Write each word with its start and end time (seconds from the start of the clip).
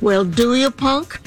Well, 0.00 0.24
do 0.24 0.54
you, 0.54 0.70
punk? 0.70 1.18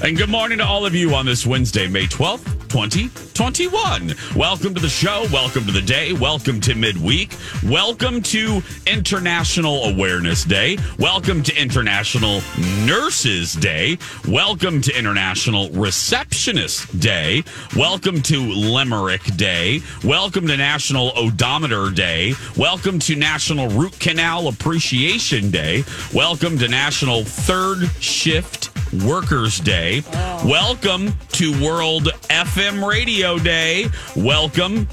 And 0.05 0.19
good 0.19 0.29
morning 0.29 0.59
to 0.59 0.67
all 0.67 0.85
of 0.85 0.95
you 0.95 1.15
on 1.15 1.25
this 1.25 1.47
Wednesday, 1.47 1.87
May 1.87 2.05
12th, 2.05 2.45
2021. 2.69 4.13
Welcome 4.37 4.75
to 4.75 4.81
the 4.83 4.87
show. 4.87 5.27
Welcome 5.33 5.65
to 5.65 5.73
the 5.73 5.81
day. 5.81 6.13
Welcome 6.13 6.61
to 6.61 6.75
midweek. 6.75 7.35
Welcome 7.65 8.21
to 8.25 8.61
International 8.87 9.85
Awareness 9.85 10.45
Day. 10.45 10.77
Welcome 10.99 11.43
to 11.45 11.57
International 11.57 12.43
Nurses 12.85 13.55
Day. 13.55 13.97
Welcome 14.29 14.83
to 14.83 14.95
International 14.95 15.71
Receptionist 15.71 17.01
Day. 17.01 17.43
Welcome 17.75 18.21
to 18.23 18.41
Limerick 18.41 19.23
Day. 19.37 19.81
Welcome 20.05 20.47
to 20.49 20.57
National 20.59 21.13
Odometer 21.17 21.91
Day. 21.91 22.35
Welcome 22.59 22.99
to 22.99 23.17
National 23.17 23.69
Root 23.69 23.99
Canal 24.01 24.49
Appreciation 24.49 25.51
Day. 25.51 25.83
Welcome 26.13 26.59
to 26.59 26.69
National 26.69 27.25
Third 27.25 27.89
Shift 28.03 28.69
Workers 29.03 29.59
Day. 29.61 29.94
Welcome 30.03 31.13
to 31.33 31.53
World 31.65 32.05
FM 32.29 32.89
Radio 32.89 33.39
Day. 33.39 33.87
Welcome 34.17 34.89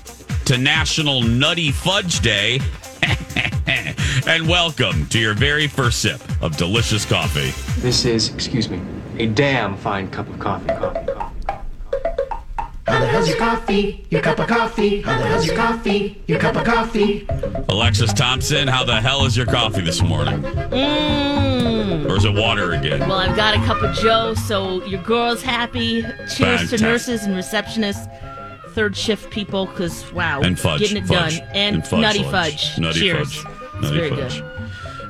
to 0.45 0.57
National 0.57 1.21
Nutty 1.21 1.71
Fudge 1.71 2.19
Day. 2.19 2.59
and 4.27 4.47
welcome 4.47 5.07
to 5.07 5.17
your 5.17 5.33
very 5.33 5.67
first 5.67 6.01
sip 6.01 6.21
of 6.41 6.55
delicious 6.57 7.05
coffee. 7.05 7.51
This 7.81 8.05
is, 8.05 8.31
excuse 8.33 8.69
me, 8.69 8.79
a 9.17 9.25
damn 9.25 9.75
fine 9.77 10.09
cup 10.09 10.27
of 10.29 10.37
coffee. 10.39 10.67
Coffee, 10.67 10.79
coffee. 10.79 11.00
How 13.01 13.07
the 13.07 13.13
hell's 13.13 13.29
your 13.29 13.37
coffee? 13.39 14.05
Your 14.11 14.21
cup 14.21 14.37
of 14.37 14.47
coffee? 14.47 15.01
How 15.01 15.17
the 15.17 15.25
hell's 15.25 15.47
your 15.47 15.55
coffee? 15.55 16.21
Your 16.27 16.37
cup 16.37 16.55
of 16.55 16.63
coffee? 16.65 17.25
Alexis 17.67 18.13
Thompson, 18.13 18.67
how 18.67 18.83
the 18.83 19.01
hell 19.01 19.25
is 19.25 19.35
your 19.35 19.47
coffee 19.47 19.81
this 19.81 20.03
morning? 20.03 20.43
Mmm. 20.43 22.07
Or 22.07 22.15
is 22.17 22.25
it 22.25 22.33
water 22.35 22.73
again? 22.73 22.99
Well, 22.99 23.13
I've 23.13 23.35
got 23.35 23.55
a 23.55 23.65
cup 23.65 23.81
of 23.81 23.95
Joe, 23.95 24.35
so 24.35 24.85
your 24.85 25.01
girl's 25.01 25.41
happy. 25.41 26.03
Cheers 26.03 26.37
Fantastic. 26.37 26.77
to 26.79 26.85
nurses 26.85 27.23
and 27.23 27.33
receptionists, 27.35 28.07
third 28.75 28.95
shift 28.95 29.31
people, 29.31 29.65
because 29.65 30.11
wow, 30.13 30.41
And 30.41 30.59
fudge. 30.59 30.81
getting 30.81 30.97
it 30.97 31.07
fudge. 31.07 31.39
done, 31.39 31.47
and, 31.55 31.87
fudge 31.87 32.01
nutty 32.01 32.23
fudge. 32.25 32.69
fudge. 32.75 32.77
Nutty 32.79 32.99
Cheers. 32.99 33.33
fudge. 33.41 33.53
It's 33.79 33.89
very 33.89 34.09
fudge. 34.11 34.41
good. 34.41 34.60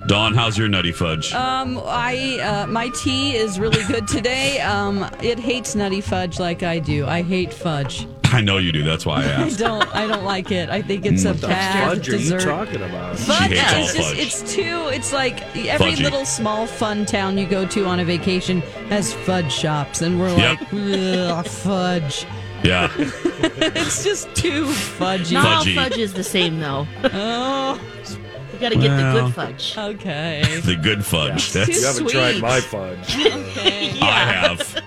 Dawn, 0.08 0.34
how's 0.34 0.58
your 0.58 0.68
nutty 0.68 0.92
fudge? 0.92 1.34
Um, 1.34 1.80
I 1.86 2.40
uh, 2.40 2.68
my 2.68 2.90
tea 2.90 3.36
is 3.36 3.60
really 3.60 3.84
good 3.86 4.08
today. 4.08 4.60
Um, 4.60 5.08
it 5.22 5.40
hates 5.40 5.76
nutty 5.76 6.02
fudge 6.02 6.40
like 6.40 6.64
I 6.64 6.80
do. 6.80 7.06
I 7.06 7.22
hate 7.22 7.54
fudge. 7.54 8.08
I 8.26 8.42
know 8.42 8.58
you 8.58 8.72
do. 8.72 8.84
That's 8.84 9.06
why 9.06 9.22
I 9.22 9.26
I 9.26 9.28
asked. 9.32 9.60
don't. 9.60 9.96
I 9.96 10.08
don't 10.08 10.24
like 10.26 10.52
it. 10.52 10.70
I 10.70 10.82
think 10.82 11.06
it's 11.06 11.24
a 11.26 11.34
bad 11.36 11.88
Fudge 11.90 12.10
are 12.10 12.12
you 12.14 12.18
dessert. 12.18 12.42
talking 12.42 12.82
about? 12.82 13.18
Fudge 13.20 13.52
hates 13.52 13.74
all 13.74 13.80
is 13.84 13.94
just, 13.94 14.10
fudge. 14.10 14.20
it's 14.20 14.56
too, 14.56 14.88
it's 14.92 15.14
like 15.14 15.42
every 15.56 15.92
Fudgy. 15.92 16.04
little 16.04 16.26
small 16.26 16.66
fun 16.66 17.06
town 17.06 17.38
you 17.38 17.46
go 17.46 17.66
to 17.68 17.86
on 17.86 18.00
a 18.00 18.06
vacation 18.06 18.62
has 18.90 19.14
fudge 19.14 19.52
shops, 19.54 20.02
and 20.02 20.20
we're 20.20 20.36
Yep. 20.36 20.60
like, 20.62 20.74
"Ugh, 20.74 21.46
fudge. 21.46 22.26
Yeah. 22.64 22.92
It's 23.44 24.04
just 24.04 24.34
too 24.36 24.66
fudgy. 24.66 25.34
Not 25.34 25.46
all 25.46 25.64
Fudgy. 25.64 25.76
fudge 25.76 25.98
is 25.98 26.14
the 26.14 26.24
same, 26.24 26.60
though. 26.60 26.88
Oh, 27.06 27.80
You 28.08 28.18
got 28.62 28.70
to 28.70 28.76
get 28.76 28.96
the 28.96 29.04
Well. 29.04 29.26
good 29.28 29.34
fudge. 29.36 29.78
okay. 29.78 30.44
The 30.66 30.76
good 30.76 31.04
fudge. 31.06 31.52
That's, 31.52 31.68
You 31.70 31.86
haven't 31.86 32.10
Sweet. 32.10 32.12
tried 32.14 32.42
my 32.42 32.60
fudge. 32.62 33.16
okay. 33.26 34.00
I 34.00 34.20
have. 34.26 34.82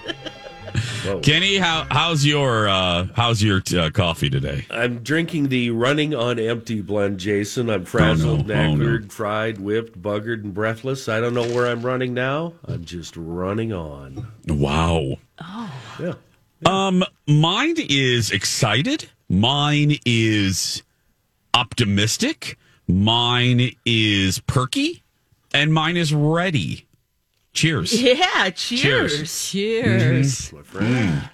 Whoa. 1.04 1.20
Kenny, 1.20 1.58
how 1.58 1.86
how's 1.90 2.24
your 2.24 2.66
uh, 2.66 3.08
how's 3.14 3.42
your 3.42 3.62
uh, 3.76 3.90
coffee 3.90 4.30
today? 4.30 4.64
I'm 4.70 5.00
drinking 5.02 5.48
the 5.48 5.68
running 5.70 6.14
on 6.14 6.38
empty 6.38 6.80
blend, 6.80 7.20
Jason. 7.20 7.68
I'm 7.68 7.84
frazzled, 7.84 8.46
no. 8.46 8.54
Oh, 8.54 8.74
no. 8.74 8.84
knackered, 8.86 9.12
fried, 9.12 9.58
whipped, 9.58 10.00
buggered, 10.00 10.42
and 10.44 10.54
breathless. 10.54 11.06
I 11.08 11.20
don't 11.20 11.34
know 11.34 11.46
where 11.46 11.66
I'm 11.66 11.82
running 11.82 12.14
now. 12.14 12.54
I'm 12.66 12.86
just 12.86 13.16
running 13.18 13.70
on. 13.72 14.28
Wow. 14.48 15.18
Yeah. 16.00 16.14
Um, 16.64 17.04
mine 17.28 17.76
is 17.78 18.30
excited. 18.30 19.10
Mine 19.28 19.98
is 20.06 20.82
optimistic. 21.52 22.58
Mine 22.86 23.70
is 23.86 24.38
perky, 24.40 25.02
and 25.52 25.72
mine 25.72 25.96
is 25.96 26.12
ready. 26.14 26.86
Cheers. 27.52 27.92
Yeah, 28.02 28.50
cheers. 28.50 29.50
Cheers. 29.50 30.52
My 30.52 30.62
friend. 30.62 31.30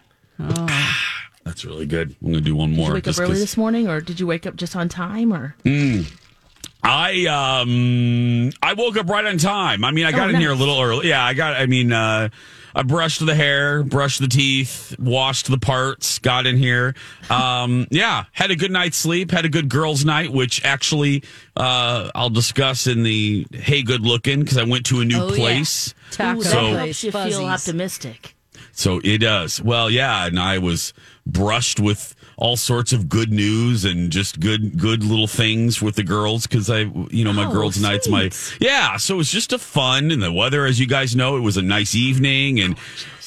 That's 1.44 1.64
really 1.64 1.86
good. 1.86 2.14
I'm 2.22 2.28
gonna 2.32 2.40
do 2.42 2.54
one 2.54 2.70
Did 2.70 2.76
more. 2.76 2.88
you 2.88 2.94
wake 2.94 3.02
up 3.02 3.04
just 3.06 3.20
early 3.20 3.30
'cause- 3.32 3.40
this 3.40 3.56
morning, 3.56 3.88
or 3.88 4.00
did 4.00 4.20
you 4.20 4.26
wake 4.26 4.46
up 4.46 4.56
just 4.56 4.76
on 4.76 4.88
time? 4.88 5.32
Or 5.32 5.56
I 6.82 7.26
um 7.26 8.52
I 8.62 8.72
woke 8.74 8.96
up 8.96 9.08
right 9.08 9.24
on 9.24 9.38
time. 9.38 9.84
I 9.84 9.90
mean, 9.90 10.04
I 10.06 10.12
got 10.12 10.28
Oh, 10.28 10.34
in 10.34 10.36
here 10.40 10.50
a 10.52 10.54
little 10.54 10.80
early. 10.80 11.08
Yeah, 11.08 11.24
I 11.24 11.34
got. 11.34 11.56
I 11.56 11.66
mean, 11.66 11.92
uh, 11.92 12.28
I 12.74 12.82
brushed 12.82 13.24
the 13.24 13.34
hair, 13.34 13.82
brushed 13.82 14.20
the 14.20 14.28
teeth, 14.28 14.94
washed 14.98 15.50
the 15.50 15.58
parts, 15.58 16.18
got 16.18 16.46
in 16.46 16.56
here. 16.56 16.94
Um, 17.28 17.86
yeah, 17.90 18.24
had 18.32 18.50
a 18.50 18.56
good 18.56 18.70
night's 18.70 18.96
sleep, 18.96 19.30
had 19.30 19.44
a 19.44 19.48
good 19.48 19.68
girls' 19.68 20.04
night, 20.04 20.32
which 20.32 20.64
actually 20.64 21.22
uh, 21.56 22.10
I'll 22.14 22.30
discuss 22.30 22.86
in 22.86 23.02
the 23.02 23.46
hey, 23.52 23.82
good 23.82 24.02
looking 24.02 24.40
because 24.40 24.56
I 24.58 24.64
went 24.64 24.86
to 24.86 25.00
a 25.00 25.04
new 25.04 25.20
Oh, 25.20 25.28
yeah. 25.30 25.36
place. 25.36 25.94
Taco 26.12 26.40
Ooh, 26.40 26.42
So- 26.42 26.58
helps 26.76 26.76
place, 26.80 27.04
you 27.04 27.12
feel 27.12 27.44
optimistic. 27.46 28.34
So 28.72 29.00
it 29.04 29.18
does. 29.18 29.60
Well, 29.60 29.90
yeah, 29.90 30.26
and 30.26 30.38
I 30.38 30.58
was 30.58 30.94
brushed 31.26 31.80
with 31.80 32.14
all 32.40 32.56
sorts 32.56 32.92
of 32.92 33.08
good 33.08 33.30
news 33.30 33.84
and 33.84 34.10
just 34.10 34.40
good 34.40 34.78
good 34.78 35.04
little 35.04 35.26
things 35.26 35.80
with 35.82 35.94
the 35.94 36.02
girls 36.02 36.46
because 36.46 36.68
I 36.70 36.80
you 37.10 37.22
know 37.24 37.32
my 37.32 37.44
Oh, 37.44 37.52
girls 37.52 37.78
nights 37.80 38.08
my 38.08 38.30
yeah 38.60 38.96
so 38.96 39.14
it 39.14 39.18
was 39.18 39.30
just 39.30 39.52
a 39.52 39.58
fun 39.58 40.10
and 40.10 40.22
the 40.22 40.32
weather 40.32 40.64
as 40.66 40.80
you 40.80 40.86
guys 40.86 41.14
know 41.14 41.36
it 41.36 41.40
was 41.40 41.56
a 41.58 41.62
nice 41.62 41.94
evening 41.94 42.58
and 42.60 42.76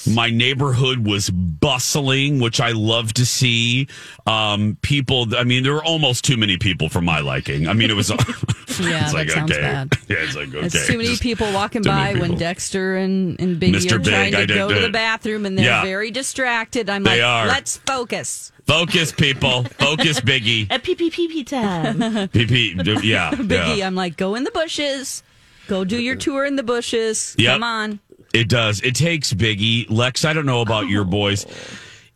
my 0.05 0.29
neighborhood 0.29 1.05
was 1.05 1.29
bustling 1.29 2.39
which 2.39 2.59
I 2.59 2.71
love 2.71 3.13
to 3.13 3.25
see 3.25 3.87
um 4.27 4.77
people 4.81 5.27
I 5.35 5.43
mean 5.43 5.63
there 5.63 5.73
were 5.73 5.83
almost 5.85 6.25
too 6.25 6.35
many 6.37 6.57
people 6.57 6.89
for 6.89 7.01
my 7.01 7.19
liking 7.19 7.67
I 7.67 7.73
mean 7.73 7.89
it 7.89 7.95
was 7.95 8.09
Yeah, 8.79 9.03
it's 9.03 9.13
that 9.13 9.29
sounds 9.29 9.51
okay 9.51 9.61
bad. 9.61 9.93
yeah 10.09 10.15
it's 10.19 10.35
like 10.35 10.53
okay 10.53 10.65
It's 10.65 10.87
too 10.87 10.97
many 10.97 11.09
Just 11.09 11.21
people 11.21 11.51
walking 11.53 11.83
by 11.83 12.15
when. 12.15 12.35
Dexter 12.37 12.95
and, 12.97 13.39
and 13.39 13.61
Biggie 13.61 13.75
Mr. 13.75 13.99
are 13.99 14.03
trying 14.03 14.31
Big, 14.31 14.35
I 14.35 14.39
to 14.41 14.47
did- 14.47 14.55
go 14.57 14.73
to 14.73 14.79
the 14.79 14.89
bathroom 14.89 15.45
and 15.45 15.55
they're 15.57 15.65
Yeah. 15.65 15.83
very 15.83 16.09
distracted. 16.09 16.89
I'm 16.89 17.03
They 17.03 17.21
like, 17.21 17.23
are. 17.23 17.47
let's 17.47 17.77
focus. 17.77 18.51
Focus 18.65 19.11
people 19.11 19.63
focus 19.63 20.19
Biggie 20.21 20.67
At 20.71 20.83
PPPP 20.83 21.45
time. 21.47 21.99
PP 22.29 23.03
yeah 23.03 23.31
Biggie, 23.33 23.77
yeah. 23.77 23.87
I'm 23.87 23.95
like, 23.95 24.17
go 24.17 24.35
in 24.35 24.43
the 24.43 24.51
bushes. 24.51 25.23
Go 25.67 25.83
do 25.85 25.99
your 26.01 26.15
tour 26.15 26.45
in 26.45 26.55
the 26.57 26.63
bushes. 26.63 27.35
Yep. 27.37 27.53
Come 27.55 27.63
on. 27.63 27.99
It 28.33 28.49
does. 28.49 28.81
It 28.81 28.95
takes 28.95 29.33
Biggie. 29.33 29.85
Lex, 29.89 30.25
I 30.25 30.33
don't 30.33 30.45
know 30.45 30.61
about 30.61 30.87
your 30.89 31.03
boys. 31.05 31.45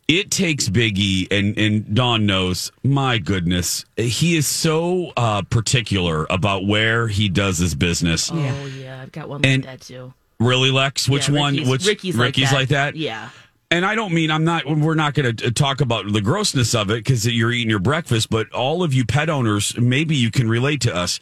It 0.06 0.30
takes 0.30 0.68
Biggie, 0.70 1.30
and, 1.30 1.56
and 1.58 1.94
Dawn 1.94 2.24
knows, 2.24 2.72
my 2.82 3.18
goodness, 3.18 3.84
he 3.96 4.36
is 4.36 4.46
so 4.46 5.12
uh, 5.18 5.42
particular 5.42 6.26
about 6.30 6.66
where 6.66 7.08
he 7.08 7.28
does 7.28 7.58
his 7.58 7.74
business. 7.74 8.30
Oh 8.32 8.36
yeah, 8.78 9.02
I've 9.02 9.12
got 9.12 9.28
one 9.28 9.44
And- 9.44 9.64
like 9.66 9.80
that 9.80 9.86
too. 9.86 10.12
Really, 10.40 10.70
Lex? 10.70 11.08
Which 11.08 11.28
Yeah, 11.28 11.40
one? 11.40 11.54
Ricky's, 11.54 11.68
Which 11.68 11.86
Ricky's, 11.86 12.14
Ricky's 12.16 12.52
like 12.52 12.68
that? 12.68 12.94
Yeah. 12.94 13.30
And 13.70 13.84
I 13.84 13.94
don't 13.94 14.14
mean 14.14 14.30
I'm 14.30 14.44
not. 14.44 14.64
We're 14.66 14.94
not 14.94 15.12
going 15.12 15.36
to 15.36 15.50
talk 15.52 15.82
about 15.82 16.10
the 16.10 16.22
grossness 16.22 16.74
of 16.74 16.90
it 16.90 17.04
because 17.04 17.26
you're 17.26 17.52
eating 17.52 17.68
your 17.68 17.78
breakfast. 17.78 18.30
But 18.30 18.50
all 18.52 18.82
of 18.82 18.94
you 18.94 19.04
pet 19.04 19.28
owners, 19.28 19.76
maybe 19.78 20.16
you 20.16 20.30
can 20.30 20.48
relate 20.48 20.80
to 20.82 20.94
us. 20.94 21.20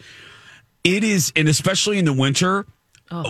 It 0.84 1.02
is, 1.02 1.32
and 1.34 1.48
especially 1.48 1.98
in 1.98 2.04
the 2.04 2.12
winter, 2.12 2.64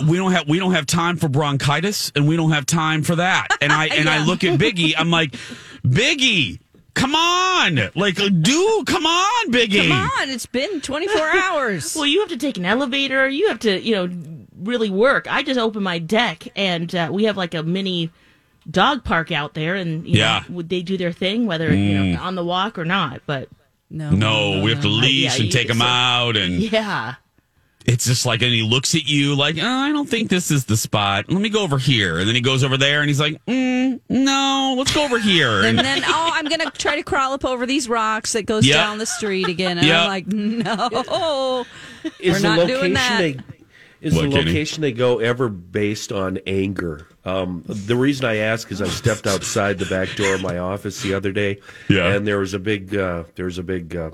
we 0.07 0.17
don't 0.17 0.31
have 0.33 0.47
we 0.47 0.59
don't 0.59 0.73
have 0.73 0.85
time 0.85 1.17
for 1.17 1.29
bronchitis, 1.29 2.11
and 2.15 2.27
we 2.27 2.35
don't 2.35 2.51
have 2.51 2.67
time 2.67 3.01
for 3.01 3.15
that. 3.15 3.47
And 3.59 3.71
I 3.71 3.87
and 3.87 4.07
I 4.07 4.23
look 4.27 4.43
at 4.43 4.59
Biggie. 4.59 4.93
I'm 4.95 5.09
like, 5.09 5.31
Biggie, 5.83 6.59
come 6.93 7.15
on, 7.15 7.79
like, 7.95 8.15
do 8.15 8.83
come 8.85 9.05
on, 9.05 9.51
Biggie. 9.51 9.87
Come 9.87 9.91
on. 9.91 10.29
It's 10.29 10.45
been 10.45 10.81
24 10.81 11.21
hours. 11.43 11.95
Well, 11.95 12.05
you 12.05 12.19
have 12.19 12.29
to 12.29 12.37
take 12.37 12.57
an 12.57 12.65
elevator. 12.65 13.27
You 13.27 13.47
have 13.47 13.59
to, 13.59 13.81
you 13.81 13.95
know, 13.95 14.09
really 14.59 14.89
work. 14.91 15.25
I 15.27 15.41
just 15.41 15.59
open 15.59 15.81
my 15.81 15.99
deck, 15.99 16.47
and 16.55 16.93
uh, 16.93 17.09
we 17.11 17.23
have 17.23 17.37
like 17.37 17.53
a 17.53 17.63
mini 17.63 18.11
dog 18.69 19.03
park 19.03 19.31
out 19.31 19.53
there, 19.53 19.75
and 19.75 20.07
you 20.07 20.19
Yeah. 20.19 20.43
know, 20.47 20.55
would 20.55 20.69
they 20.69 20.81
do 20.81 20.97
their 20.97 21.11
thing, 21.11 21.45
whether 21.45 21.73
you 21.73 21.99
know 22.13 22.19
on 22.21 22.35
the 22.35 22.43
walk 22.43 22.77
or 22.77 22.85
not? 22.85 23.21
But 23.25 23.49
no. 23.89 24.09
No, 24.11 24.61
we 24.61 24.71
have 24.71 24.81
to 24.81 24.87
leash 24.89 25.37
Yeah, 25.37 25.43
and 25.43 25.51
take 25.51 25.67
them 25.67 25.79
so- 25.79 25.85
out, 25.85 26.35
and 26.37 26.55
yeah, 26.71 27.15
it's 27.85 28.05
just 28.05 28.25
like, 28.25 28.41
and 28.41 28.51
he 28.51 28.63
looks 28.63 28.93
at 28.95 29.07
you 29.07 29.33
like, 29.35 29.55
oh, 29.57 29.65
I 29.65 29.93
don't 29.93 30.09
think 30.09 30.29
this 30.29 30.51
is 30.51 30.65
the 30.65 30.75
spot. 30.75 31.25
Let 31.31 31.41
me 31.41 31.47
go 31.47 31.61
over 31.63 31.77
here, 31.77 32.19
and 32.19 32.27
then 32.27 32.35
he 32.35 32.41
goes 32.41 32.61
over 32.65 32.75
there, 32.77 32.99
and 32.99 33.07
he's 33.09 33.21
like, 33.21 33.39
mm, 33.45 33.99
no, 34.09 34.75
let's 34.77 34.93
go 34.93 35.05
over 35.05 35.17
here. 35.19 35.61
And 35.63 35.67
And 35.77 35.79
then, 35.79 36.03
oh, 36.05 36.29
I'm 36.33 36.45
going 36.45 36.59
to 36.59 36.69
try 36.71 36.97
to 36.97 37.03
crawl 37.03 37.31
up 37.31 37.45
over 37.45 37.65
these 37.65 37.87
rocks 37.87 38.33
that 38.33 38.45
goes 38.45 38.65
Yep. 38.65 38.75
down 38.75 38.97
the 38.97 39.05
street 39.05 39.47
again. 39.47 39.77
And 39.77 39.87
Yep. 39.87 39.99
I'm 40.01 40.07
like, 40.09 40.27
no. 40.27 41.65
Is 42.19 42.33
We're 42.33 42.39
the 42.39 42.55
not 42.57 42.67
doing 42.67 42.93
that. 42.93 43.17
they 43.19 43.37
is 44.01 44.13
What, 44.13 44.23
the 44.23 44.29
Kenny? 44.29 44.45
location 44.45 44.81
they 44.81 44.91
go 44.91 45.19
ever 45.19 45.49
based 45.49 46.11
on 46.11 46.37
anger? 46.47 47.07
Um, 47.25 47.63
the 47.67 47.95
reason 47.95 48.25
I 48.25 48.37
ask 48.37 48.71
is 48.71 48.81
I 48.81 48.87
stepped 48.87 49.27
outside 49.27 49.79
the 49.79 49.85
back 49.85 50.15
door 50.15 50.35
of 50.35 50.41
my 50.41 50.57
office 50.59 51.01
the 51.01 51.13
other 51.13 51.31
day, 51.31 51.59
Yeah. 51.89 52.13
and 52.13 52.25
there 52.27 52.37
was 52.39 52.53
a 52.53 52.59
big 52.59 52.95
uh, 52.95 53.23
there 53.35 53.45
was 53.45 53.57
a 53.57 53.63
big 53.63 53.95
uh, 53.95 54.11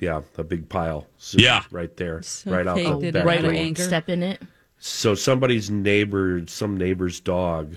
yeah 0.00 0.20
a 0.38 0.44
big 0.44 0.68
pile 0.68 1.06
soup 1.18 1.40
Yeah. 1.40 1.62
right 1.70 1.94
there 1.96 2.22
So 2.22 2.50
right 2.50 2.66
out 2.66 2.76
the 2.76 3.10
back 3.12 3.24
it 3.24 3.26
right 3.26 3.38
out 3.38 3.42
door. 3.42 3.52
anger. 3.52 3.82
step 3.82 4.08
in 4.08 4.22
it. 4.22 4.42
So 4.78 5.14
somebody's 5.14 5.70
neighbor, 5.70 6.42
some 6.46 6.76
neighbor's 6.76 7.18
dog, 7.20 7.76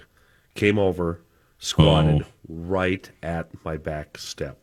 came 0.56 0.78
over, 0.80 1.22
squatted 1.60 2.24
Oh. 2.24 2.26
right 2.50 3.10
at 3.24 3.48
my 3.64 3.78
back 3.78 4.18
step. 4.18 4.60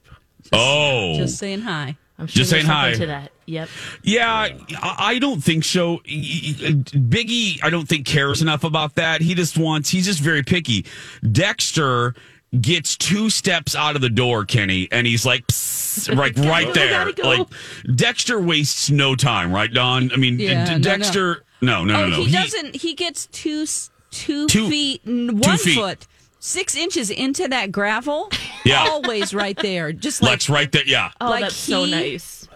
oh, 0.52 1.16
Just 1.16 1.38
saying 1.38 1.61
hi. 1.62 1.97
I'm 2.18 2.26
sure 2.26 2.40
Just 2.40 2.50
saying 2.50 2.66
hi. 2.66 2.92
to 2.94 3.06
that. 3.06 3.30
Yep. 3.46 3.68
Yeah, 4.02 4.49
I 4.82 5.18
don't 5.18 5.42
think 5.42 5.64
so. 5.64 5.99
Biggie, 6.06 7.62
I 7.62 7.70
don't 7.70 7.88
think 7.88 8.06
cares 8.06 8.42
enough 8.42 8.64
about 8.64 8.94
that. 8.96 9.20
He 9.20 9.35
just 9.35 9.58
wants. 9.58 9.90
He's 9.90 10.06
just 10.06 10.20
very 10.20 10.42
picky. 10.42 10.85
Dexter 11.30 12.14
gets 12.61 12.96
two 12.96 13.28
steps 13.28 13.75
out 13.75 13.96
of 13.96 14.02
the 14.02 14.08
door, 14.08 14.44
Kenny, 14.44 14.88
and 14.90 15.06
he's 15.06 15.26
like, 15.26 15.46
psst, 15.49 16.16
right, 16.18 16.37
right 16.38 16.73
there. 16.75 17.12
go. 17.12 17.28
Like 17.28 17.46
Dexter 17.94 18.40
wastes 18.40 18.90
no 18.90 19.14
time, 19.14 19.52
right, 19.52 19.73
Dawn? 19.73 20.11
I 20.12 20.16
mean, 20.16 20.38
Yeah, 20.38 20.76
D-. 20.76 20.82
Dexter. 20.82 21.44
No, 21.61 21.85
no, 21.85 21.94
no, 21.94 22.04
oh, 22.04 22.08
no. 22.08 22.25
he, 22.25 22.32
doesn't. 22.32 22.76
He 22.76 22.94
gets 22.94 23.26
two, 23.26 23.66
two, 24.11 24.46
Two- 24.46 24.68
feet, 24.68 25.00
one 25.04 25.56
feet. 25.58 25.75
foot, 25.75 26.06
six 26.38 26.76
inches 26.76 27.11
into 27.11 27.49
that 27.49 27.73
gravel. 27.73 28.30
Yeah. 28.66 28.85
Always 28.88 29.32
right 29.35 29.56
there. 29.56 29.92
Just 29.92 30.23
like 30.23 30.30
Lex 30.32 30.49
right 30.50 30.70
there. 30.70 30.85
Yeah. 30.87 31.11
Oh, 31.20 31.30
Like 31.30 31.42
that's 31.42 31.54
so 31.56 31.85
nice. 31.85 32.49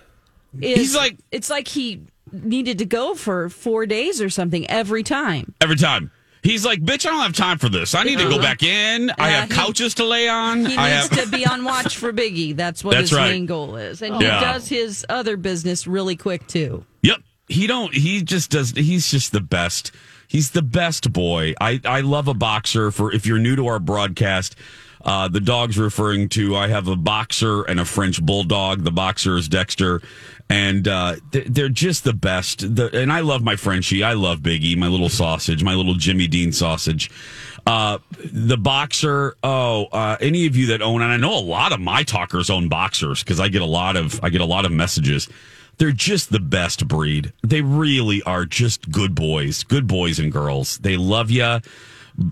is, 0.61 0.79
He's 0.79 0.95
like- 0.97 1.19
it's 1.31 1.51
like 1.51 1.69
he 1.69 2.03
needed 2.33 2.79
to 2.79 2.85
go 2.85 3.15
for 3.15 3.49
four 3.49 3.87
days 3.87 4.21
or 4.21 4.31
something 4.31 4.69
every 4.71 5.03
time. 5.03 5.55
Every 5.61 5.77
time. 5.77 6.11
He's 6.43 6.65
like, 6.65 6.81
bitch, 6.81 7.05
I 7.05 7.11
don't 7.11 7.21
have 7.21 7.35
time 7.35 7.59
for 7.59 7.69
this. 7.69 7.95
I 7.95 8.03
need 8.03 8.17
to 8.19 8.25
go 8.25 8.37
uh-huh. 8.37 8.43
back 8.43 8.63
in. 8.63 9.11
I 9.19 9.29
have 9.29 9.51
he- 9.51 9.55
couches 9.55 9.95
to 9.97 10.05
lay 10.05 10.27
on. 10.29 10.65
He 10.65 10.75
I 10.77 11.03
needs 11.03 11.15
have. 11.15 11.25
to 11.27 11.31
be 11.31 11.47
on 11.47 11.65
watch 11.65 11.97
for 11.99 12.13
Biggie. 12.15 12.57
That's 12.57 12.83
what 12.83 12.93
That's 12.93 13.11
his 13.11 13.19
right. 13.19 13.31
main 13.31 13.45
goal 13.47 13.77
is, 13.77 14.01
and 14.01 14.17
he 14.17 14.23
Yeah. 14.25 14.41
does 14.41 14.67
his 14.69 15.05
other 15.11 15.37
business 15.37 15.87
really 15.87 16.17
quick 16.17 16.47
too. 16.47 16.87
Yep. 17.03 17.19
He 17.49 17.67
don't 17.67 17.93
he 17.93 18.23
just 18.23 18.51
does 18.51 18.71
he's 18.71 19.11
just 19.11 19.33
the 19.33 19.41
best. 19.41 19.93
He's 20.31 20.53
the 20.53 20.63
best 20.63 21.13
boy. 21.13 21.55
I 21.61 21.81
I 21.85 22.03
love 22.03 22.29
a 22.29 22.35
boxer 22.35 22.93
for 22.93 23.13
if 23.13 23.27
you're 23.27 23.41
new 23.41 23.57
to 23.57 23.67
our 23.67 23.81
broadcast, 23.81 24.55
uh 25.05 25.27
the 25.27 25.41
dog's 25.41 25.77
referring 25.77 26.29
to 26.31 26.55
I 26.55 26.69
have 26.69 26.87
a 26.87 26.95
boxer 26.95 27.63
and 27.65 27.81
a 27.81 27.85
French 27.85 28.23
bulldog. 28.23 28.85
The 28.85 28.93
boxer 28.93 29.37
is 29.37 29.49
Dexter 29.49 30.01
and 30.49 30.87
uh 30.87 31.17
they're, 31.33 31.69
just 31.69 32.05
the 32.05 32.13
best. 32.13 32.77
The, 32.77 32.97
and 32.97 33.13
I 33.13 33.21
love 33.21 33.43
my 33.43 33.57
Frenchie. 33.57 34.05
I 34.05 34.13
love 34.13 34.39
Biggie, 34.39 34.77
my 34.77 34.87
little 34.87 35.09
sausage, 35.09 35.65
my 35.65 35.75
little 35.75 35.95
Jimmy 35.95 36.29
Dean 36.29 36.53
sausage. 36.53 37.11
Uh, 37.67 37.99
the 38.33 38.57
boxer. 38.57 39.37
Oh, 39.43 39.87
uh, 39.87 40.17
any 40.21 40.47
of 40.47 40.57
you 40.57 40.67
that 40.67 40.81
own, 40.81 41.03
and 41.03 41.13
I 41.13 41.17
know 41.17 41.37
a 41.37 41.41
lot 41.41 41.73
of 41.73 41.81
my 41.81 42.05
talkers 42.05 42.51
own 42.51 42.69
boxers 42.69 43.23
because 43.23 43.41
I 43.41 43.49
get 43.49 43.63
a 43.63 43.67
lot 43.67 43.97
of 43.97 44.23
I 44.23 44.31
get 44.31 44.41
a 44.41 44.47
lot 44.47 44.65
of 44.65 44.73
messages. 44.73 45.29
They're 45.81 45.93
just 45.93 46.31
the 46.31 46.41
best 46.41 46.87
breed. 46.87 47.33
They 47.43 47.63
really 47.63 48.23
are 48.25 48.45
just 48.45 48.91
good 48.91 49.15
boys, 49.15 49.65
good 49.65 49.87
boys 49.87 50.19
and 50.19 50.31
girls. 50.31 50.77
They 50.77 50.99
love 50.99 51.31
you. 51.31 51.61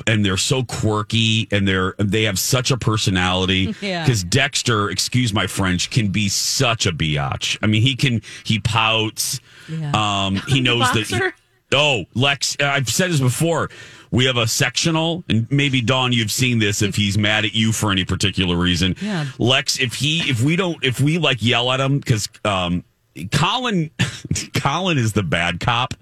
And 0.06 0.22
they're 0.22 0.36
so 0.36 0.64
quirky, 0.64 1.48
and 1.50 1.66
they're 1.66 1.94
they 1.98 2.24
have 2.24 2.38
such 2.38 2.70
a 2.70 2.76
personality. 2.76 3.74
Yeah. 3.80 4.04
Because 4.04 4.22
Dexter, 4.22 4.90
excuse 4.90 5.32
my 5.32 5.46
French, 5.46 5.88
can 5.88 6.08
be 6.08 6.28
such 6.28 6.84
a 6.84 6.92
biatch. 6.92 7.56
I 7.62 7.68
mean, 7.68 7.80
he 7.80 7.96
can 7.96 8.20
he 8.44 8.60
pouts. 8.60 9.40
Yeah. 9.66 9.92
Um, 9.94 10.36
he 10.48 10.60
knows 10.60 10.80
that. 10.92 11.08
Boxer? 11.08 11.34
Oh, 11.72 12.04
Lex, 12.14 12.56
I've 12.60 12.88
said 12.88 13.10
this 13.10 13.20
before. 13.20 13.70
We 14.10 14.24
have 14.24 14.36
a 14.36 14.46
sectional, 14.46 15.22
and 15.28 15.50
maybe 15.50 15.80
Dawn, 15.82 16.12
you've 16.12 16.32
seen 16.32 16.58
this 16.58 16.80
if 16.80 16.96
he's 16.96 17.18
mad 17.18 17.44
at 17.44 17.54
you 17.54 17.72
for 17.72 17.90
any 17.92 18.04
particular 18.04 18.56
reason. 18.56 18.94
Yeah. 19.02 19.26
Lex, 19.38 19.78
if 19.78 19.94
he, 19.94 20.20
if 20.30 20.42
we 20.42 20.56
don't, 20.56 20.82
if 20.82 21.00
we 21.00 21.18
like 21.18 21.42
yell 21.42 21.70
at 21.70 21.80
him, 21.80 21.98
because 21.98 22.28
um, 22.44 22.84
Colin, 23.26 23.90
Colin 24.54 24.98
is 24.98 25.12
the 25.12 25.22
bad 25.22 25.60
cop. 25.60 25.94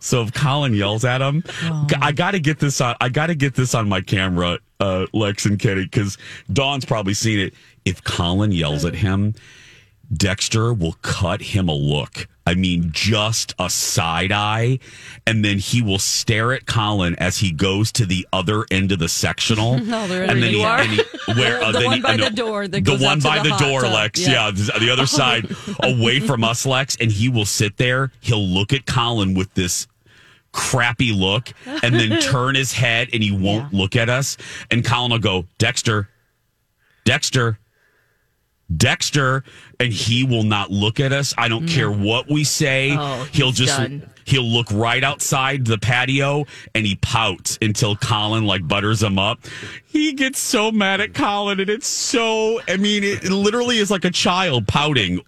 So 0.00 0.22
if 0.22 0.32
Colin 0.32 0.74
yells 0.74 1.04
at 1.04 1.20
him, 1.20 1.42
I 2.00 2.12
got 2.12 2.32
to 2.32 2.40
get 2.40 2.58
this 2.58 2.80
on. 2.80 2.96
I 3.00 3.08
got 3.08 3.26
to 3.26 3.34
get 3.34 3.54
this 3.54 3.74
on 3.74 3.88
my 3.88 4.00
camera, 4.00 4.58
uh, 4.80 5.06
Lex 5.12 5.46
and 5.46 5.58
Kenny, 5.58 5.84
because 5.84 6.18
Dawn's 6.52 6.84
probably 6.84 7.14
seen 7.14 7.38
it. 7.38 7.54
If 7.84 8.04
Colin 8.04 8.52
yells 8.52 8.84
at 8.84 8.94
him, 8.94 9.34
Dexter 10.12 10.72
will 10.72 10.94
cut 11.02 11.40
him 11.40 11.68
a 11.68 11.74
look. 11.74 12.26
I 12.46 12.54
mean, 12.54 12.90
just 12.92 13.54
a 13.60 13.70
side 13.70 14.32
eye. 14.32 14.80
And 15.24 15.44
then 15.44 15.58
he 15.58 15.82
will 15.82 16.00
stare 16.00 16.52
at 16.52 16.66
Colin 16.66 17.14
as 17.16 17.38
he 17.38 17.52
goes 17.52 17.92
to 17.92 18.06
the 18.06 18.26
other 18.32 18.64
end 18.72 18.90
of 18.90 18.98
the 18.98 19.08
sectional. 19.08 19.78
No, 19.84 20.08
there 20.08 20.24
and 20.24 20.42
then 20.42 20.50
you 20.50 20.58
he, 20.58 20.64
are. 20.64 20.78
and 20.80 20.90
he- 20.90 21.02
where, 21.34 21.60
uh, 21.62 21.70
The 21.72 21.84
one 21.84 21.94
he- 21.96 22.00
by 22.00 22.14
uh, 22.14 22.16
no, 22.16 22.24
the 22.28 22.34
door 22.34 22.66
the 22.68 22.98
one 23.00 23.20
by 23.20 23.38
the 23.38 23.50
the, 23.50 23.56
door, 23.56 23.82
tub. 23.82 23.92
Lex. 23.92 24.20
Yeah. 24.20 24.46
Yeah, 24.46 24.50
the 24.50 24.78
the 24.80 24.90
other 24.90 25.06
side, 25.20 25.54
away 25.82 26.18
from 26.18 26.42
us, 26.42 26.66
Lex. 26.66 26.96
And 27.00 27.12
he 27.12 27.28
will 27.28 27.44
sit 27.44 27.76
there. 27.76 28.10
He'll 28.20 28.44
look 28.46 28.72
at 28.72 28.86
Colin 28.86 29.34
with 29.34 29.54
this 29.54 29.86
crappy 30.52 31.12
look 31.12 31.50
and 31.66 31.94
then 31.94 32.20
turn 32.20 32.56
his 32.56 32.72
head 32.72 33.08
and 33.12 33.22
he 33.22 33.30
won't 33.30 33.72
look 33.72 33.94
at 33.94 34.08
us. 34.08 34.36
And 34.72 34.84
Colin 34.84 35.12
will 35.12 35.20
go, 35.20 35.46
Dexter, 35.58 36.08
Dexter, 37.04 37.58
Dexter, 38.74 39.44
and 39.78 39.92
he 39.92 40.24
will 40.24 40.44
not 40.44 40.70
look 40.70 41.00
at 41.00 41.12
us. 41.12 41.34
I 41.36 41.48
don't 41.48 41.66
care 41.66 41.88
mm. 41.88 42.04
what 42.04 42.28
we 42.28 42.44
say. 42.44 42.96
Oh, 42.96 43.28
he'll 43.32 43.52
just 43.52 43.76
done. 43.76 44.08
He'll 44.30 44.42
look 44.44 44.66
right 44.72 45.02
outside 45.04 45.64
the 45.66 45.78
patio 45.78 46.46
and 46.74 46.86
he 46.86 46.96
pouts 46.96 47.58
until 47.60 47.96
Colin 47.96 48.46
like 48.46 48.66
butters 48.66 49.02
him 49.02 49.18
up. 49.18 49.40
He 49.86 50.12
gets 50.12 50.38
so 50.38 50.70
mad 50.70 51.00
at 51.00 51.14
Colin 51.14 51.60
and 51.60 51.68
it's 51.68 51.86
so 51.86 52.60
I 52.68 52.76
mean 52.76 53.02
it, 53.04 53.24
it 53.24 53.30
literally 53.32 53.78
is 53.78 53.90
like 53.90 54.04
a 54.04 54.10
child 54.10 54.66
pouting. 54.68 55.20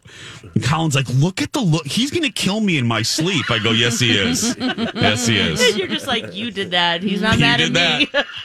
And 0.55 0.63
Colin's 0.63 0.95
like, 0.95 1.09
"Look 1.09 1.41
at 1.43 1.53
the 1.53 1.61
look. 1.61 1.87
He's 1.87 2.11
going 2.11 2.23
to 2.25 2.31
kill 2.31 2.61
me 2.61 2.77
in 2.79 2.87
my 2.87 3.01
sleep." 3.03 3.51
I 3.51 3.59
go, 3.59 3.71
"Yes, 3.71 3.99
he 4.01 4.13
is. 4.13 4.55
Yes, 4.59 5.27
he 5.27 5.39
is." 5.39 5.77
You're 5.79 5.87
just 5.89 6.07
like, 6.07 6.35
you 6.35 6.51
did 6.51 6.73
that. 6.73 7.03
He's 7.03 7.23
not 7.23 7.35
You 7.37 7.41
mad 7.41 7.61
at 7.61 7.73
me. 7.73 8.09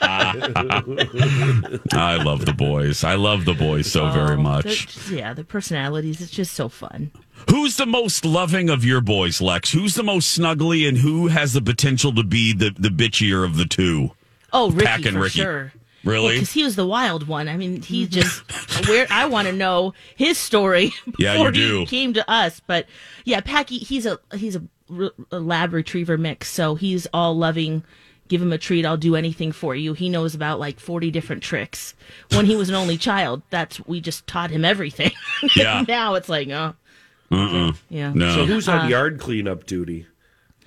I 1.92 2.16
love 2.22 2.46
the 2.46 2.54
boys. 2.56 3.04
I 3.04 3.14
love 3.14 3.44
the 3.44 3.54
boys 3.54 3.90
so 3.90 4.08
very 4.10 4.36
Oh, 4.36 4.40
much. 4.42 4.64
they're 4.64 4.72
just- 4.74 5.10
yeah, 5.10 5.34
the 5.34 5.44
personalities. 5.44 6.20
It's 6.20 6.30
just 6.30 6.54
so 6.54 6.68
fun. 6.68 7.10
Who's 7.50 7.76
the 7.76 7.86
most 7.86 8.24
loving 8.24 8.68
of 8.68 8.84
your 8.84 9.00
boys, 9.00 9.40
Lex? 9.40 9.70
Who's 9.70 9.94
the 9.94 10.02
most 10.02 10.38
snuggly 10.38 10.86
and 10.88 10.98
who 10.98 11.28
has 11.28 11.52
the 11.54 11.62
potential 11.62 12.14
to 12.14 12.22
be 12.22 12.52
the, 12.52 12.70
the 12.78 12.88
bitchier 12.90 13.44
of 13.44 13.56
the 13.56 13.64
two? 13.64 14.12
Oh, 14.52 14.70
Ricky 14.70 14.84
Pack 14.86 15.04
and 15.06 15.16
for 15.16 15.22
Ricky. 15.22 15.40
sure. 15.40 15.72
Really? 16.04 16.34
Because 16.34 16.52
he 16.52 16.62
was 16.64 16.76
the 16.76 16.86
wild 16.86 17.26
one. 17.26 17.48
I 17.48 17.56
mean, 17.56 17.82
he 17.82 18.06
just 18.08 18.42
where 18.88 19.06
I 19.10 19.26
want 19.26 19.48
to 19.48 19.52
know 19.52 19.94
his 20.16 20.38
story 20.38 20.92
Yeah, 21.18 21.34
before 21.34 21.46
you 21.48 21.52
do. 21.52 21.78
he 21.80 21.86
came 21.86 22.12
to 22.14 22.30
us. 22.30 22.60
But 22.66 22.86
yeah, 23.24 23.40
Packy, 23.40 23.78
he's 23.78 24.06
a 24.06 24.18
he's 24.34 24.56
a, 24.56 24.62
a 25.32 25.40
lab 25.40 25.72
retriever 25.72 26.16
mix, 26.16 26.48
so 26.50 26.74
he's 26.76 27.06
all 27.12 27.36
loving. 27.36 27.82
Give 28.28 28.42
him 28.42 28.52
a 28.52 28.58
treat. 28.58 28.84
I'll 28.84 28.98
do 28.98 29.16
anything 29.16 29.52
for 29.52 29.74
you. 29.74 29.94
He 29.94 30.08
knows 30.10 30.34
about 30.34 30.60
like 30.60 30.78
forty 30.80 31.10
different 31.10 31.42
tricks. 31.42 31.94
When 32.32 32.44
he 32.46 32.56
was 32.56 32.68
an 32.68 32.74
only 32.74 32.96
child, 32.98 33.40
that's 33.50 33.84
we 33.86 34.00
just 34.02 34.26
taught 34.26 34.50
him 34.50 34.64
everything. 34.64 35.12
Yeah. 35.56 35.84
now 35.88 36.14
it's 36.14 36.28
like, 36.28 36.48
oh, 36.48 36.74
Uh-uh. 37.30 37.72
yeah. 37.90 38.12
No. 38.14 38.34
So 38.34 38.46
who's 38.46 38.68
on 38.68 38.88
yard 38.88 39.20
cleanup 39.20 39.66
duty? 39.66 40.06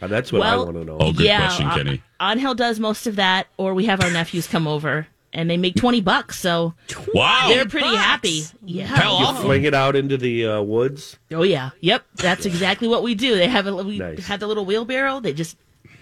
Uh, 0.01 0.08
that's 0.08 0.32
what 0.32 0.41
I 0.41 0.56
want 0.58 0.74
to 0.77 0.84
know. 0.84 0.98
Oh, 1.00 1.13
good 1.13 1.25
yeah, 1.27 1.39
question, 1.48 1.68
uh, 1.68 1.75
Kenny. 1.75 2.01
Angel 2.22 2.56
does 2.56 2.80
most 2.80 3.06
of 3.08 3.18
that, 3.18 3.48
or 3.58 3.74
we 3.75 3.86
have 3.86 4.01
our 4.03 4.10
nephews 4.10 4.48
come 4.48 4.68
over 4.68 5.06
and 5.34 5.48
they 5.50 5.58
make 5.58 5.75
twenty 5.75 6.01
bucks. 6.01 6.39
So 6.39 6.74
Wow. 7.13 7.46
they're 7.50 7.65
pretty 7.68 7.88
bucks? 7.88 7.98
happy. 8.01 8.41
Yeah. 8.65 8.86
Hell, 8.86 9.20
you 9.20 9.25
I'll- 9.27 9.36
fling 9.36 9.63
it 9.63 9.74
out 9.75 9.96
into 9.96 10.18
the 10.18 10.46
uh, 10.48 10.62
woods. 10.62 11.18
Oh 11.32 11.44
yeah, 11.44 11.70
yep. 11.82 12.03
That's 12.15 12.46
exactly 12.48 12.88
what 12.88 13.03
we 13.03 13.13
do. 13.15 13.36
They 13.36 13.48
have 13.48 13.68
a 13.68 13.75
we 13.75 14.00
Nice. 14.00 14.25
have 14.27 14.39
the 14.39 14.48
little 14.48 14.65
wheelbarrow. 14.65 15.20
They 15.20 15.34
just 15.34 15.56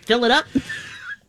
fill 0.06 0.24
it 0.24 0.32
up 0.32 0.46
if 0.54 0.62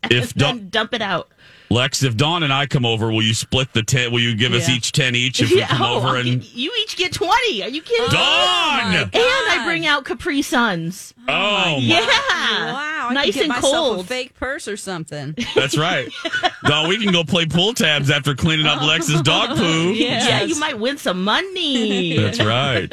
and 0.33 0.35
Dawn, 0.35 0.69
dump 0.71 0.95
it 0.95 1.03
out. 1.03 1.29
Lex, 1.73 2.03
if 2.03 2.17
Dawn 2.17 2.43
and 2.43 2.53
I 2.53 2.67
come 2.67 2.85
over, 2.85 3.13
will 3.13 3.23
you 3.23 3.33
split 3.33 3.73
the 3.73 3.85
ten? 3.85 4.11
Will 4.11 4.19
you 4.19 4.35
give 4.35 4.53
us 4.53 4.69
each 4.69 4.91
ten 4.91 5.15
each 5.15 5.41
if 5.41 5.51
we 5.51 5.61
come 5.63 5.83
oh, 5.83 5.99
over 5.99 6.17
and 6.17 6.43
you 6.53 6.73
each 6.83 6.97
get 6.97 7.13
twenty. 7.13 7.63
Are 7.63 7.69
you 7.69 7.81
kidding? 7.81 8.07
me? 8.07 8.11
Dawn? 8.13 8.95
And 8.95 9.11
I 9.15 9.63
bring 9.65 9.87
out 9.87 10.05
Capri 10.05 10.43
Suns. 10.43 11.15
Oh, 11.29 11.33
my- 11.33 11.77
Yeah, 11.81 12.01
Wow, 12.01 13.09
I 13.11 13.15
nice 13.15 13.35
could 13.35 13.43
and 13.43 13.49
myself 13.51 13.73
cold. 13.73 14.01
a 14.01 14.05
fake 14.05 14.35
purse 14.35 14.67
or 14.67 14.77
something. 14.77 15.37
that's 15.55 15.79
right. 15.79 16.09
Dawn, 16.65 16.89
we 16.89 16.99
can 17.03 17.13
go 17.13 17.23
play 17.23 17.47
pull 17.47 17.73
tabs 17.73 18.11
after 18.11 18.35
cleaning 18.35 18.67
up 18.67 18.83
Lex's 18.83 19.23
dog 19.23 19.51
poo. 19.57 19.93
Yeah. 19.93 20.27
Yeah, 20.27 20.43
you 20.43 20.59
might 20.59 20.79
win 20.81 20.99
some 20.99 21.23
money. 21.23 22.17
That's 22.21 22.41
right. 22.41 22.93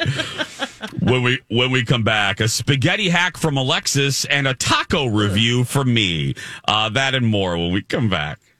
when 1.00 1.22
we 1.24 1.40
when 1.48 1.70
we 1.72 1.84
come 1.84 2.04
back, 2.04 2.38
a 2.40 2.46
spaghetti 2.48 3.08
hack 3.08 3.36
from 3.36 3.56
Alexis 3.56 4.24
and 4.26 4.46
a 4.46 4.54
taco 4.54 5.06
review 5.06 5.64
from 5.64 5.92
me. 5.92 6.34
Uh, 6.66 6.88
that 6.90 7.14
and 7.14 7.26
more 7.26 7.56
when 7.58 7.72
we 7.72 7.82
come 7.82 8.08
back. 8.08 8.38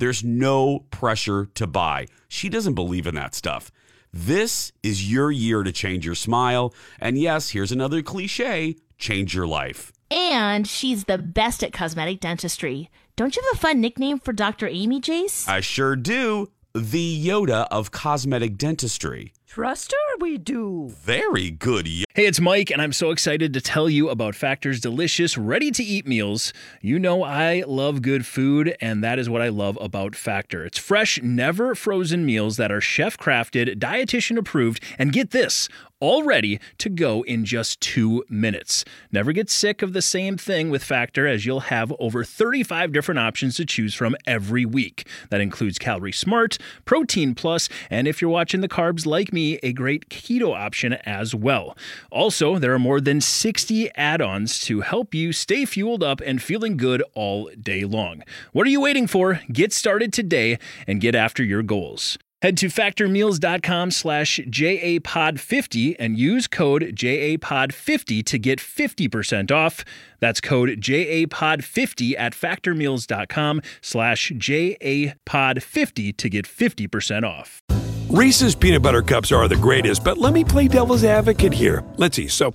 there's 0.00 0.24
no 0.24 0.80
pressure 0.90 1.46
to 1.54 1.66
buy. 1.66 2.06
She 2.26 2.48
doesn't 2.48 2.74
believe 2.74 3.06
in 3.06 3.14
that 3.14 3.34
stuff. 3.34 3.70
This 4.12 4.72
is 4.82 5.10
your 5.10 5.30
year 5.30 5.62
to 5.62 5.70
change 5.70 6.04
your 6.04 6.14
smile. 6.14 6.74
And 6.98 7.16
yes, 7.16 7.50
here's 7.50 7.70
another 7.70 8.02
cliche 8.02 8.76
change 8.98 9.34
your 9.34 9.46
life. 9.46 9.92
And 10.10 10.66
she's 10.66 11.04
the 11.04 11.18
best 11.18 11.62
at 11.62 11.72
cosmetic 11.72 12.20
dentistry. 12.20 12.90
Don't 13.14 13.36
you 13.36 13.42
have 13.50 13.58
a 13.58 13.60
fun 13.60 13.80
nickname 13.80 14.18
for 14.18 14.32
Dr. 14.32 14.66
Amy, 14.66 15.00
Jace? 15.00 15.48
I 15.48 15.60
sure 15.60 15.94
do. 15.96 16.50
The 16.74 17.26
Yoda 17.26 17.66
of 17.70 17.90
cosmetic 17.90 18.56
dentistry. 18.56 19.32
Trust 19.54 19.90
her, 19.90 20.16
we 20.20 20.38
do. 20.38 20.90
Very 21.02 21.50
good. 21.50 21.88
Yo- 21.88 22.04
Hey, 22.14 22.26
it's 22.26 22.40
Mike, 22.40 22.70
and 22.70 22.80
I'm 22.80 22.92
so 22.92 23.10
excited 23.10 23.52
to 23.54 23.60
tell 23.60 23.88
you 23.90 24.08
about 24.10 24.34
Factor's 24.36 24.78
delicious, 24.80 25.36
ready 25.36 25.72
to 25.72 25.82
eat 25.82 26.06
meals. 26.06 26.52
You 26.80 27.00
know, 27.00 27.24
I 27.24 27.64
love 27.66 28.00
good 28.02 28.24
food, 28.26 28.76
and 28.80 29.02
that 29.02 29.18
is 29.18 29.28
what 29.28 29.42
I 29.42 29.48
love 29.48 29.76
about 29.80 30.14
Factor. 30.14 30.64
It's 30.64 30.78
fresh, 30.78 31.20
never 31.22 31.74
frozen 31.74 32.24
meals 32.24 32.58
that 32.58 32.70
are 32.70 32.80
chef 32.80 33.16
crafted, 33.16 33.76
dietitian 33.78 34.36
approved, 34.38 34.80
and 34.98 35.12
get 35.12 35.30
this 35.32 35.68
all 36.02 36.24
ready 36.24 36.58
to 36.78 36.88
go 36.88 37.22
in 37.24 37.44
just 37.44 37.78
two 37.80 38.24
minutes. 38.30 38.86
Never 39.12 39.32
get 39.32 39.50
sick 39.50 39.82
of 39.82 39.92
the 39.92 40.00
same 40.00 40.36
thing 40.38 40.70
with 40.70 40.82
Factor, 40.82 41.26
as 41.26 41.44
you'll 41.44 41.60
have 41.60 41.92
over 41.98 42.24
35 42.24 42.90
different 42.92 43.18
options 43.18 43.56
to 43.56 43.66
choose 43.66 43.94
from 43.94 44.16
every 44.26 44.64
week. 44.64 45.06
That 45.28 45.42
includes 45.42 45.78
Calorie 45.78 46.12
Smart, 46.12 46.56
Protein 46.86 47.34
Plus, 47.34 47.68
and 47.90 48.08
if 48.08 48.20
you're 48.22 48.30
watching 48.30 48.62
the 48.62 48.68
carbs 48.68 49.04
like 49.06 49.32
me, 49.32 49.39
Me, 49.40 49.58
a 49.62 49.72
great 49.72 50.10
keto 50.10 50.54
option 50.54 50.92
as 51.06 51.34
well. 51.34 51.74
Also, 52.10 52.58
there 52.58 52.74
are 52.74 52.78
more 52.78 53.00
than 53.00 53.22
60 53.22 53.90
add 53.96 54.20
ons 54.20 54.58
to 54.60 54.82
help 54.82 55.14
you 55.14 55.32
stay 55.32 55.64
fueled 55.64 56.02
up 56.02 56.20
and 56.20 56.42
feeling 56.42 56.76
good 56.76 57.02
all 57.14 57.48
day 57.58 57.86
long. 57.86 58.22
What 58.52 58.66
are 58.66 58.70
you 58.70 58.82
waiting 58.82 59.06
for? 59.06 59.40
Get 59.50 59.72
started 59.72 60.12
today 60.12 60.58
and 60.86 61.00
get 61.00 61.14
after 61.14 61.42
your 61.42 61.62
goals. 61.62 62.18
Head 62.42 62.58
to 62.58 62.66
factormeals.com 62.66 63.90
slash 63.90 64.40
JAPOD50 64.40 65.96
and 65.98 66.18
use 66.18 66.46
code 66.46 66.82
JAPOD50 66.82 68.24
to 68.26 68.38
get 68.38 68.58
50% 68.58 69.50
off. 69.50 69.86
That's 70.20 70.42
code 70.42 70.68
JAPOD50 70.80 72.14
at 72.18 72.34
factormeals.com 72.34 73.62
slash 73.80 74.32
JAPOD50 74.32 76.16
to 76.18 76.28
get 76.28 76.46
50% 76.46 77.24
off. 77.24 77.62
Reese's 78.10 78.56
peanut 78.56 78.82
butter 78.82 79.02
cups 79.02 79.30
are 79.30 79.46
the 79.46 79.54
greatest, 79.54 80.02
but 80.02 80.18
let 80.18 80.32
me 80.32 80.42
play 80.42 80.66
devil's 80.66 81.04
advocate 81.04 81.52
here. 81.52 81.84
Let's 81.96 82.16
see. 82.16 82.26
So, 82.26 82.52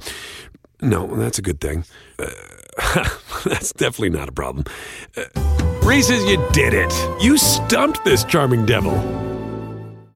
no, 0.81 1.07
that's 1.15 1.39
a 1.39 1.41
good 1.41 1.61
thing. 1.61 1.85
Uh, 2.19 2.27
that's 3.45 3.71
definitely 3.71 4.09
not 4.09 4.27
a 4.27 4.33
problem. 4.33 4.65
Uh, 5.15 5.23
Reese's, 5.81 6.25
you 6.25 6.45
did 6.51 6.73
it. 6.73 6.93
You 7.23 7.37
stumped 7.37 8.03
this 8.03 8.25
charming 8.25 8.65
devil. 8.65 8.91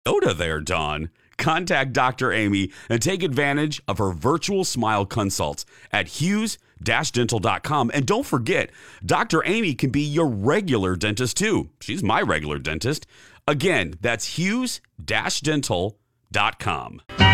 Yoda 0.06 0.36
there, 0.36 0.60
Dawn. 0.60 1.10
Contact 1.38 1.94
Dr. 1.94 2.34
Amy 2.34 2.72
and 2.90 3.02
take 3.02 3.24
advantage 3.24 3.82
of 3.88 3.98
her 4.00 4.12
virtual 4.12 4.66
smile 4.66 5.06
consults 5.06 5.66
at 5.94 6.10
hughes-dental.com. 6.10 7.92
And 7.94 8.06
don't 8.06 8.26
forget, 8.26 8.72
Dr. 9.06 9.42
Amy 9.46 9.74
can 9.74 9.90
be 9.90 10.02
your 10.02 10.28
regular 10.28 10.98
dentist 10.98 11.38
too. 11.38 11.70
She's 11.80 12.04
my 12.04 12.22
regular 12.22 12.60
dentist. 12.60 13.08
Again, 13.50 13.96
that's 14.00 14.38
hughes-dental.com. 14.38 17.02
Say 17.18 17.26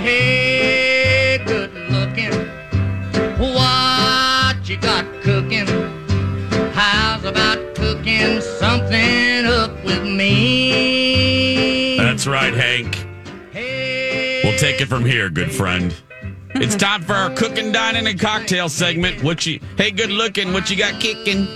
hey, 0.00 1.38
good 1.46 1.72
looking. 1.92 2.32
What 3.38 4.68
you 4.68 4.76
got 4.78 5.04
cooking? 5.22 5.68
How's 6.72 7.24
about 7.24 7.76
cooking 7.76 8.40
something 8.40 9.46
up 9.46 9.84
with 9.84 10.02
me? 10.02 11.96
That's 11.96 12.26
right, 12.26 12.52
Hank. 12.52 12.96
Hey, 13.52 14.40
We'll 14.42 14.58
take 14.58 14.80
it 14.80 14.86
from 14.86 15.04
here, 15.04 15.30
good 15.30 15.52
friend. 15.52 15.94
It's 16.56 16.74
time 16.74 17.02
for 17.02 17.12
our 17.12 17.30
cooking, 17.30 17.70
dining, 17.70 18.08
and 18.08 18.18
cocktail 18.18 18.68
segment. 18.68 19.22
What 19.22 19.46
you? 19.46 19.60
Hey, 19.78 19.92
good 19.92 20.10
looking. 20.10 20.52
What 20.52 20.68
you 20.68 20.76
got 20.76 21.00
kicking? 21.00 21.46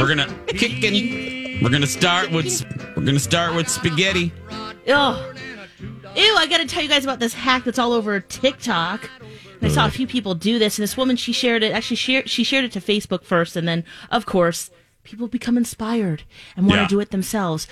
We're 0.00 0.08
gonna 0.08 0.34
kicking. 0.46 1.62
We're 1.62 1.68
gonna 1.68 1.86
start 1.86 2.30
with 2.32 2.64
we're 2.96 3.04
gonna 3.04 3.18
start 3.20 3.54
with 3.54 3.68
spaghetti. 3.68 4.32
Ugh. 4.88 5.36
Ew, 6.16 6.36
I 6.38 6.46
gotta 6.48 6.64
tell 6.64 6.82
you 6.82 6.88
guys 6.88 7.04
about 7.04 7.20
this 7.20 7.34
hack 7.34 7.64
that's 7.64 7.78
all 7.78 7.92
over 7.92 8.18
TikTok. 8.18 9.10
And 9.60 9.70
I 9.70 9.74
saw 9.74 9.84
a 9.86 9.90
few 9.90 10.06
people 10.06 10.34
do 10.34 10.58
this, 10.58 10.78
and 10.78 10.82
this 10.82 10.96
woman 10.96 11.16
she 11.16 11.32
shared 11.34 11.62
it. 11.62 11.72
Actually, 11.72 11.96
shared 11.96 12.30
she 12.30 12.44
shared 12.44 12.64
it 12.64 12.72
to 12.72 12.80
Facebook 12.80 13.24
first, 13.24 13.56
and 13.56 13.68
then 13.68 13.84
of 14.10 14.24
course 14.24 14.70
people 15.04 15.28
become 15.28 15.58
inspired 15.58 16.22
and 16.56 16.66
want 16.66 16.78
to 16.78 16.82
Yeah. 16.84 16.88
do 16.88 17.00
it 17.00 17.10
themselves. 17.10 17.66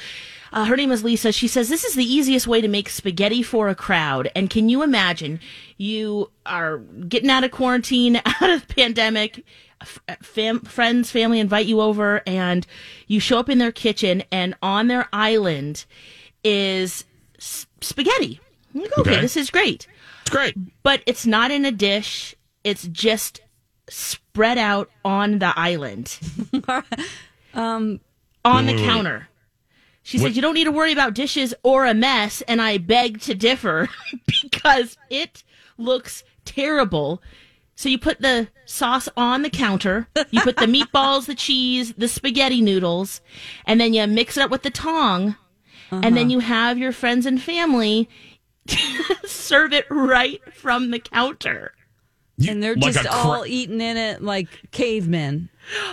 Uh, 0.52 0.66
her 0.66 0.76
name 0.76 0.92
is 0.92 1.02
Lisa. 1.02 1.32
She 1.32 1.49
says 1.49 1.70
this 1.70 1.85
is 1.85 1.94
the 1.94 2.04
easiest 2.04 2.47
way 2.47 2.61
to 2.61 2.68
make 2.68 2.90
spaghetti 2.90 3.42
for 3.42 3.70
a 3.70 3.75
crowd. 3.75 4.30
And 4.37 4.50
can 4.50 4.68
you 4.68 4.82
imagine? 4.82 5.40
You 5.78 6.30
are 6.44 6.78
getting 6.78 7.30
out 7.30 7.44
of 7.44 7.52
quarantine, 7.52 8.20
out 8.26 8.50
of 8.50 8.68
pandemic. 8.68 9.44
F- 9.80 9.99
Fam- 10.23 10.61
friends, 10.61 11.11
family 11.11 11.40
invite 11.40 11.66
you 11.66 11.80
over, 11.80 12.23
and 12.26 12.66
you 13.06 13.20
show 13.20 13.38
up 13.38 13.49
in 13.49 13.58
their 13.58 13.73
kitchen, 13.73 14.23
and 14.32 14.54
on 14.62 14.88
their 14.88 15.08
island 15.12 15.85
is 16.44 17.04
s- 17.38 17.66
spaghetti. 17.80 18.40
You 18.75 18.82
go, 18.82 19.02
okay, 19.02 19.12
Okay. 19.12 19.20
this 19.20 19.37
is 19.37 19.50
great. 19.50 19.87
It's 20.23 20.30
great. 20.30 20.54
But 20.82 21.02
it's 21.06 21.26
not 21.26 21.50
in 21.50 21.64
a 21.64 21.73
dish. 21.73 22.35
It's 22.64 22.87
just 22.88 23.40
spread 23.88 24.58
out 24.58 24.90
on 25.04 25.38
the 25.38 25.52
island. 25.58 26.18
um, 27.54 28.00
on 28.44 28.66
the 28.66 28.73
Wait, 28.73 28.76
wait, 28.76 28.76
wait. 28.76 28.85
counter. 28.87 29.28
She 30.02 30.18
What- 30.18 30.28
said, 30.28 30.37
You 30.37 30.42
don't 30.42 30.54
need 30.54 30.64
to 30.64 30.73
worry 30.73 30.92
about 30.92 31.14
dishes 31.14 31.54
or 31.62 31.87
a 31.87 31.94
mess. 31.94 32.42
And 32.42 32.61
I 32.62 32.78
beg 32.78 33.20
to 33.23 33.35
differ 33.35 33.88
because 34.42 34.97
it 35.11 35.42
looks 35.76 36.25
terrible. 36.44 37.23
So 37.78 37.88
you 37.88 37.97
put 37.97 38.21
the 38.21 38.49
sauce 38.64 39.08
on 39.17 39.43
the 39.43 39.50
counter, 39.50 40.08
you 40.32 40.41
put 40.41 40.56
the 40.56 40.67
meatballs, 40.67 41.26
the 41.26 41.34
cheese, 41.36 41.95
the 41.97 42.08
spaghetti 42.08 42.60
noodles, 42.60 43.21
and 43.67 43.80
then 43.80 43.95
you 43.95 44.04
mix 44.08 44.36
it 44.36 44.41
up 44.43 44.50
with 44.50 44.64
the 44.64 44.71
tong. 44.71 45.36
And 45.93 46.17
then 46.17 46.25
uh-huh. 46.26 46.32
you 46.32 46.38
have 46.41 46.76
your 46.76 46.91
friends 46.91 47.25
and 47.25 47.41
family 47.41 48.08
serve 49.25 49.73
it 49.73 49.86
right 49.91 50.41
from 50.52 50.91
the 50.91 50.99
counter. 50.99 51.71
and 52.49 52.60
they're 52.60 52.75
like 52.75 52.95
just 52.95 53.06
a 53.06 53.08
cra- 53.10 53.17
all 53.17 53.47
eating 53.47 53.80
in 53.80 53.97
it 53.97 54.25
like 54.25 54.49
cavemen. 54.73 55.49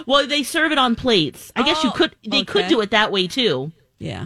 Well, 0.07 0.25
they 0.25 0.41
serve 0.41 0.71
it 0.71 0.79
on 0.79 0.95
plates. 0.95 1.51
I 1.55 1.61
guess 1.61 1.83
you 1.83 1.91
Oh, 1.91 1.93
could 1.93 2.15
they 2.27 2.43
could 2.43 2.67
do 2.67 2.81
it 2.81 2.89
that 2.89 3.11
way 3.11 3.27
too. 3.27 3.71
Yeah. 3.99 4.25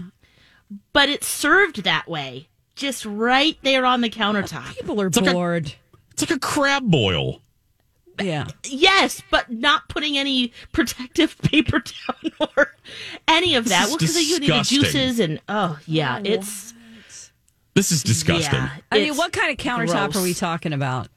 But 0.94 1.10
it's 1.10 1.28
served 1.28 1.84
that 1.84 2.08
way. 2.08 2.48
Just 2.78 3.04
right 3.04 3.58
there 3.64 3.86
on 3.86 4.00
the 4.00 4.10
countertop. 4.10 4.78
People 4.78 5.02
are 5.02 5.10
like 5.10 5.28
a- 5.28 5.34
bored. 5.34 5.74
It's 6.14 6.22
like 6.22 6.32
a 6.32 6.40
crab 6.40 6.90
boil. 6.90 7.42
Yeah. 8.22 8.48
Yes, 8.66 9.22
but 9.32 9.52
not 9.52 9.88
putting 9.90 10.18
any 10.18 10.52
protective 10.72 11.38
paper 11.42 11.80
down 11.80 12.32
or 12.58 12.76
any 13.28 13.56
of 13.56 13.70
that. 13.70 13.88
This 13.88 13.88
is 13.88 13.90
Well, 13.90 13.98
because 14.00 14.30
you 14.30 14.40
need 14.40 14.50
the 14.52 14.62
juices 14.64 15.20
and 15.20 15.40
oh 15.50 15.80
yeah, 15.86 16.20
it's 16.24 16.74
This 17.76 17.92
is 17.92 18.04
disgusting. 18.04 18.54
yeah. 18.60 18.70
I 18.92 18.98
mean, 19.00 19.16
what 19.16 19.32
kind 19.32 19.52
of 19.52 19.58
countertop 19.58 20.12
gross. 20.12 20.16
are 20.18 20.24
we 20.24 20.34
talking 20.34 20.74
about? 20.74 21.08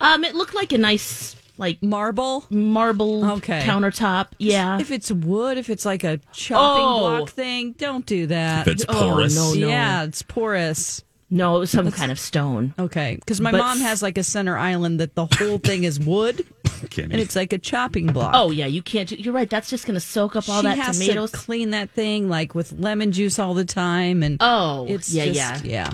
Um, 0.00 0.24
it 0.24 0.34
looked 0.34 0.54
like 0.54 0.72
a 0.72 0.78
nice 0.78 1.36
like 1.58 1.82
Marble? 1.82 2.46
marble 2.50 3.24
Okay. 3.32 3.60
countertop. 3.64 4.28
Yeah. 4.38 4.78
If 4.80 4.90
it's 4.92 5.10
wood, 5.10 5.58
if 5.58 5.68
it's 5.68 5.84
like 5.84 6.04
a 6.04 6.18
chopping 6.32 6.84
Oh. 6.84 6.98
block 7.18 7.30
thing, 7.30 7.72
don't 7.72 8.06
do 8.06 8.28
that. 8.28 8.66
If 8.68 8.74
it's 8.74 8.84
Oh, 8.88 9.10
porous. 9.10 9.34
no, 9.34 9.54
no. 9.54 9.68
Yeah, 9.68 10.04
it's 10.04 10.22
porous. 10.22 11.02
No, 11.30 11.56
it 11.56 11.58
was 11.60 11.70
some 11.70 11.90
kind 11.90 12.10
of 12.10 12.18
stone. 12.18 12.72
Okay, 12.78 13.16
because 13.16 13.38
my 13.40 13.52
But- 13.52 13.58
mom 13.58 13.80
has 13.80 14.02
like 14.02 14.16
a 14.16 14.22
center 14.24 14.56
island 14.56 14.98
that 15.00 15.14
the 15.14 15.26
whole 15.26 15.58
thing 15.58 15.84
is 15.84 16.00
wood, 16.00 16.46
Kenny. 16.90 17.12
and 17.12 17.20
it's 17.20 17.36
like 17.36 17.52
a 17.52 17.58
chopping 17.58 18.06
block. 18.06 18.32
Oh 18.34 18.50
yeah, 18.50 18.64
you 18.64 18.80
can't. 18.82 19.10
You're 19.12 19.34
right. 19.34 19.50
That's 19.50 19.68
just 19.68 19.84
going 19.86 19.94
to 19.94 20.00
soak 20.00 20.36
up 20.36 20.48
all 20.48 20.62
she 20.62 20.68
that 20.68 20.78
has 20.78 20.98
tomatoes. 20.98 21.32
to 21.32 21.36
clean 21.36 21.70
that 21.70 21.90
thing 21.90 22.30
like 22.30 22.54
with 22.54 22.72
lemon 22.72 23.12
juice 23.12 23.38
all 23.38 23.52
the 23.52 23.66
time, 23.66 24.22
and 24.22 24.38
oh, 24.40 24.86
it's 24.88 25.12
yeah, 25.12 25.26
just, 25.26 25.64
yeah. 25.66 25.90
yeah. 25.90 25.92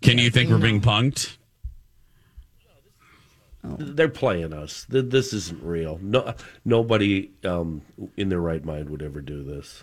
Can 0.00 0.18
you 0.18 0.30
think 0.30 0.48
we're 0.48 0.58
being 0.58 0.80
punked? 0.80 1.36
They're 3.64 4.08
playing 4.08 4.52
us. 4.52 4.86
This 4.88 5.32
isn't 5.32 5.62
real. 5.62 5.98
No, 6.00 6.34
nobody 6.64 7.32
um, 7.44 7.82
in 8.16 8.28
their 8.28 8.40
right 8.40 8.64
mind 8.64 8.88
would 8.90 9.02
ever 9.02 9.20
do 9.20 9.42
this. 9.42 9.82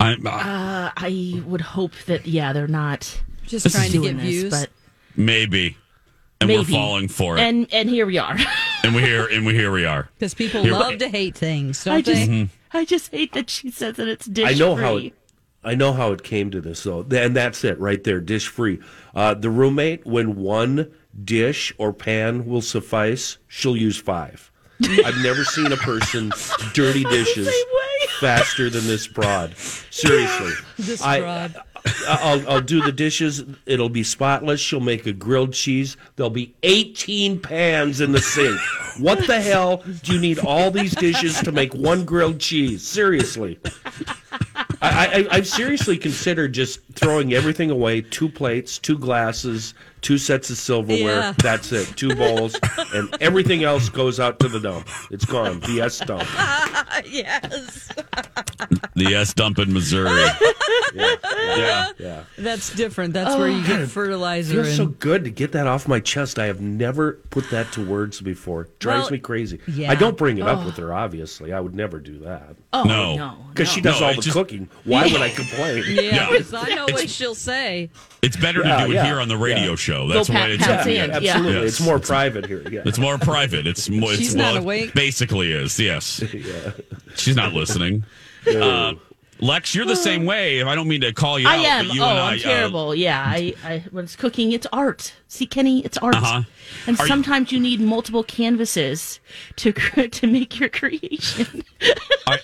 I, 0.00 0.14
Uh, 0.14 0.90
I 0.96 1.42
would 1.46 1.60
hope 1.60 1.92
that 2.06 2.26
yeah, 2.26 2.52
they're 2.52 2.66
not 2.66 3.20
Just 3.46 3.64
This 3.64 3.72
trying 3.72 3.90
to 3.92 3.98
doing 3.98 4.16
get 4.16 4.22
this, 4.22 4.30
views. 4.34 4.50
but 4.50 4.70
maybe. 5.16 5.76
And 6.40 6.48
maybe 6.48 6.58
we're 6.58 6.64
falling 6.64 7.08
for 7.08 7.36
it. 7.36 7.40
And 7.40 7.66
and 7.72 7.88
here 7.88 8.06
we 8.06 8.18
are. 8.18 8.36
And 8.84 8.94
we 8.94 9.02
here 9.02 9.26
and 9.26 9.44
we 9.44 9.52
here 9.52 9.72
we 9.72 9.84
are. 9.84 10.08
Because 10.16 10.32
people 10.34 10.62
Here- 10.62 10.70
love 10.72 10.98
to 10.98 11.08
hate 11.08 11.34
things, 11.36 11.82
don't 11.82 11.94
I 11.94 12.00
just 12.02 12.26
they? 12.28 12.48
I 12.72 12.84
just 12.84 13.10
hate 13.10 13.32
that 13.32 13.50
she 13.50 13.68
says 13.72 13.96
that 13.96 14.06
it's 14.06 14.26
dish 14.26 14.46
I 14.48 14.52
know 14.54 14.76
free. 14.76 14.84
how 14.84 14.96
it, 14.98 15.12
I 15.64 15.74
know 15.74 15.92
how 15.92 16.12
it 16.12 16.22
came 16.22 16.52
to 16.52 16.60
this 16.60 16.84
though, 16.84 17.00
and 17.10 17.34
that's 17.34 17.64
it 17.64 17.80
right 17.80 18.04
there, 18.04 18.20
dish 18.20 18.46
free. 18.46 18.78
Uh, 19.12 19.34
the 19.34 19.50
roommate, 19.50 20.06
when 20.06 20.36
one 20.36 20.92
dish 21.24 21.72
or 21.78 21.92
pan 21.92 22.46
will 22.46 22.60
suffice, 22.62 23.38
she'll 23.48 23.76
use 23.76 23.96
five. 23.96 24.52
I've 24.80 25.18
never 25.20 25.42
seen 25.42 25.72
a 25.72 25.76
person 25.78 26.30
dirty 26.72 27.02
dishes 27.10 27.48
faster 28.20 28.70
than 28.70 28.86
this 28.86 29.08
broad. 29.08 29.56
Seriously, 29.56 30.52
This 30.78 31.02
I- 31.02 31.20
broad. 31.20 31.56
I'll, 32.08 32.50
I'll 32.50 32.60
do 32.60 32.82
the 32.82 32.92
dishes. 32.92 33.44
It'll 33.66 33.88
be 33.88 34.02
spotless. 34.02 34.60
She'll 34.60 34.80
make 34.80 35.06
a 35.06 35.12
grilled 35.12 35.52
cheese. 35.52 35.96
There'll 36.16 36.30
be 36.30 36.54
18 36.62 37.40
pans 37.40 38.00
in 38.00 38.12
the 38.12 38.20
sink. 38.20 38.58
What 38.98 39.26
the 39.26 39.40
hell 39.40 39.82
do 40.02 40.14
you 40.14 40.20
need 40.20 40.38
all 40.38 40.70
these 40.70 40.94
dishes 40.94 41.40
to 41.42 41.52
make 41.52 41.74
one 41.74 42.04
grilled 42.04 42.40
cheese? 42.40 42.82
Seriously. 42.82 43.58
I, 44.82 45.26
I, 45.30 45.36
I've 45.36 45.46
seriously 45.46 45.96
considered 45.98 46.52
just 46.52 46.80
throwing 46.92 47.32
everything 47.34 47.70
away 47.70 48.02
two 48.02 48.28
plates, 48.28 48.78
two 48.78 48.98
glasses, 48.98 49.74
two 50.06 50.18
sets 50.18 50.50
of 50.50 50.56
silverware. 50.56 51.18
Yeah. 51.18 51.34
That's 51.42 51.72
it. 51.72 51.88
Two 51.96 52.14
bowls. 52.14 52.54
And 52.94 53.12
everything 53.20 53.64
else 53.64 53.88
goes 53.88 54.20
out 54.20 54.38
to 54.38 54.48
the 54.48 54.60
dump. 54.60 54.88
It's 55.10 55.24
gone. 55.24 55.60
BS 55.62 56.06
dump. 56.06 56.22
yes. 57.10 57.88
The 58.94 59.14
S 59.16 59.34
dump 59.34 59.58
in 59.58 59.72
Missouri. 59.72 60.10
yeah. 60.94 61.90
Yeah. 61.98 62.24
That's 62.38 62.72
different. 62.72 63.14
That's 63.14 63.34
where 63.36 63.48
you 63.48 63.66
get 63.66 63.80
oh, 63.80 63.86
fertilizer. 63.86 64.54
Feels 64.54 64.68
and, 64.68 64.76
so 64.76 64.86
good 64.86 65.24
to 65.24 65.30
get 65.30 65.50
that 65.52 65.66
off 65.66 65.88
my 65.88 65.98
chest. 65.98 66.38
I 66.38 66.46
have 66.46 66.60
never 66.60 67.14
put 67.30 67.50
that 67.50 67.72
to 67.72 67.84
words 67.84 68.20
before. 68.20 68.68
Drives 68.78 69.04
Well, 69.06 69.10
me 69.10 69.18
crazy. 69.18 69.58
yeah. 69.66 69.90
I 69.90 69.96
don't 69.96 70.16
bring 70.16 70.38
it 70.38 70.46
up 70.46 70.60
oh. 70.60 70.66
with 70.66 70.76
her, 70.76 70.94
obviously. 70.94 71.52
I 71.52 71.58
would 71.58 71.74
never 71.74 71.98
do 71.98 72.20
that. 72.20 72.54
Oh 72.72 72.84
No. 72.84 73.16
no, 73.16 73.38
Because 73.48 73.68
no. 73.70 73.74
she 73.74 73.80
does 73.80 74.00
No, 74.00 74.06
all 74.06 74.14
the 74.14 74.22
just- 74.22 74.36
cooking. 74.36 74.68
Why 74.84 75.02
would 75.06 75.20
I 75.20 75.30
complain? 75.34 75.82
yeah, 75.88 76.00
Yeah. 76.00 76.28
'cause 76.28 76.54
I 76.54 76.74
know 76.74 76.84
what 76.84 77.10
she'll 77.10 77.34
say. 77.34 77.90
It's 78.26 78.36
better 78.36 78.64
Yeah, 78.64 78.80
to 78.80 78.86
do 78.86 78.90
it 78.90 78.94
yeah, 78.96 79.04
here 79.04 79.20
on 79.20 79.28
the 79.28 79.36
radio 79.36 79.70
yeah. 79.70 79.76
show. 79.76 80.08
That's 80.08 80.26
Go 80.28 80.34
why 80.34 80.48
it's 80.48 80.66
pat 80.66 80.84
Yeah, 80.86 81.04
yeah. 81.06 81.16
absolutely. 81.16 81.52
Yes. 81.52 81.68
It's 81.68 81.80
more 81.80 82.00
private 82.00 82.44
here. 82.46 82.68
Yeah. 82.68 82.82
It's 82.84 82.98
more 82.98 83.18
private. 83.18 83.68
It's 83.68 83.88
more. 83.88 84.10
It's 84.10 84.18
She's 84.18 84.34
not 84.34 84.54
well, 84.54 84.62
awake. 84.64 84.94
Basically, 84.94 85.52
is 85.52 85.78
yes. 85.78 86.24
She's 87.16 87.36
not 87.36 87.52
listening. 87.52 88.04
Uh, 88.44 88.94
Lex, 89.40 89.74
you're 89.74 89.84
the 89.86 89.96
same 89.96 90.24
way. 90.32 90.62
I 90.62 90.74
don't 90.74 90.88
mean 90.88 91.02
to 91.02 91.12
call 91.12 91.38
you 91.38 91.46
I 91.48 91.56
out, 91.58 91.64
am. 91.64 91.86
but 91.88 91.94
you 91.94 92.02
oh, 92.02 92.08
and 92.08 92.18
I, 92.18 92.32
I'm 92.32 92.38
uh, 92.38 92.42
terrible. 92.42 92.94
yeah, 92.94 93.22
I, 93.26 93.54
I 93.64 93.84
when 93.90 94.04
it's 94.04 94.16
cooking, 94.16 94.52
it's 94.52 94.66
art. 94.72 95.14
See, 95.28 95.46
Kenny, 95.46 95.84
it's 95.84 95.98
art. 95.98 96.14
Uh-huh. 96.16 96.42
And 96.86 96.98
Are 97.00 97.06
sometimes 97.06 97.52
you 97.52 97.60
need 97.60 97.80
multiple 97.80 98.22
canvases 98.22 99.20
to 99.56 99.72
to 100.10 100.26
make 100.26 100.58
your 100.58 100.68
creation. 100.68 101.62
are, 102.26 102.38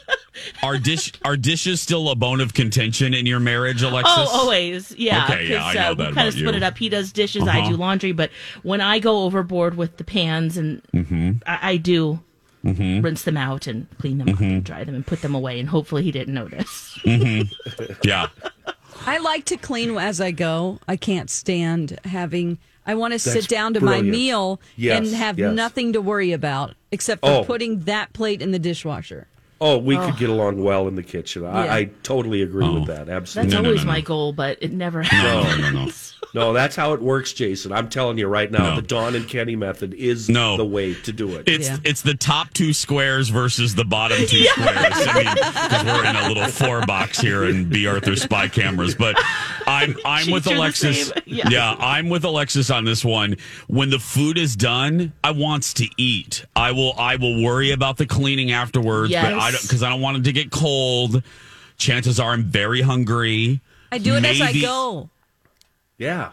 are 0.63 0.79
dish 0.79 1.13
are 1.25 1.37
dishes 1.37 1.81
still 1.81 2.09
a 2.11 2.15
bone 2.15 2.41
of 2.41 2.55
contention 2.55 3.15
in 3.15 3.25
your 3.27 3.41
marriage, 3.41 3.83
Alexis? 3.83 4.13
Oh, 4.17 4.29
always, 4.41 4.95
yeah. 4.97 5.25
Okay, 5.31 5.49
yeah, 5.51 5.65
I 5.65 5.75
know 5.75 5.81
uh, 5.81 5.95
that 5.95 6.09
we 6.11 6.15
kind 6.15 6.29
of 6.29 6.35
split 6.35 6.55
you. 6.55 6.57
it 6.59 6.63
up. 6.63 6.77
He 6.79 6.89
does 6.89 7.13
dishes, 7.13 7.47
I 7.49 7.61
Uh-huh. 7.61 7.71
do 7.71 7.77
laundry. 7.77 8.13
But 8.13 8.31
when 8.63 8.81
I 8.81 8.99
go 8.99 9.23
overboard 9.25 9.77
with 9.77 9.97
the 9.97 10.05
pans, 10.05 10.57
and 10.57 10.83
Mm-hmm. 10.93 11.31
I, 11.47 11.59
I 11.73 11.77
do 11.79 12.21
rinse 12.65 13.23
them 13.23 13.37
out 13.37 13.67
and 13.67 13.87
clean 13.99 14.19
them 14.19 14.29
Mm-hmm. 14.29 14.45
and 14.45 14.65
dry 14.65 14.85
them 14.85 14.95
and 14.95 15.07
put 15.07 15.23
them 15.23 15.35
away, 15.35 15.59
and 15.61 15.69
hopefully 15.69 16.03
he 16.03 16.11
didn't 16.13 16.35
notice. 16.35 16.99
Yeah. 18.05 18.29
I 19.05 19.19
like 19.19 19.45
to 19.47 19.57
clean 19.57 19.97
as 19.97 20.21
I 20.21 20.31
go. 20.31 20.79
I 20.87 20.97
can't 20.97 21.29
stand 21.31 21.99
having. 22.05 22.59
I 22.87 22.95
want 22.95 23.13
to 23.13 23.19
sit 23.19 23.49
down 23.49 23.75
to 23.75 23.81
my 23.81 24.01
meal 24.03 24.61
Yes, 24.77 24.99
and 24.99 25.09
have 25.15 25.39
yes. 25.39 25.55
nothing 25.55 25.93
to 25.93 26.01
worry 26.01 26.33
about 26.33 26.75
except 26.91 27.23
for 27.23 27.31
Oh. 27.31 27.45
putting 27.45 27.81
that 27.81 28.13
plate 28.13 28.43
in 28.43 28.51
the 28.53 28.59
dishwasher. 28.59 29.27
Oh, 29.65 29.79
we 29.79 29.97
could 29.97 30.15
oh. 30.15 30.17
get 30.19 30.29
along 30.29 30.63
well 30.63 30.89
in 30.89 30.97
the 30.97 31.03
kitchen. 31.05 31.45
I, 31.47 31.65
Yeah. 31.67 31.75
I 31.75 31.85
totally 32.03 32.43
agree 32.43 32.65
Oh. 32.67 32.75
with 32.75 32.87
that. 32.87 33.07
That's 33.07 33.37
Absolutely. 33.37 33.53
no, 33.63 33.65
always 33.69 33.85
no. 33.85 33.91
my 33.93 34.01
goal, 34.01 34.33
but 34.33 34.59
it 34.61 34.73
never 34.73 35.03
happens. 35.03 35.59
no, 35.61 35.71
no, 35.71 35.85
no. 35.87 35.93
No, 36.35 36.55
that's 36.55 36.75
how 36.75 36.95
it 36.95 37.03
works, 37.03 37.35
Jason. 37.35 37.73
I'm 37.73 37.91
telling 37.91 38.17
you 38.17 38.27
right 38.27 38.51
now, 38.51 38.71
No. 38.71 38.77
the 38.77 38.83
Dawn 38.83 39.15
and 39.15 39.29
Kenny 39.29 39.55
method 39.55 39.93
is 39.93 40.31
No. 40.31 40.57
the 40.57 40.65
way 40.65 40.95
to 40.95 41.13
do 41.13 41.35
it. 41.37 41.47
It's 41.47 41.69
Yeah. 41.69 41.77
it's 41.85 42.01
the 42.01 42.15
top 42.15 42.55
two 42.55 42.73
squares 42.73 43.29
versus 43.29 43.75
the 43.75 43.85
bottom 43.85 44.17
two 44.27 44.45
squares. 44.45 44.69
I 44.73 45.15
mean, 45.25 45.35
because 45.35 45.85
we're 45.85 46.07
in 46.09 46.17
a 46.17 46.29
little 46.29 46.47
four 46.47 46.87
box 46.87 47.21
here 47.21 47.45
and 47.45 47.69
B 47.69 47.87
Arthur 47.87 48.17
spy 48.17 48.49
cameras. 48.49 48.95
But 48.95 49.17
I'm 49.67 49.95
I'm 50.07 50.31
with 50.31 50.45
Sheets 50.45 50.47
are 50.47 50.51
the 50.51 50.57
Alexis. 50.57 51.09
same. 51.09 51.23
Yeah. 51.51 51.77
I'm 51.79 52.09
with 52.09 52.25
Alexis 52.25 52.71
on 52.71 52.85
this 52.87 53.05
one. 53.05 53.37
When 53.67 53.91
the 53.91 53.99
food 53.99 54.39
is 54.39 54.57
done, 54.57 55.13
I 55.23 55.33
wants 55.33 55.75
to 55.75 55.89
eat. 55.99 56.47
I 56.57 56.73
will 56.73 56.95
I 56.97 57.17
will 57.17 57.43
worry 57.43 57.73
about 57.73 57.99
the 57.99 58.07
cleaning 58.07 58.53
afterwards, 58.53 59.13
but 59.13 59.35
I 59.35 59.51
Yes. 59.51 59.52
Don't 59.53 59.63
because 59.63 59.83
I 59.83 59.89
don't 59.89 60.01
want 60.01 60.17
it 60.19 60.25
to 60.25 60.33
get 60.33 60.51
cold. 60.51 61.23
Chances 61.79 62.19
are 62.21 62.33
I'm 62.33 62.45
very 62.45 62.81
hungry. 62.81 63.61
I 63.91 63.99
do 63.99 64.15
it 64.17 64.25
as 64.25 64.41
I 64.41 64.47
Maybe- 64.47 64.61
go. 64.63 65.11
yeah. 65.99 66.31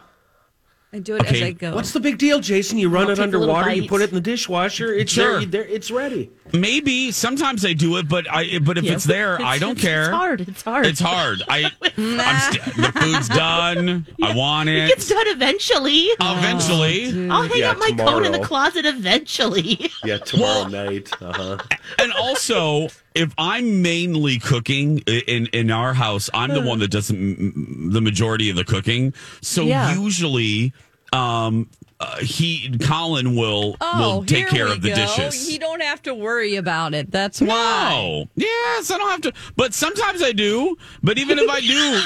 I 0.92 0.98
do 0.98 1.14
it 1.14 1.22
as 1.24 1.28
Okay. 1.36 1.46
I 1.46 1.52
go. 1.52 1.72
What's 1.76 1.92
the 1.92 2.00
big 2.00 2.18
deal, 2.18 2.40
Jason? 2.40 2.76
You 2.76 2.88
run 2.88 3.04
I'll 3.04 3.10
it 3.10 3.14
take 3.16 3.26
a 3.26 3.38
little 3.38 3.54
underwater, 3.54 3.70
you 3.76 3.82
bite. 3.82 3.88
put 3.90 4.02
it 4.02 4.08
in 4.08 4.16
the 4.16 4.20
dishwasher. 4.20 4.92
It's 4.92 5.12
Sure. 5.12 5.38
there, 5.38 5.46
there. 5.46 5.64
It's 5.66 5.88
ready. 5.88 6.30
Maybe 6.52 7.12
sometimes 7.12 7.64
I 7.64 7.74
do 7.74 7.96
it, 7.98 8.08
but 8.08 8.28
I 8.28 8.58
but 8.58 8.76
if 8.76 8.82
Yeah, 8.82 8.94
it's 8.94 9.04
there, 9.04 9.34
it's- 9.34 9.48
I 9.48 9.58
don't 9.58 9.78
it's- 9.78 9.84
care. 9.84 10.02
It's 10.06 10.10
hard. 10.10 10.40
It's 10.40 10.62
hard. 10.62 10.86
It's 10.86 10.98
hard. 11.00 11.42
I 11.48 11.70
I'm 11.96 12.52
st- 12.52 12.76
the 12.76 12.92
food's 13.00 13.28
done. 13.28 14.04
I 14.20 14.34
want 14.34 14.68
It 14.68 14.78
it. 14.78 14.88
gets 14.88 15.08
done 15.08 15.28
eventually. 15.28 16.06
Eventually. 16.20 17.30
I'll 17.30 17.44
hang 17.44 17.58
Yeah, 17.60 17.70
up 17.70 17.78
my 17.78 17.92
coat 17.92 18.24
in 18.26 18.32
the 18.32 18.38
tomorrow. 18.38 18.42
closet 18.48 18.84
eventually. 18.84 19.92
Yeah, 20.04 20.18
tomorrow 20.18 20.62
Well- 20.64 20.70
night. 20.70 21.08
Uh 21.20 21.32
huh. 21.32 21.58
and 22.00 22.12
also, 22.14 22.88
if 23.14 23.32
I'm 23.38 23.82
mainly 23.82 24.38
cooking 24.38 24.98
in 25.06 25.46
in 25.46 25.70
our 25.70 25.94
house, 25.94 26.30
I'm 26.34 26.50
the 26.50 26.60
one 26.62 26.78
that 26.80 26.90
does 26.90 27.10
m- 27.10 27.36
m- 27.38 27.90
the 27.92 28.00
majority 28.00 28.50
of 28.50 28.56
the 28.56 28.64
cooking. 28.64 29.12
So 29.40 29.64
Yeah. 29.64 29.94
usually, 29.98 30.72
um, 31.12 31.68
uh, 31.98 32.16
he 32.18 32.70
Colin 32.82 33.34
will 33.36 33.76
will 33.98 34.24
take 34.24 34.48
care 34.48 34.66
of 34.68 34.80
the 34.82 34.90
go. 34.90 34.94
dishes. 34.94 35.52
You 35.52 35.58
don't 35.58 35.82
have 35.82 36.02
to 36.04 36.14
worry 36.14 36.56
about 36.56 36.94
it. 36.94 37.10
That's 37.10 37.40
why. 37.40 37.48
No. 37.90 38.28
Yes, 38.36 38.90
I 38.90 38.96
don't 38.98 39.10
have 39.10 39.20
to. 39.22 39.32
But 39.56 39.74
sometimes 39.74 40.22
I 40.22 40.32
do. 40.32 40.76
But 41.02 41.18
even 41.18 41.38
if 41.38 41.50
I 41.50 41.60
do, 41.60 42.00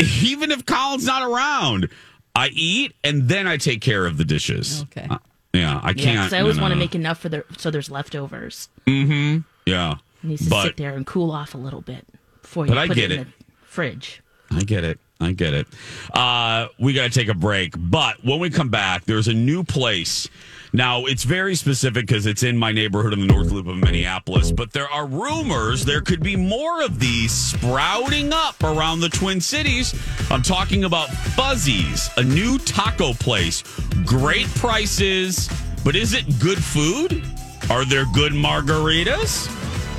even 0.22 0.50
if 0.50 0.64
Colin's 0.66 1.06
not 1.06 1.28
around, 1.28 1.88
I 2.36 2.48
eat 2.52 2.94
and 3.02 3.28
then 3.28 3.46
I 3.46 3.56
take 3.56 3.80
care 3.80 4.06
of 4.06 4.16
the 4.16 4.24
dishes. 4.24 4.82
Okay. 4.82 5.06
Uh, 5.10 5.18
yeah, 5.52 5.80
I 5.82 5.92
can't. 5.94 6.18
because 6.18 6.32
I 6.32 6.40
always 6.40 6.56
no, 6.56 6.62
want 6.62 6.72
to 6.72 6.76
no, 6.76 6.80
make 6.80 6.94
enough 6.94 7.18
for 7.18 7.28
the 7.28 7.44
so 7.58 7.70
there's 7.70 7.90
leftovers. 7.90 8.68
no. 8.86 9.42
Yeah. 9.66 9.96
Needs 10.22 10.44
to 10.44 10.50
But- 10.50 10.62
sit 10.64 10.76
there 10.76 10.94
and 10.96 11.06
cool 11.06 11.30
off 11.30 11.54
a 11.54 11.58
little 11.58 11.80
bit 11.80 12.06
before 12.42 12.66
you 12.66 12.70
But 12.70 12.78
I 12.78 12.86
put 12.88 12.96
get 12.96 13.10
it 13.10 13.14
in 13.14 13.20
it. 13.22 13.24
the 13.38 13.44
fridge. 13.66 14.20
I 14.50 14.60
get 14.62 14.84
it. 14.84 14.98
I 15.22 15.32
get 15.32 15.52
it. 15.54 15.66
Uh, 16.14 16.68
we 16.78 16.92
got 16.94 17.04
to 17.04 17.10
take 17.10 17.28
a 17.28 17.34
break. 17.34 17.74
But 17.76 18.24
when 18.24 18.38
we 18.40 18.48
come 18.50 18.68
back, 18.70 19.04
there's 19.04 19.28
a 19.28 19.34
new 19.34 19.62
place. 19.64 20.28
Now, 20.72 21.04
it's 21.04 21.24
very 21.24 21.54
specific 21.56 22.06
because 22.06 22.26
it's 22.26 22.42
in 22.42 22.56
my 22.56 22.72
neighborhood 22.72 23.12
in 23.12 23.20
the 23.20 23.26
North 23.26 23.50
Loop 23.50 23.66
of 23.66 23.76
Minneapolis, 23.76 24.50
but 24.50 24.72
there 24.72 24.88
are 24.88 25.04
rumors 25.06 25.84
there 25.84 26.00
could 26.00 26.22
be 26.22 26.36
more 26.36 26.82
of 26.82 26.98
these 27.00 27.32
sprouting 27.32 28.32
up 28.32 28.62
around 28.62 29.00
the 29.00 29.08
Twin 29.10 29.40
Cities. 29.40 29.94
I'm 30.30 30.42
talking 30.42 30.84
about 30.84 31.10
Fuzzies, 31.10 32.08
a 32.16 32.22
new 32.22 32.56
taco 32.58 33.12
place. 33.14 33.62
Great 34.06 34.46
prices, 34.54 35.50
but 35.84 35.94
is 35.96 36.14
it 36.14 36.38
good 36.40 36.62
food? 36.62 37.22
Are 37.68 37.84
there 37.84 38.06
good 38.14 38.32
margaritas? 38.32 39.48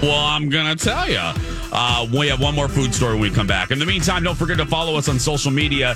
Well, 0.01 0.19
I'm 0.19 0.49
going 0.49 0.75
to 0.75 0.83
tell 0.83 1.07
you. 1.07 1.19
Uh, 1.71 2.07
we 2.11 2.27
have 2.27 2.41
one 2.41 2.55
more 2.55 2.67
food 2.67 2.93
story 2.93 3.13
when 3.13 3.21
we 3.21 3.29
come 3.29 3.47
back. 3.47 3.71
In 3.71 3.79
the 3.79 3.85
meantime, 3.85 4.23
don't 4.23 4.35
forget 4.35 4.57
to 4.57 4.65
follow 4.65 4.95
us 4.95 5.07
on 5.07 5.19
social 5.19 5.51
media. 5.51 5.95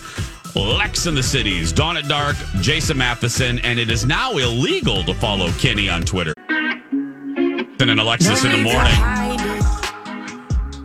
Lex 0.56 1.06
in 1.06 1.16
the 1.16 1.24
Cities, 1.24 1.74
Dawn 1.74 1.98
at 1.98 2.08
Dark, 2.08 2.38
Jason 2.62 2.98
Matheson, 2.98 3.60
and 3.60 3.78
it 3.78 3.92
is 3.92 4.06
now 4.06 4.32
illegal 4.38 5.04
to 5.04 5.14
follow 5.16 5.52
Kenny 5.54 5.90
on 5.90 6.04
Twitter. 6.04 6.34
And 6.48 8.00
Alexis 8.00 8.46
in 8.46 8.52
the 8.52 8.58
morning. 8.58 8.94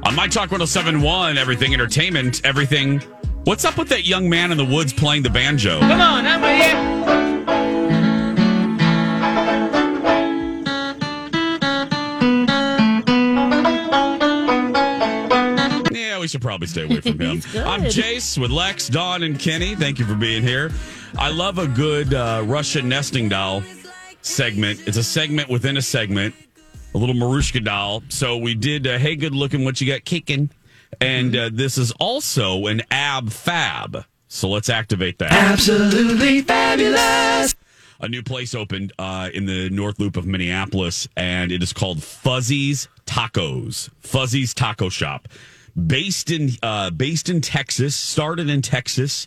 On 0.05 0.15
My 0.15 0.27
Talk 0.27 0.51
1071, 0.51 1.39
everything 1.39 1.73
entertainment, 1.73 2.45
everything. 2.45 3.01
What's 3.45 3.65
up 3.65 3.79
with 3.79 3.89
that 3.91 4.07
young 4.07 4.29
man 4.29 4.51
in 4.51 4.59
the 4.59 4.65
woods 4.65 4.93
playing 4.93 5.23
the 5.23 5.31
banjo? 5.31 5.79
Come 5.79 6.01
on, 6.01 6.27
I'm 6.27 6.43
with 6.43 6.85
you. 6.85 6.89
Should 16.31 16.43
probably 16.43 16.66
stay 16.66 16.85
away 16.85 17.01
from 17.01 17.19
him. 17.21 17.37
He's 17.37 17.47
good. 17.47 17.66
I'm 17.66 17.83
Jace 17.83 18.38
with 18.38 18.51
Lex, 18.51 18.88
Dawn, 18.88 19.23
and 19.23 19.38
Kenny. 19.38 19.75
Thank 19.75 19.99
you 19.99 20.05
for 20.07 20.14
being 20.14 20.43
here. 20.43 20.71
I 21.19 21.31
love 21.31 21.59
a 21.59 21.66
good 21.66 22.14
uh, 22.14 22.43
Russian 22.47 22.88
nesting 22.88 23.29
doll 23.29 23.62
segment. 24.23 24.87
It's 24.87 24.97
a 24.97 25.03
segment 25.03 25.49
within 25.49 25.77
a 25.77 25.83
segment, 25.83 26.35
a 26.95 26.99
little 26.99 27.14
Marushka 27.14 27.64
doll. 27.64 28.03
So 28.09 28.37
we 28.37 28.55
did, 28.55 28.87
uh, 28.87 28.99
hey, 28.99 29.16
good 29.16 29.35
looking, 29.35 29.64
what 29.64 29.81
you 29.81 29.87
got 29.87 30.05
kicking? 30.05 30.51
And 31.01 31.37
uh, 31.37 31.51
this 31.53 31.79
is 31.79 31.93
also 32.01 32.66
an 32.66 32.83
ab 32.90 33.31
fab. 33.31 34.05
So 34.29 34.49
let's 34.49 34.69
activate 34.69 35.19
that. 35.19 35.33
Absolutely 35.33 36.43
fabulous. 36.43 37.55
A 38.03 38.09
new 38.09 38.23
place 38.23 38.55
opened 38.55 38.93
uh, 38.99 39.29
in 39.35 39.45
the 39.45 39.69
North 39.71 39.99
Loop 39.99 40.16
of 40.16 40.25
Minneapolis, 40.27 41.07
and 41.16 41.53
it 41.53 41.62
is 41.62 41.73
called 41.73 42.03
Fuzzy's 42.03 42.88
Tacos. 43.05 43.90
Fuzzy's 44.01 44.55
Taco 44.55 44.88
Shop, 44.88 45.29
based 45.87 46.31
in 46.31 46.51
uh, 46.63 46.91
based 46.91 47.29
in 47.29 47.41
Texas. 47.41 47.95
Started 47.95 48.49
in 48.49 48.63
Texas. 48.63 49.27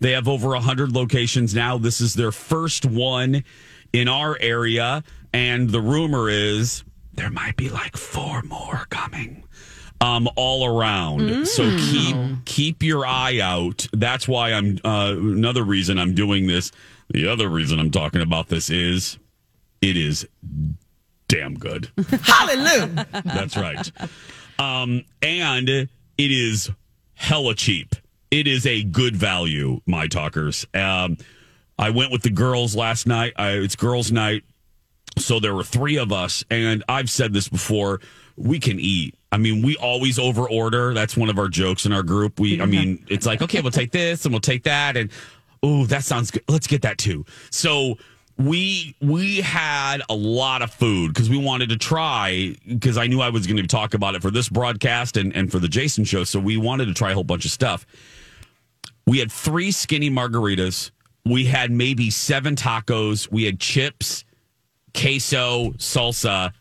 They 0.00 0.12
have 0.12 0.28
over 0.28 0.54
hundred 0.56 0.92
locations 0.92 1.54
now. 1.54 1.78
This 1.78 2.00
is 2.00 2.14
their 2.14 2.32
first 2.32 2.84
one 2.84 3.44
in 3.92 4.08
our 4.08 4.36
area, 4.40 5.02
and 5.32 5.70
the 5.70 5.80
rumor 5.80 6.28
is 6.28 6.84
there 7.14 7.30
might 7.30 7.56
be 7.56 7.68
like 7.68 7.96
four 7.96 8.42
more 8.42 8.86
coming 8.90 9.44
um, 10.00 10.28
all 10.36 10.66
around. 10.66 11.46
So 11.46 11.76
keep 11.78 12.16
keep 12.44 12.82
your 12.82 13.06
eye 13.06 13.40
out. 13.40 13.86
That's 13.92 14.28
why 14.28 14.52
I'm 14.52 14.78
uh, 14.84 15.14
another 15.16 15.62
reason 15.62 15.98
I'm 15.98 16.14
doing 16.14 16.46
this. 16.46 16.72
The 17.08 17.28
other 17.28 17.48
reason 17.48 17.78
I'm 17.78 17.90
talking 17.90 18.20
about 18.20 18.48
this 18.48 18.70
is 18.70 19.18
it 19.80 19.96
is 19.96 20.26
damn 21.28 21.54
good. 21.54 21.88
Hallelujah. 22.22 23.06
That's 23.24 23.56
right. 23.56 23.90
Um, 24.58 25.04
and 25.22 25.68
it 25.68 25.88
is 26.18 26.70
hella 27.14 27.54
cheap. 27.54 27.94
It 28.30 28.46
is 28.46 28.66
a 28.66 28.82
good 28.82 29.16
value, 29.16 29.80
my 29.86 30.08
talkers. 30.08 30.66
Um, 30.74 31.18
I 31.78 31.90
went 31.90 32.12
with 32.12 32.22
the 32.22 32.30
girls 32.30 32.74
last 32.74 33.06
night. 33.06 33.32
I, 33.36 33.52
it's 33.52 33.76
girls' 33.76 34.10
night. 34.12 34.44
So 35.18 35.38
there 35.38 35.54
were 35.54 35.62
three 35.64 35.96
of 35.98 36.12
us, 36.12 36.44
and 36.50 36.82
I've 36.88 37.08
said 37.10 37.32
this 37.32 37.48
before. 37.48 38.00
we 38.36 38.58
can 38.58 38.80
eat. 38.80 39.14
I 39.32 39.36
mean, 39.38 39.64
we 39.64 39.76
always 39.76 40.18
over 40.18 40.48
order. 40.48 40.94
That's 40.94 41.16
one 41.16 41.28
of 41.28 41.38
our 41.38 41.48
jokes 41.48 41.86
in 41.86 41.92
our 41.92 42.02
group. 42.02 42.38
We, 42.40 42.60
I 42.60 42.66
mean, 42.66 43.04
it's 43.08 43.26
like, 43.26 43.42
okay, 43.42 43.60
we'll 43.60 43.70
take 43.72 43.92
this 43.92 44.24
and 44.24 44.32
we'll 44.32 44.40
take 44.40 44.64
that. 44.64 44.96
And, 44.96 45.10
oh, 45.62 45.86
that 45.86 46.04
sounds 46.04 46.30
good. 46.30 46.42
Let's 46.48 46.66
get 46.66 46.82
that 46.82 46.98
too. 46.98 47.24
So, 47.50 47.98
we 48.36 48.96
we 49.00 49.40
had 49.40 50.02
a 50.08 50.14
lot 50.14 50.62
of 50.62 50.72
food 50.72 51.14
because 51.14 51.30
we 51.30 51.36
wanted 51.36 51.68
to 51.68 51.76
try 51.76 52.56
because 52.66 52.98
I 52.98 53.06
knew 53.06 53.20
I 53.20 53.30
was 53.30 53.46
going 53.46 53.56
to 53.58 53.66
talk 53.66 53.94
about 53.94 54.14
it 54.14 54.22
for 54.22 54.30
this 54.30 54.48
broadcast 54.48 55.16
and, 55.16 55.34
and 55.36 55.50
for 55.50 55.58
the 55.58 55.68
Jason 55.68 56.04
show. 56.04 56.24
So 56.24 56.40
we 56.40 56.56
wanted 56.56 56.86
to 56.86 56.94
try 56.94 57.12
a 57.12 57.14
whole 57.14 57.24
bunch 57.24 57.44
of 57.44 57.52
stuff. 57.52 57.86
We 59.06 59.18
had 59.18 59.30
three 59.30 59.70
skinny 59.70 60.10
margaritas. 60.10 60.90
We 61.24 61.44
had 61.44 61.70
maybe 61.70 62.10
seven 62.10 62.56
tacos. 62.56 63.30
We 63.30 63.44
had 63.44 63.60
chips, 63.60 64.24
queso, 64.94 65.72
salsa, 65.72 66.52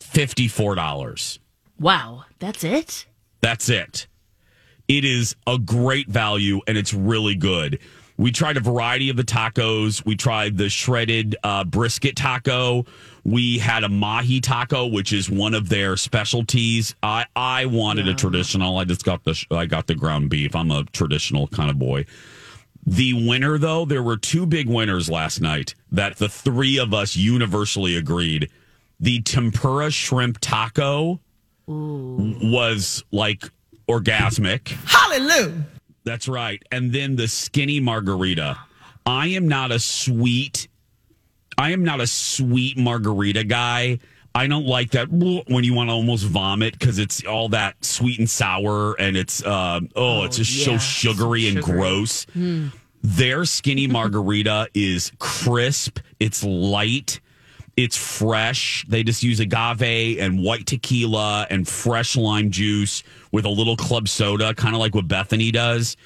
$54. 0.00 1.38
Wow, 1.78 2.24
that's 2.38 2.64
it? 2.64 3.06
That's 3.40 3.68
it. 3.68 4.06
It 4.88 5.04
is 5.04 5.36
a 5.46 5.58
great 5.58 6.08
value 6.08 6.60
and 6.66 6.76
it's 6.78 6.94
really 6.94 7.34
good. 7.34 7.80
We 8.16 8.30
tried 8.32 8.56
a 8.56 8.60
variety 8.60 9.08
of 9.10 9.16
the 9.16 9.24
tacos. 9.24 10.04
We 10.04 10.16
tried 10.16 10.56
the 10.58 10.68
shredded 10.68 11.36
uh, 11.42 11.64
brisket 11.64 12.16
taco. 12.16 12.84
We 13.24 13.58
had 13.58 13.84
a 13.84 13.88
mahi 13.88 14.40
taco, 14.40 14.86
which 14.86 15.12
is 15.12 15.30
one 15.30 15.54
of 15.54 15.68
their 15.68 15.96
specialties. 15.96 16.94
I 17.02 17.26
I 17.36 17.66
wanted 17.66 18.08
a 18.08 18.14
traditional. 18.14 18.78
I 18.78 18.84
just 18.84 19.04
got 19.04 19.24
the 19.24 19.40
I 19.50 19.66
got 19.66 19.86
the 19.86 19.94
ground 19.94 20.30
beef. 20.30 20.54
I'm 20.56 20.70
a 20.70 20.84
traditional 20.84 21.46
kind 21.48 21.70
of 21.70 21.78
boy. 21.78 22.04
The 22.84 23.28
winner, 23.28 23.58
though, 23.58 23.84
there 23.84 24.02
were 24.02 24.16
two 24.16 24.44
big 24.44 24.68
winners 24.68 25.08
last 25.08 25.40
night 25.40 25.74
that 25.92 26.16
the 26.16 26.28
three 26.28 26.78
of 26.78 26.92
us 26.92 27.14
universally 27.14 27.96
agreed. 27.96 28.50
The 28.98 29.22
tempura 29.22 29.90
shrimp 29.90 30.38
taco 30.40 31.20
was 31.66 33.04
like 33.12 33.44
orgasmic. 33.88 34.68
Hallelujah. 34.86 35.64
That's 36.04 36.28
right. 36.28 36.62
And 36.70 36.92
then 36.92 37.16
the 37.16 37.28
skinny 37.28 37.80
margarita. 37.80 38.58
I 39.04 39.28
am 39.28 39.48
not 39.48 39.72
a 39.72 39.78
sweet 39.78 40.68
I 41.58 41.70
am 41.70 41.84
not 41.84 42.00
a 42.00 42.06
sweet 42.06 42.76
margarita 42.78 43.44
guy. 43.44 43.98
I 44.34 44.46
don't 44.46 44.66
like 44.66 44.92
that 44.92 45.10
when 45.10 45.62
you 45.64 45.74
want 45.74 45.90
to 45.90 45.92
almost 45.92 46.24
vomit 46.24 46.78
because 46.78 46.98
it's 46.98 47.24
all 47.24 47.50
that 47.50 47.84
sweet 47.84 48.18
and 48.18 48.28
sour 48.28 48.94
and 48.94 49.16
it's 49.16 49.44
uh, 49.44 49.80
oh, 49.94 50.24
it's 50.24 50.38
just 50.38 50.56
yeah. 50.56 50.64
so 50.64 50.78
sugary 50.78 51.48
and 51.48 51.58
Sugary. 51.58 51.78
gross. 51.78 52.26
Their 53.02 53.44
skinny 53.44 53.86
margarita 53.86 54.68
is 54.74 55.12
crisp, 55.18 55.98
it's 56.18 56.42
light, 56.44 57.20
it's 57.82 57.96
fresh. 57.96 58.84
They 58.88 59.02
just 59.02 59.22
use 59.22 59.40
agave 59.40 60.18
and 60.18 60.42
white 60.42 60.66
tequila 60.66 61.46
and 61.50 61.66
fresh 61.66 62.16
lime 62.16 62.50
juice 62.50 63.02
with 63.32 63.44
a 63.44 63.48
little 63.48 63.76
club 63.76 64.08
soda, 64.08 64.54
kind 64.54 64.74
of 64.74 64.80
like 64.80 64.94
what 64.94 65.08
Bethany 65.08 65.50
does. 65.50 65.96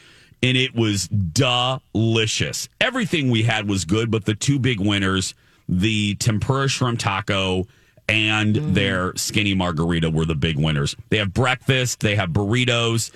And 0.42 0.56
it 0.56 0.74
was 0.74 1.08
delicious. 1.08 2.68
Everything 2.80 3.30
we 3.30 3.42
had 3.42 3.68
was 3.68 3.84
good, 3.84 4.10
but 4.10 4.24
the 4.24 4.34
two 4.34 4.58
big 4.58 4.80
winners, 4.80 5.34
the 5.68 6.14
tempura 6.14 6.68
shrimp 6.68 6.98
taco 6.98 7.66
and 8.08 8.54
mm-hmm. 8.54 8.74
their 8.74 9.14
skinny 9.16 9.54
margarita, 9.54 10.08
were 10.08 10.24
the 10.24 10.34
big 10.34 10.58
winners. 10.58 10.96
They 11.10 11.18
have 11.18 11.34
breakfast, 11.34 12.00
they 12.00 12.16
have 12.16 12.30
burritos. 12.30 13.10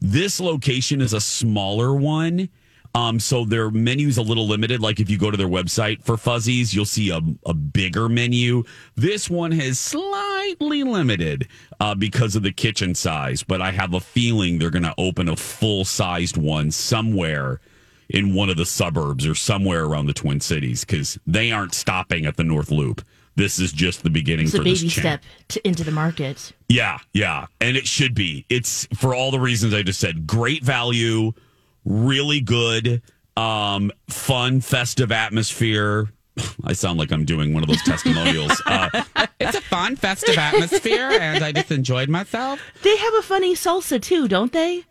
This 0.00 0.40
location 0.40 1.00
is 1.00 1.12
a 1.12 1.20
smaller 1.20 1.94
one. 1.94 2.48
Um, 2.94 3.18
so 3.18 3.44
their 3.46 3.70
menu's 3.70 4.18
a 4.18 4.22
little 4.22 4.46
limited. 4.46 4.82
Like 4.82 5.00
if 5.00 5.08
you 5.08 5.16
go 5.16 5.30
to 5.30 5.36
their 5.36 5.48
website 5.48 6.02
for 6.02 6.16
Fuzzies, 6.16 6.74
you'll 6.74 6.84
see 6.84 7.10
a, 7.10 7.20
a 7.46 7.54
bigger 7.54 8.08
menu. 8.08 8.64
This 8.96 9.30
one 9.30 9.50
has 9.52 9.78
slightly 9.78 10.82
limited 10.82 11.48
uh, 11.80 11.94
because 11.94 12.36
of 12.36 12.42
the 12.42 12.52
kitchen 12.52 12.94
size, 12.94 13.42
but 13.42 13.62
I 13.62 13.70
have 13.70 13.94
a 13.94 14.00
feeling 14.00 14.58
they're 14.58 14.70
going 14.70 14.82
to 14.82 14.94
open 14.98 15.28
a 15.28 15.36
full 15.36 15.84
sized 15.86 16.36
one 16.36 16.70
somewhere 16.70 17.60
in 18.10 18.34
one 18.34 18.50
of 18.50 18.58
the 18.58 18.66
suburbs 18.66 19.26
or 19.26 19.34
somewhere 19.34 19.84
around 19.84 20.06
the 20.06 20.12
Twin 20.12 20.40
Cities 20.40 20.84
because 20.84 21.18
they 21.26 21.50
aren't 21.50 21.72
stopping 21.74 22.26
at 22.26 22.36
the 22.36 22.44
North 22.44 22.70
Loop. 22.70 23.02
This 23.36 23.58
is 23.58 23.72
just 23.72 24.02
the 24.02 24.10
beginning 24.10 24.44
It's 24.44 24.54
a 24.54 24.58
for 24.58 24.64
this 24.64 24.80
baby 24.80 24.90
chain. 24.90 25.02
step 25.02 25.22
to, 25.48 25.66
into 25.66 25.82
the 25.84 25.90
market. 25.92 26.52
Yeah, 26.68 26.98
yeah. 27.14 27.46
And 27.62 27.78
it 27.78 27.86
should 27.86 28.14
be. 28.14 28.44
It's 28.50 28.86
for 28.94 29.14
all 29.14 29.30
the 29.30 29.40
reasons 29.40 29.72
I 29.72 29.82
just 29.82 29.98
said. 30.00 30.26
Great 30.26 30.62
value, 30.62 31.32
really 31.84 32.40
good, 32.40 33.02
um, 33.36 33.92
fun, 34.08 34.60
festive 34.60 35.12
atmosphere. 35.12 36.08
I 36.64 36.72
sound 36.72 36.98
like 36.98 37.12
I'm 37.12 37.24
doing 37.24 37.52
one 37.52 37.62
of 37.62 37.68
those 37.68 37.82
testimonials. 37.82 38.60
Uh, 38.72 39.04
it's 39.38 39.56
a 39.56 39.60
fun, 39.60 39.96
festive 39.96 40.38
atmosphere, 40.38 41.10
and 41.10 41.42
I 41.44 41.52
just 41.52 41.72
enjoyed 41.72 42.08
myself. 42.08 42.60
They 42.82 42.96
have 42.96 43.14
a 43.14 43.22
funny 43.22 43.54
salsa 43.54 44.00
too, 44.00 44.28
don't 44.28 44.52
they? 44.52 44.84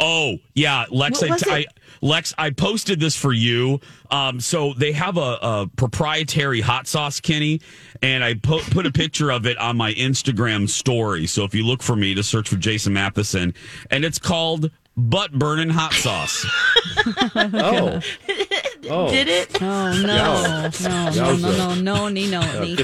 Oh 0.00 0.38
yeah, 0.54 0.86
Lex. 0.90 1.22
I, 1.22 1.36
I? 1.46 1.66
Lex, 2.02 2.32
I 2.38 2.50
posted 2.50 2.98
this 2.98 3.14
for 3.14 3.32
you. 3.32 3.80
Um, 4.10 4.40
so 4.40 4.72
they 4.74 4.92
have 4.92 5.16
a, 5.16 5.38
a 5.42 5.70
proprietary 5.76 6.60
hot 6.60 6.86
sauce, 6.86 7.20
Kenny, 7.20 7.60
and 8.02 8.24
I 8.24 8.34
po- 8.34 8.62
put 8.70 8.86
a 8.86 8.92
picture 8.92 9.30
of 9.30 9.46
it 9.46 9.58
on 9.58 9.76
my 9.76 9.92
Instagram 9.94 10.68
story. 10.68 11.26
So 11.26 11.44
if 11.44 11.54
you 11.54 11.64
look 11.64 11.82
for 11.82 11.96
me, 11.96 12.14
to 12.14 12.22
search 12.22 12.48
for 12.48 12.56
Jason 12.56 12.92
Matheson, 12.94 13.54
and 13.90 14.04
it's 14.04 14.18
called 14.18 14.70
butt 15.00 15.32
burning 15.32 15.70
hot 15.70 15.92
sauce. 15.94 16.44
oh. 17.34 18.00
oh. 18.90 19.10
Did 19.10 19.28
it? 19.28 19.62
Oh, 19.62 19.92
no. 20.02 20.70
No, 20.82 21.10
no, 21.10 21.36
no, 21.36 21.36
no, 21.36 21.74
no, 21.74 22.08
no, 22.08 22.28
no. 22.28 22.76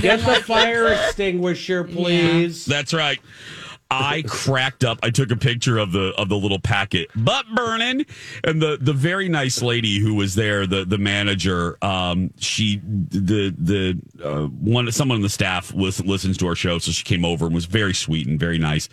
Get 0.00 0.20
the 0.20 0.42
fire 0.44 0.88
extinguisher, 0.88 1.84
please. 1.84 2.64
That's 2.64 2.92
right. 2.94 3.18
I 3.90 4.22
cracked 4.26 4.84
up. 4.84 4.98
I 5.02 5.08
took 5.08 5.30
a 5.30 5.36
picture 5.36 5.78
of 5.78 5.92
the 5.92 6.12
of 6.18 6.28
the 6.28 6.36
little 6.36 6.58
packet, 6.58 7.08
butt 7.16 7.46
burning, 7.54 8.04
and 8.44 8.60
the 8.60 8.76
the 8.78 8.92
very 8.92 9.30
nice 9.30 9.62
lady 9.62 9.98
who 9.98 10.14
was 10.14 10.34
there, 10.34 10.66
the 10.66 10.84
the 10.84 10.98
manager. 10.98 11.78
Um, 11.82 12.30
she 12.38 12.82
the 12.84 13.54
the 13.56 13.98
uh, 14.22 14.46
one 14.46 14.92
someone 14.92 15.16
on 15.16 15.22
the 15.22 15.30
staff 15.30 15.72
listen, 15.72 16.06
listens 16.06 16.36
to 16.38 16.46
our 16.48 16.54
show, 16.54 16.78
so 16.78 16.90
she 16.90 17.02
came 17.02 17.24
over 17.24 17.46
and 17.46 17.54
was 17.54 17.64
very 17.64 17.94
sweet 17.94 18.26
and 18.26 18.38
very 18.38 18.58
nice. 18.58 18.90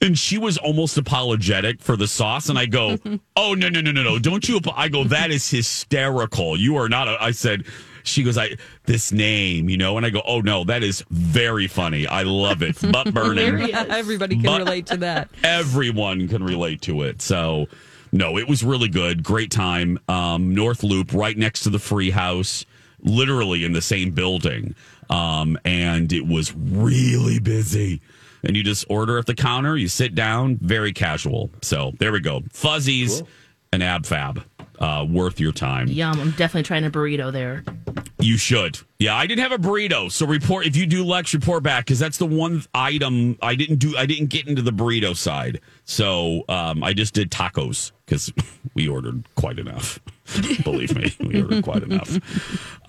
And 0.00 0.16
she 0.16 0.38
was 0.38 0.58
almost 0.58 0.96
apologetic 0.96 1.80
for 1.80 1.96
the 1.96 2.06
sauce, 2.06 2.48
and 2.48 2.56
I 2.58 2.66
go, 2.66 2.96
"Oh 3.36 3.54
no 3.54 3.68
no 3.68 3.80
no 3.80 3.90
no 3.90 4.02
no! 4.04 4.18
Don't 4.20 4.48
you?" 4.48 4.58
apo-" 4.58 4.72
I 4.76 4.88
go, 4.88 5.02
"That 5.02 5.32
is 5.32 5.50
hysterical. 5.50 6.56
You 6.56 6.76
are 6.76 6.88
not." 6.88 7.08
A, 7.08 7.20
I 7.20 7.32
said, 7.32 7.64
"She 8.04 8.22
goes, 8.22 8.38
I 8.38 8.50
this 8.84 9.10
name, 9.10 9.68
you 9.68 9.76
know," 9.76 9.96
and 9.96 10.06
I 10.06 10.10
go, 10.10 10.22
"Oh 10.24 10.40
no, 10.40 10.62
that 10.64 10.84
is 10.84 11.04
very 11.10 11.66
funny. 11.66 12.06
I 12.06 12.22
love 12.22 12.62
it. 12.62 12.80
Butt 12.92 13.12
burning. 13.14 13.68
Yeah, 13.70 13.86
everybody 13.88 14.36
can 14.36 14.44
But- 14.44 14.58
relate 14.60 14.86
to 14.86 14.98
that. 14.98 15.30
Everyone 15.42 16.28
can 16.28 16.44
relate 16.44 16.80
to 16.82 17.02
it. 17.02 17.20
So, 17.20 17.66
no, 18.12 18.38
it 18.38 18.48
was 18.48 18.62
really 18.62 18.88
good. 18.88 19.24
Great 19.24 19.50
time. 19.50 19.98
Um, 20.08 20.54
North 20.54 20.84
Loop, 20.84 21.12
right 21.12 21.36
next 21.36 21.62
to 21.62 21.70
the 21.70 21.80
Free 21.80 22.10
House, 22.10 22.64
literally 23.02 23.64
in 23.64 23.72
the 23.72 23.82
same 23.82 24.12
building. 24.12 24.76
Um, 25.10 25.58
and 25.64 26.12
it 26.12 26.24
was 26.26 26.54
really 26.54 27.40
busy. 27.40 28.00
And 28.44 28.56
you 28.56 28.62
just 28.62 28.84
order 28.88 29.18
at 29.18 29.26
the 29.26 29.34
counter, 29.34 29.76
you 29.76 29.88
sit 29.88 30.14
down, 30.14 30.56
very 30.60 30.92
casual. 30.92 31.50
So 31.62 31.92
there 31.98 32.12
we 32.12 32.20
go. 32.20 32.42
Fuzzies 32.52 33.22
and 33.72 33.82
Ab 33.82 34.06
Fab. 34.06 34.44
Uh, 34.78 35.04
worth 35.10 35.40
your 35.40 35.50
time. 35.50 35.88
Yum! 35.88 36.20
I'm 36.20 36.30
definitely 36.30 36.62
trying 36.62 36.84
a 36.84 36.90
burrito 36.90 37.32
there. 37.32 37.64
You 38.20 38.36
should. 38.36 38.78
Yeah, 39.00 39.16
I 39.16 39.26
didn't 39.26 39.42
have 39.42 39.50
a 39.50 39.58
burrito, 39.58 40.08
so 40.10 40.24
report 40.24 40.66
if 40.66 40.76
you 40.76 40.86
do 40.86 41.04
Lex, 41.04 41.34
report 41.34 41.64
back 41.64 41.84
because 41.86 41.98
that's 41.98 42.18
the 42.18 42.26
one 42.26 42.62
item 42.72 43.36
I 43.42 43.56
didn't 43.56 43.78
do. 43.78 43.96
I 43.96 44.06
didn't 44.06 44.26
get 44.26 44.46
into 44.46 44.62
the 44.62 44.70
burrito 44.70 45.16
side, 45.16 45.60
so 45.84 46.44
um, 46.48 46.84
I 46.84 46.92
just 46.92 47.12
did 47.12 47.32
tacos 47.32 47.90
because 48.06 48.32
we 48.74 48.86
ordered 48.86 49.24
quite 49.34 49.58
enough. 49.58 49.98
Believe 50.62 50.94
me, 50.94 51.12
we 51.18 51.42
ordered 51.42 51.64
quite 51.64 51.82
enough. 51.82 52.16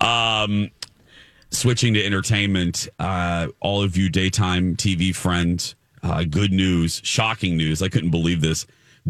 Um, 0.00 0.70
switching 1.50 1.94
to 1.94 2.04
entertainment, 2.04 2.88
uh, 2.98 3.48
all 3.60 3.82
of 3.82 3.96
you 3.96 4.08
daytime 4.08 4.76
TV 4.76 5.14
friends, 5.14 5.74
uh, 6.02 6.24
good 6.24 6.52
news, 6.52 7.00
shocking 7.04 7.56
news. 7.56 7.82
I 7.82 7.88
couldn't 7.88 8.10
believe 8.10 8.40
this. 8.40 8.66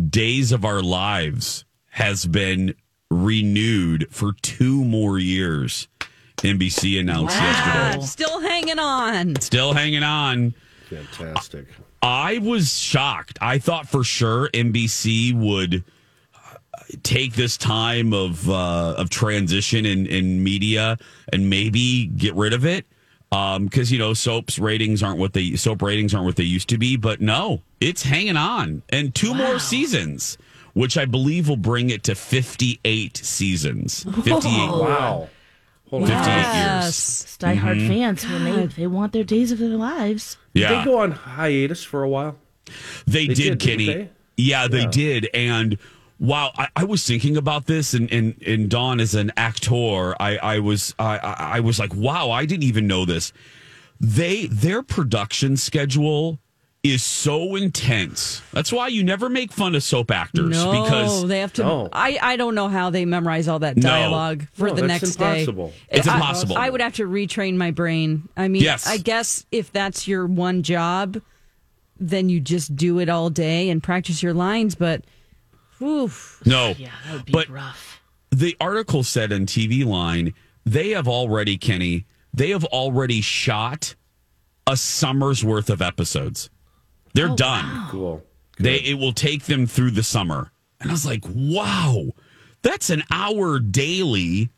Days 0.09 0.53
of 0.53 0.64
Our 0.64 0.83
Lives 0.83 1.64
has 1.90 2.26
been 2.26 2.74
renewed 3.11 4.07
for 4.11 4.33
two 4.42 4.85
more 4.85 5.18
years. 5.18 5.88
NBC 6.38 6.98
announced 6.98 7.37
yesterday. 7.37 8.05
Still 8.07 8.40
hanging 8.40 8.79
on. 8.79 9.37
Still 9.40 9.74
hanging 9.74 10.03
on. 10.03 10.55
Fantastic. 10.88 11.66
I 12.03 12.38
was 12.38 12.79
shocked. 12.79 13.38
I 13.42 13.59
thought 13.59 13.88
for 13.88 14.03
sure 14.03 14.48
NBC 14.55 15.35
would 15.35 15.85
take 17.03 17.35
this 17.35 17.57
time 17.57 18.12
of 18.12 18.48
uh, 18.48 18.94
of 18.98 19.11
transition 19.11 19.87
in, 19.87 20.07
in 20.07 20.42
media 20.42 20.98
and 21.33 21.48
maybe 21.50 22.07
get 22.07 22.35
rid 22.35 22.53
of 22.53 22.64
it 22.64 22.87
because 23.31 23.92
you 23.92 23.98
know 23.98 24.12
soaps 24.14 24.59
ratings 24.59 25.03
aren't 25.03 25.18
what 25.18 25.33
they 25.33 25.55
soap 25.57 25.83
ratings 25.83 26.14
aren't 26.14 26.26
what 26.26 26.37
they 26.37 26.42
used 26.44 26.68
to 26.70 26.79
be. 26.79 26.96
But 26.96 27.20
no, 27.20 27.62
it's 27.81 28.03
hanging 28.03 28.37
on 28.37 28.83
and 28.90 29.14
two 29.14 29.35
more 29.35 29.59
seasons, 29.59 30.37
which 30.74 30.96
I 30.98 31.05
believe 31.05 31.48
will 31.48 31.57
bring 31.57 31.90
it 31.90 32.03
to 32.05 32.14
fifty 32.14 32.81
eight 32.85 33.16
seasons. 33.18 34.05
Fifty 34.05 34.48
eight. 34.48 34.70
Wow. 34.70 35.29
Hold 35.90 36.05
on. 36.05 36.09
58 36.09 36.26
years. 36.26 36.46
Yes. 36.55 37.37
diehard 37.40 37.81
Mhm. 37.81 37.88
fans 37.88 38.24
when 38.24 38.44
they 38.44 38.66
they 38.66 38.87
want 38.87 39.12
their 39.12 39.24
days 39.24 39.50
of 39.50 39.59
their 39.59 39.70
lives. 39.70 40.37
Did 40.55 40.61
Yeah. 40.61 40.79
they 40.79 40.85
go 40.85 40.98
on 41.00 41.11
hiatus 41.11 41.83
for 41.83 42.05
a 42.05 42.09
while? 42.09 42.37
They, 43.09 43.26
They 43.26 43.35
did, 43.35 43.59
did, 43.59 43.61
Kenny. 43.61 43.87
they? 43.87 44.09
Yeah, 44.37 44.68
they 44.68 44.83
Yeah. 44.83 44.90
did. 44.90 45.29
And 45.35 45.79
wow, 46.20 46.52
I, 46.56 46.68
I 46.76 46.85
was 46.85 47.04
thinking 47.04 47.37
about 47.37 47.66
this, 47.66 47.92
and 47.94 48.09
and 48.12 48.40
and 48.46 48.68
Dawn 48.70 49.00
as 49.00 49.16
an 49.16 49.33
actor, 49.37 50.14
I 50.22 50.37
I 50.38 50.59
was 50.61 50.94
I 50.98 51.18
I 51.18 51.37
I 51.56 51.61
was 51.61 51.80
like, 51.80 51.94
wow, 51.94 52.30
I 52.30 52.44
didn't 52.46 52.64
even 52.64 52.87
know 52.87 53.04
this. 53.04 53.33
They 53.98 54.46
their 54.46 54.83
production 54.85 55.56
schedule 55.56 56.38
is 56.83 57.02
so 57.02 57.56
intense. 57.56 58.40
That's 58.52 58.72
why 58.72 58.88
you 58.88 59.04
never 59.04 59.28
make 59.28 59.52
fun 59.52 59.74
of 59.74 59.83
soap 59.83 60.11
actors 60.11 60.48
No, 60.64 60.83
because 60.83 61.28
they 61.28 61.40
have 61.40 61.52
to. 61.54 61.62
No. 61.62 61.88
I, 61.92 62.18
I 62.22 62.37
don't 62.37 62.54
know 62.54 62.68
how 62.68 62.88
they 62.88 63.04
memorize 63.04 63.48
all 63.48 63.59
that 63.59 63.76
No. 63.76 63.83
dialogue 63.83 64.46
for 64.54 64.68
No, 64.68 64.74
the 64.76 64.87
next 64.87 65.16
impossible. 65.16 65.68
day. 65.68 65.74
It's 65.98 66.09
I- 66.09 66.14
impossible. 66.14 66.56
I, 66.56 66.70
would 66.70 66.80
have 66.80 66.94
to 66.94 67.04
retrain 67.06 67.56
my 67.56 67.70
brain. 67.70 68.30
I 68.35 68.48
mean, 68.48 68.62
Yes. 68.62 68.87
I 68.87 68.96
guess 68.96 69.44
if 69.52 69.70
that's 69.70 70.09
your 70.09 70.24
one 70.26 70.62
job, 70.62 71.20
then 71.98 72.30
you 72.30 72.40
just 72.40 72.74
do 72.74 72.98
it 72.98 73.11
all 73.11 73.28
day 73.28 73.68
and 73.68 73.83
practice 73.83 74.22
your 74.22 74.33
lines. 74.33 74.74
But, 74.74 75.04
oof. 75.83 76.43
no, 76.45 76.75
Yeah, 76.79 76.90
that 77.07 77.12
would 77.14 77.25
be 77.27 77.33
But- 77.33 77.49
rough. 77.49 78.01
the 78.31 78.57
article 78.61 79.03
said 79.03 79.33
in 79.33 79.47
TV 79.47 79.85
Line 79.85 80.35
they 80.64 80.90
have 80.90 81.09
already 81.09 81.57
Kenny 81.59 82.07
they 82.33 82.51
have 82.51 82.64
already 82.66 83.21
shot 83.21 83.95
a 84.66 84.77
summer's 84.77 85.43
worth 85.45 85.69
of 85.69 85.83
episodes. 85.83 86.49
They're 87.12 87.31
oh, 87.31 87.35
done. 87.37 87.88
Cool. 87.88 88.23
They 88.59 88.77
it 88.77 88.99
will 88.99 89.12
take 89.12 89.45
them 89.45 89.66
through 89.66 89.90
the 89.93 90.03
summer. 90.05 90.53
And 90.81 90.90
I 90.90 90.95
was 90.95 91.05
like, 91.05 91.25
wow, 91.35 92.11
that's 92.62 92.88
an 92.90 93.03
hour 93.11 93.59
daily. 93.59 94.51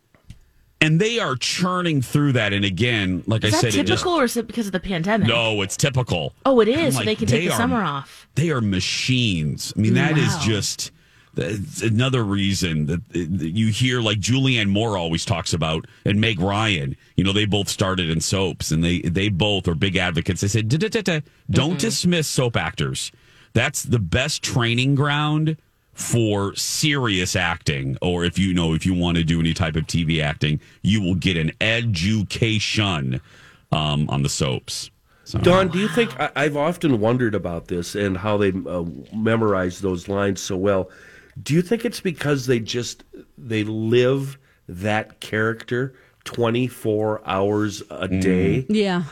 And 0.83 1.01
they 1.01 1.19
are 1.21 1.37
churning 1.37 2.03
through 2.03 2.33
that. 2.33 2.53
And 2.53 2.65
again, 2.65 3.23
like 3.27 3.45
Is 3.45 3.55
I 3.55 3.57
that 3.57 3.61
said, 3.61 3.69
it 3.69 3.87
typical 3.87 3.87
just 3.87 4.07
or 4.07 4.25
is 4.25 4.37
it 4.37 4.47
because 4.49 4.67
of 4.67 4.73
the 4.73 4.81
pandemic? 4.81 5.29
no, 5.29 5.63
it's 5.63 5.77
typical. 5.77 6.35
Oh, 6.45 6.61
it 6.61 6.69
is. 6.69 6.97
I'm 6.97 7.03
so 7.03 7.05
they 7.05 7.15
can 7.15 7.29
take 7.29 7.45
the 7.49 7.55
are- 7.55 7.57
summer 7.57 7.83
off. 7.83 8.29
They 8.35 8.51
are 8.51 8.61
machines. 8.61 9.73
I 9.77 9.81
mean, 9.81 9.95
that 9.95 10.19
is 10.19 10.35
Wow. 10.35 10.41
just 10.45 10.91
that's 11.35 11.83
another 11.83 12.23
reason 12.23 12.87
that, 12.87 13.09
that 13.11 13.53
you 13.53 13.69
hear 13.69 14.01
like 14.01 14.19
Julianne 14.19 14.69
Moore 14.69 14.99
always 14.99 15.25
talks 15.25 15.53
about 15.53 15.87
and 16.05 16.21
Meg 16.21 16.41
Ryan. 16.41 16.97
You 17.17 17.25
know, 17.25 17.33
they 17.33 17.47
both 17.47 17.69
started 17.69 18.11
in 18.11 18.21
soaps 18.21 18.71
and 18.71 18.85
they 18.85 19.01
they 19.01 19.29
both 19.29 19.67
are 19.69 19.75
big 19.75 19.97
advocates. 19.97 20.43
They 20.43 20.49
said, 20.49 20.69
"Da-da-da-da. 20.69 21.21
don't 21.51 21.79
dismiss 21.79 22.29
soap 22.29 22.57
actors. 22.57 23.13
That's 23.55 23.83
the 23.83 23.99
best 23.99 24.43
training 24.43 24.95
ground 24.95 25.57
for 25.93 26.55
serious 26.55 27.37
acting 27.37 27.99
or 28.01 28.25
if 28.25 28.39
you 28.39 28.55
know 28.55 28.73
if 28.73 28.87
you 28.87 28.95
want 28.95 29.19
to 29.19 29.25
do 29.25 29.39
any 29.39 29.53
type 29.53 29.77
of 29.77 29.87
TV 29.87 30.23
acting, 30.23 30.61
you 30.83 31.03
will 31.03 31.15
get 31.15 31.37
an 31.37 31.53
education 31.61 33.21
um, 33.71 34.09
on 34.09 34.23
the 34.23 34.29
soaps. 34.29 34.91
So, 35.25 35.39
Dawn, 35.39 35.69
do 35.69 35.79
you 35.79 35.89
think 35.89 36.19
I, 36.21 36.31
I've 36.35 36.57
often 36.57 36.99
wondered 36.99 37.35
about 37.35 37.69
this 37.69 37.95
and 37.95 38.17
how 38.17 38.37
they 38.37 38.51
uh, 38.51 38.85
memorize 39.15 39.81
those 39.81 40.09
lines 40.09 40.41
so 40.41 40.57
well? 40.57 40.91
Do 41.41 41.55
you 41.55 41.63
think 41.63 41.85
it's 41.85 42.01
because 42.01 42.47
they 42.47 42.61
just 42.61 43.05
they 43.39 43.65
live 43.65 44.39
that 44.69 45.21
character 45.21 45.95
twenty 46.25 46.67
four 46.67 47.27
hours 47.27 47.81
a 47.83 48.09
mm-hmm. 48.09 48.21
day, 48.21 48.67
Yeah. 48.69 49.05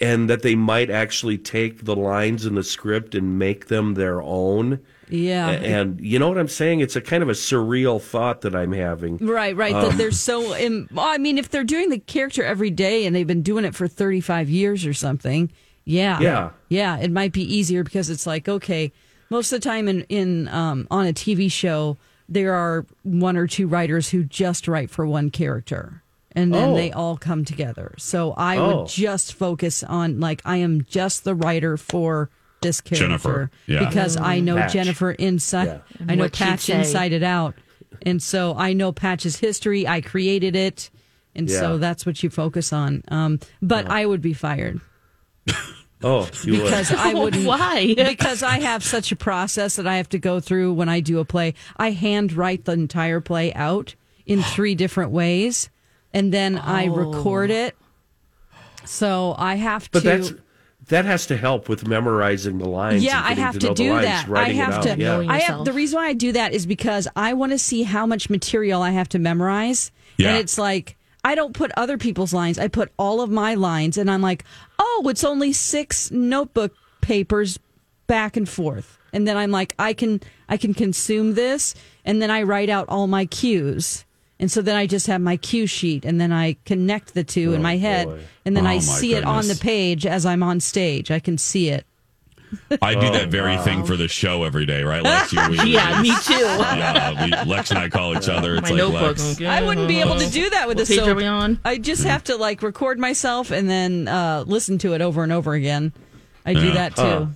and 0.00 0.28
that 0.30 0.42
they 0.42 0.54
might 0.54 0.90
actually 0.90 1.38
take 1.38 1.84
the 1.84 1.96
lines 1.96 2.46
in 2.46 2.54
the 2.54 2.64
script 2.64 3.14
and 3.14 3.38
make 3.38 3.68
them 3.68 3.94
their 3.94 4.22
own? 4.22 4.80
Yeah. 5.10 5.50
And 5.50 6.00
you 6.00 6.18
know 6.18 6.28
what 6.28 6.38
I'm 6.38 6.48
saying? 6.48 6.80
It's 6.80 6.96
a 6.96 7.00
kind 7.00 7.22
of 7.22 7.28
a 7.28 7.32
surreal 7.32 8.00
thought 8.00 8.42
that 8.42 8.54
I'm 8.54 8.72
having. 8.72 9.16
Right, 9.18 9.56
right. 9.56 9.74
that 9.74 9.92
um, 9.92 9.96
they're 9.96 10.12
so. 10.12 10.54
Im- 10.56 10.88
well, 10.92 11.06
I 11.06 11.18
mean, 11.18 11.38
if 11.38 11.50
they're 11.50 11.64
doing 11.64 11.90
the 11.90 11.98
character 11.98 12.44
every 12.44 12.70
day 12.70 13.06
and 13.06 13.14
they've 13.14 13.26
been 13.26 13.42
doing 13.42 13.64
it 13.64 13.74
for 13.74 13.88
35 13.88 14.48
years 14.48 14.86
or 14.86 14.94
something, 14.94 15.50
yeah. 15.84 16.20
Yeah. 16.20 16.50
Yeah, 16.68 16.98
it 16.98 17.10
might 17.10 17.32
be 17.32 17.42
easier 17.42 17.82
because 17.82 18.10
it's 18.10 18.26
like, 18.26 18.48
okay, 18.48 18.92
most 19.30 19.52
of 19.52 19.60
the 19.60 19.68
time 19.68 19.88
in, 19.88 20.02
in 20.08 20.48
um, 20.48 20.86
on 20.90 21.06
a 21.06 21.12
TV 21.12 21.50
show, 21.50 21.96
there 22.28 22.52
are 22.54 22.84
one 23.02 23.36
or 23.36 23.46
two 23.46 23.66
writers 23.66 24.10
who 24.10 24.24
just 24.24 24.68
write 24.68 24.90
for 24.90 25.06
one 25.06 25.30
character. 25.30 26.02
And 26.32 26.54
then 26.54 26.70
Oh. 26.70 26.74
they 26.76 26.92
all 26.92 27.16
come 27.16 27.44
together. 27.44 27.94
So 27.98 28.32
I 28.36 28.56
Oh. 28.56 28.80
would 28.82 28.88
just 28.88 29.32
focus 29.34 29.82
on, 29.82 30.20
like, 30.20 30.40
I 30.44 30.58
am 30.58 30.82
just 30.84 31.24
the 31.24 31.34
writer 31.34 31.76
for 31.76 32.30
this 32.62 32.80
character. 32.80 33.06
Jennifer, 33.06 33.50
yeah. 33.66 33.84
Because 33.88 34.16
I 34.16 34.38
know 34.38 34.56
Patch. 34.56 34.72
Jennifer 34.74 35.10
inside. 35.12 35.64
Yeah. 35.98 36.06
I 36.08 36.14
know 36.14 36.24
What 36.24 36.36
she'd 36.36 36.44
Patch 36.44 36.68
inside 36.70 37.12
it 37.12 37.22
out. 37.24 37.54
And 38.02 38.22
so 38.22 38.54
I 38.56 38.74
know 38.74 38.92
Patch's 38.92 39.36
history. 39.40 39.88
I 39.88 40.00
created 40.00 40.54
it. 40.54 40.90
And 41.34 41.50
so 41.50 41.78
that's 41.78 42.04
what 42.06 42.22
you 42.22 42.30
focus 42.30 42.72
on. 42.72 43.02
Um, 43.08 43.40
but 43.62 43.86
I 43.88 44.04
would 44.06 44.20
be 44.20 44.32
fired 44.32 44.80
Oh, 46.02 46.28
you 46.44 46.52
would. 46.52 46.64
because 46.64 46.92
I 46.92 47.12
oh, 47.14 47.24
wouldn't. 47.24 47.46
Why? 47.46 47.94
because 47.96 48.42
I 48.42 48.60
have 48.60 48.82
such 48.82 49.12
a 49.12 49.16
process 49.16 49.76
that 49.76 49.86
I 49.86 49.96
have 49.96 50.08
to 50.10 50.18
go 50.18 50.40
through 50.40 50.74
when 50.74 50.88
I 50.88 51.00
do 51.00 51.18
a 51.18 51.24
play. 51.24 51.54
I 51.76 51.90
hand 51.90 52.32
write 52.32 52.64
the 52.64 52.72
entire 52.72 53.20
play 53.20 53.52
out 53.54 53.94
in 54.26 54.42
three 54.54 54.74
different 54.74 55.10
ways, 55.10 55.68
and 56.12 56.32
then 56.32 56.56
I 56.56 56.88
oh. 56.88 56.94
record 56.94 57.50
it. 57.50 57.76
So 58.84 59.34
I 59.36 59.56
have 59.56 59.84
to 59.84 59.90
But 59.90 60.00
to. 60.00 60.08
that's 60.08 60.32
that 60.88 61.04
has 61.04 61.26
to 61.26 61.36
help 61.36 61.68
with 61.68 61.86
memorizing 61.86 62.58
the 62.58 62.68
lines. 62.68 63.04
yeah, 63.04 63.18
and 63.18 63.26
I 63.38 63.42
have 63.42 63.54
to, 63.58 63.68
to, 63.68 63.74
do 63.74 63.92
lines, 63.92 64.06
that. 64.06 64.28
I 64.28 64.48
have 64.50 64.82
to. 64.82 64.98
Yeah. 64.98 65.18
I 65.28 65.38
have 65.38 65.64
the 65.64 65.72
reason 65.72 65.98
why 65.98 66.08
I 66.08 66.12
do 66.14 66.32
that 66.32 66.52
is 66.52 66.66
because 66.66 67.06
I 67.14 67.34
want 67.34 67.52
to 67.52 67.58
see 67.58 67.82
how 67.84 68.06
much 68.06 68.28
material 68.28 68.82
I 68.82 68.90
have 68.90 69.08
to 69.10 69.18
memorize, 69.18 69.92
Yeah. 70.16 70.30
and 70.30 70.38
it's 70.38 70.58
like 70.58 70.96
I 71.22 71.34
don't 71.34 71.52
put 71.52 71.70
other 71.76 71.98
people's 71.98 72.32
lines. 72.32 72.58
I 72.58 72.68
put 72.68 72.90
all 72.98 73.20
of 73.20 73.30
my 73.30 73.54
lines, 73.54 73.98
and 73.98 74.10
I'm 74.10 74.22
like, 74.22 74.44
oh, 74.78 75.06
it's 75.10 75.24
only 75.24 75.52
six 75.52 76.10
notebook 76.10 76.72
papers 77.00 77.58
back 78.06 78.36
and 78.36 78.48
forth, 78.48 78.98
and 79.12 79.26
then 79.28 79.36
I'm 79.36 79.50
like, 79.50 79.74
I 79.78 79.92
can 79.92 80.20
I 80.48 80.56
can 80.56 80.74
consume 80.74 81.34
this, 81.34 81.74
and 82.04 82.20
then 82.22 82.30
I 82.30 82.42
write 82.42 82.68
out 82.70 82.88
all 82.88 83.06
my 83.06 83.26
cues. 83.26 84.04
And 84.38 84.50
so 84.50 84.62
then 84.62 84.74
I 84.74 84.86
just 84.86 85.06
have 85.08 85.20
my 85.20 85.36
cue 85.36 85.66
sheet, 85.66 86.06
and 86.06 86.18
then 86.18 86.32
I 86.32 86.56
connect 86.64 87.12
the 87.12 87.22
two 87.24 87.52
in 87.52 87.60
Oh, 87.60 87.62
my 87.62 87.76
head, 87.76 88.06
boy. 88.06 88.20
and 88.46 88.56
then 88.56 88.66
Oh, 88.66 88.70
I 88.70 88.78
see 88.78 89.14
it 89.14 89.22
on 89.24 89.46
the 89.46 89.54
page 89.60 90.06
as 90.06 90.24
I'm 90.24 90.42
on 90.42 90.60
stage. 90.60 91.10
I 91.10 91.18
can 91.18 91.36
see 91.36 91.68
it. 91.68 91.84
I 92.82 92.94
do 92.94 93.06
Oh, 93.08 93.12
that 93.12 93.28
very 93.28 93.56
thing 93.58 93.84
for 93.84 93.96
the 93.96 94.08
show 94.08 94.44
every 94.44 94.66
day, 94.66 94.82
right, 94.82 95.02
Lex? 95.02 95.32
You- 95.32 95.48
we- 95.50 95.70
Yeah, 95.72 96.00
me 96.02 96.12
too. 96.24 96.34
Yeah, 96.34 97.24
we, 97.44 97.50
Lex 97.50 97.70
and 97.70 97.78
I 97.78 97.88
call 97.88 98.16
each 98.16 98.28
other. 98.28 98.54
It's 98.56 98.62
My 98.62 98.68
like 98.70 98.76
notebook. 98.78 99.18
Lex. 99.18 99.40
I 99.40 99.62
wouldn't 99.62 99.88
be 99.88 100.00
able 100.00 100.18
to 100.18 100.28
do 100.30 100.50
that 100.50 100.66
with 100.68 100.78
What 100.78 100.86
a 100.86 100.88
page 100.88 100.98
soap. 101.00 101.08
are 101.08 101.14
we 101.14 101.26
on? 101.26 101.58
I 101.64 101.78
just 101.78 102.04
have 102.04 102.24
to 102.24 102.36
like 102.36 102.62
record 102.62 102.98
myself 102.98 103.50
and 103.50 103.68
then 103.68 104.08
uh, 104.08 104.44
listen 104.46 104.78
to 104.78 104.94
it 104.94 105.00
over 105.00 105.22
and 105.22 105.32
over 105.32 105.52
again. 105.54 105.92
I 106.44 106.54
do 106.54 106.66
Yeah. 106.68 106.74
that 106.74 106.96
too. 106.96 107.28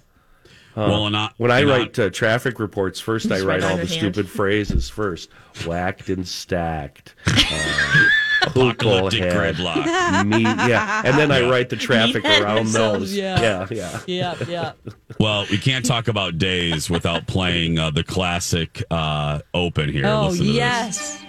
Well, 0.77 1.07
and 1.07 1.17
I, 1.17 1.31
When 1.37 1.53
I 1.53 1.61
and 1.61 1.69
write 1.71 1.99
uh, 2.01 2.11
traffic 2.11 2.59
reports, 2.59 2.99
first 2.99 3.31
I 3.31 3.37
write 3.41 3.47
write 3.47 3.63
all 3.63 3.71
the 3.77 3.87
hand. 3.87 3.89
stupid 3.91 4.29
phrases 4.29 4.89
first. 4.89 5.31
Whacked 5.65 6.09
and 6.09 6.27
stacked. 6.27 7.15
Uh, 7.27 8.07
apocalyptic 8.47 9.21
hooklehead, 9.23 9.55
gridlock. 9.55 10.27
Me, 10.27 10.43
yeah. 10.43 11.03
And 11.05 11.19
then 11.19 11.31
I 11.31 11.49
write 11.49 11.69
the 11.71 11.77
traffic 11.77 12.23
Meathead 12.25 12.41
around 12.43 12.57
myself, 12.67 12.99
those. 13.01 13.17
yeah. 13.17 13.41
yeah, 13.41 13.67
yeah. 13.71 14.01
Yeah, 14.07 14.35
yeah. 14.49 14.73
Well, 15.19 15.47
we 15.51 15.59
can't 15.59 15.85
talk 15.85 16.09
about 16.09 16.39
days 16.39 16.89
without 16.91 17.27
playing 17.27 17.79
uh, 17.79 17.91
the 17.91 18.05
classic 18.05 18.83
uh, 18.91 19.41
open 19.53 19.89
here. 19.91 20.07
oh 20.07 20.27
Listen 20.29 20.47
to 20.47 20.53
this. 20.53 20.57
yes. 20.57 21.25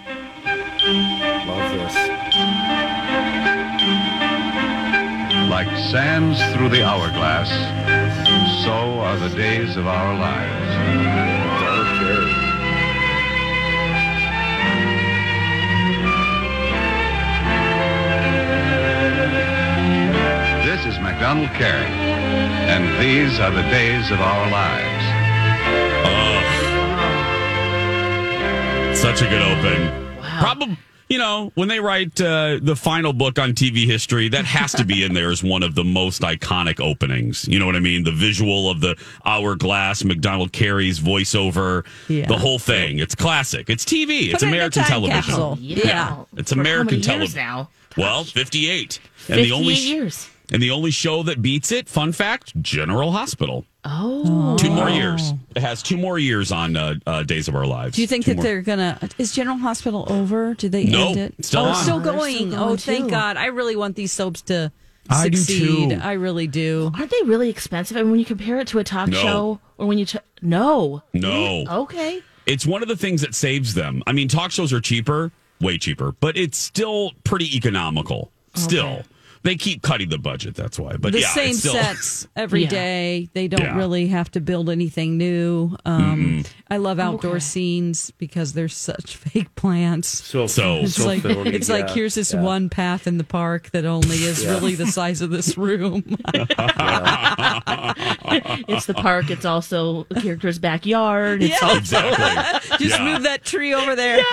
Love 1.46 1.72
this. 1.72 1.96
Like 5.50 5.68
sands 5.90 6.38
through 6.54 6.68
the 6.70 6.84
hourglass, 6.84 7.48
so 8.64 8.70
are 9.00 9.16
the 9.16 9.34
days 9.36 9.76
of 9.76 9.86
our 9.86 10.14
lives. 10.18 11.35
This 20.76 20.94
is 20.94 21.00
Macdonald 21.00 21.48
Carey, 21.54 21.86
and 21.86 23.02
these 23.02 23.40
are 23.40 23.50
the 23.50 23.62
days 23.62 24.10
of 24.10 24.20
our 24.20 24.50
lives. 24.50 25.04
Such 28.98 29.22
a 29.22 29.28
good 29.28 29.40
open. 29.42 30.16
Probably, 30.38 30.76
you 31.08 31.16
know, 31.18 31.50
when 31.54 31.68
they 31.68 31.80
write 31.80 32.20
uh, 32.20 32.58
the 32.60 32.76
final 32.76 33.12
book 33.14 33.38
on 33.38 33.52
TV 33.54 33.86
history, 33.86 34.28
that 34.28 34.44
has 34.44 34.72
to 34.72 34.84
be 34.84 35.02
in 35.02 35.14
there 35.14 35.30
as 35.30 35.42
one 35.42 35.62
of 35.62 35.74
the 35.74 35.84
most 35.84 36.20
iconic 36.22 36.78
openings. 36.78 37.48
You 37.48 37.58
know 37.58 37.66
what 37.66 37.76
I 37.76 37.80
mean? 37.80 38.04
The 38.04 38.12
visual 38.12 38.70
of 38.70 38.80
the 38.82 38.96
hourglass, 39.24 40.04
Macdonald 40.04 40.52
Carey's 40.52 41.00
voiceover, 41.00 41.86
Yeah. 42.08 42.26
the 42.26 42.36
whole 42.38 42.58
thing. 42.58 42.98
It's 42.98 43.14
classic. 43.14 43.70
It's 43.70 43.84
TV. 43.84 44.24
It's 44.30 44.34
Put 44.34 44.42
it 44.42 44.48
American 44.48 44.82
time 44.82 44.90
television. 44.90 45.22
capsule. 45.22 45.58
Yeah. 45.60 46.24
It's 46.36 46.52
For 46.52 46.60
American 46.60 47.00
television. 47.00 47.36
now. 47.38 47.70
Well, 47.96 48.24
58. 48.24 49.00
And 49.30 49.40
the 49.40 49.52
only 49.52 49.74
sh- 49.74 49.84
years. 49.86 50.28
And 50.52 50.62
the 50.62 50.70
only 50.70 50.90
show 50.90 51.22
that 51.24 51.42
beats 51.42 51.72
it, 51.72 51.88
fun 51.88 52.12
fact, 52.12 52.60
General 52.62 53.12
Hospital. 53.12 53.64
Oh, 53.84 54.56
Two 54.58 54.70
more 54.70 54.90
years. 54.90 55.32
It 55.54 55.60
has 55.62 55.82
two 55.82 55.96
more 55.96 56.18
years 56.18 56.50
on 56.50 56.76
uh, 56.76 56.94
uh, 57.06 57.22
Days 57.22 57.46
of 57.48 57.54
Our 57.54 57.66
Lives. 57.66 57.94
Do 57.94 58.02
you 58.02 58.08
think 58.08 58.24
Two 58.24 58.32
that 58.32 58.36
more- 58.36 58.42
they're 58.44 58.62
gonna? 58.62 58.98
Is 59.18 59.32
General 59.32 59.58
Hospital 59.58 60.04
over? 60.08 60.54
Did 60.54 60.72
they 60.72 60.84
No, 60.84 61.08
end 61.10 61.18
it? 61.18 61.44
still 61.44 61.62
oh, 61.62 61.68
on. 61.68 61.74
still 61.76 62.00
going. 62.00 62.34
still 62.36 62.54
oh, 62.54 62.58
going, 62.66 62.76
thank 62.78 63.04
too. 63.04 63.10
God! 63.10 63.36
I 63.36 63.46
really 63.46 63.76
want 63.76 63.94
these 63.96 64.10
soaps 64.12 64.42
to 64.42 64.72
I 65.08 65.28
do 65.28 65.36
succeed. 65.36 65.90
too. 65.90 65.98
I 66.02 66.14
really 66.14 66.48
do. 66.48 66.90
aren't 66.98 67.10
they 67.12 67.22
really 67.26 67.48
expensive? 67.48 67.96
I 67.96 68.02
mean, 68.02 68.10
when 68.10 68.18
you 68.20 68.26
compare 68.26 68.58
it 68.58 68.66
to 68.68 68.80
a 68.80 68.84
talk 68.84 69.08
No. 69.08 69.18
show, 69.22 69.60
or 69.78 69.86
when 69.86 69.98
you 69.98 70.06
ch- 70.06 70.16
no, 70.42 71.02
No. 71.12 71.64
okay, 71.68 72.22
It's 72.44 72.66
one 72.66 72.82
of 72.82 72.88
the 72.88 72.96
things 72.96 73.20
that 73.20 73.34
saves 73.36 73.74
them. 73.74 74.02
I 74.06 74.12
mean, 74.12 74.26
talk 74.26 74.50
shows 74.50 74.72
are 74.72 74.80
cheaper, 74.80 75.30
way 75.60 75.78
cheaper, 75.78 76.10
but 76.18 76.36
it's 76.36 76.58
still 76.58 77.12
pretty 77.22 77.56
economical. 77.56 78.32
Still. 78.56 79.02
They 79.46 79.54
keep 79.54 79.80
cutting 79.82 80.08
the 80.08 80.18
budget, 80.18 80.56
that's 80.56 80.76
why. 80.76 80.96
But 80.96 81.12
the 81.12 81.20
yeah, 81.20 81.28
same 81.28 81.54
still, 81.54 81.72
sets 81.74 82.26
every 82.36 82.62
Yeah. 82.64 82.68
day. 82.68 83.28
They 83.32 83.46
don't 83.46 83.60
Yeah. 83.62 83.76
really 83.76 84.08
have 84.08 84.28
to 84.32 84.40
build 84.40 84.68
anything 84.68 85.16
new. 85.18 85.76
Um, 85.84 86.42
I 86.68 86.78
love 86.78 86.98
outdoor 86.98 87.30
Okay. 87.36 87.38
scenes 87.40 88.10
because 88.18 88.54
there's 88.54 88.74
such 88.74 89.16
fake 89.24 89.54
plants. 89.54 90.08
So, 90.08 90.48
So- 90.48 90.78
It's 90.78 90.96
so 90.96 91.06
like 91.06 91.22
phony, 91.22 91.50
it's 91.54 91.68
like 91.68 91.88
here's 91.90 92.16
this 92.16 92.34
yeah. 92.34 92.42
one 92.42 92.68
path 92.68 93.06
in 93.06 93.18
the 93.18 93.24
park 93.24 93.70
that 93.70 93.84
only 93.84 94.16
is 94.16 94.42
Yeah. 94.42 94.50
really 94.54 94.74
the 94.74 94.88
size 94.88 95.20
of 95.22 95.30
this 95.30 95.56
room. 95.56 96.02
it's 98.68 98.86
the 98.86 98.94
park. 98.94 99.30
It's 99.30 99.44
also 99.44 100.08
a 100.10 100.20
character's 100.20 100.58
backyard. 100.58 101.40
It's 101.44 101.62
also 101.62 101.76
Exactly. 101.78 102.78
Just 102.88 102.98
Yeah. 102.98 103.04
move 103.12 103.22
that 103.22 103.44
tree 103.44 103.72
over 103.72 103.94
there. 103.94 104.24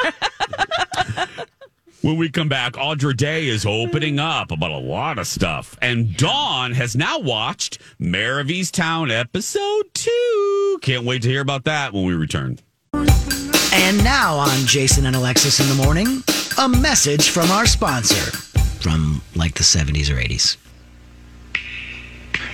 When 2.04 2.18
we 2.18 2.30
come 2.30 2.50
back, 2.50 2.78
Andra 2.78 3.16
Day 3.16 3.48
is 3.48 3.66
opening 3.66 4.20
up 4.20 4.52
about 4.52 4.72
a 4.72 4.78
lot 4.78 5.18
of 5.18 5.26
stuff. 5.26 5.78
And 5.82 6.18
Dawn 6.18 6.74
has 6.74 6.98
now 6.98 7.18
watched 7.18 7.80
Mayor 7.98 8.42
of 8.42 8.50
episode 8.50 9.84
two. 9.94 10.80
Can't 10.82 11.06
wait 11.06 11.22
to 11.22 11.30
hear 11.30 11.40
about 11.40 11.64
that 11.64 11.94
when 11.94 12.04
we 12.04 12.14
return. 12.14 12.60
And 12.94 14.04
now 14.04 14.36
on 14.36 14.66
Jason 14.66 15.06
and 15.06 15.16
Alexis 15.16 15.62
in 15.62 15.78
the 15.78 15.82
morning, 15.82 16.22
a 16.58 16.68
message 16.68 17.30
from 17.30 17.50
our 17.52 17.66
sponsor 17.66 18.36
from 18.82 19.22
like 19.34 19.54
the 19.54 19.64
70s 19.64 20.10
or 20.10 20.22
80s. 20.22 20.58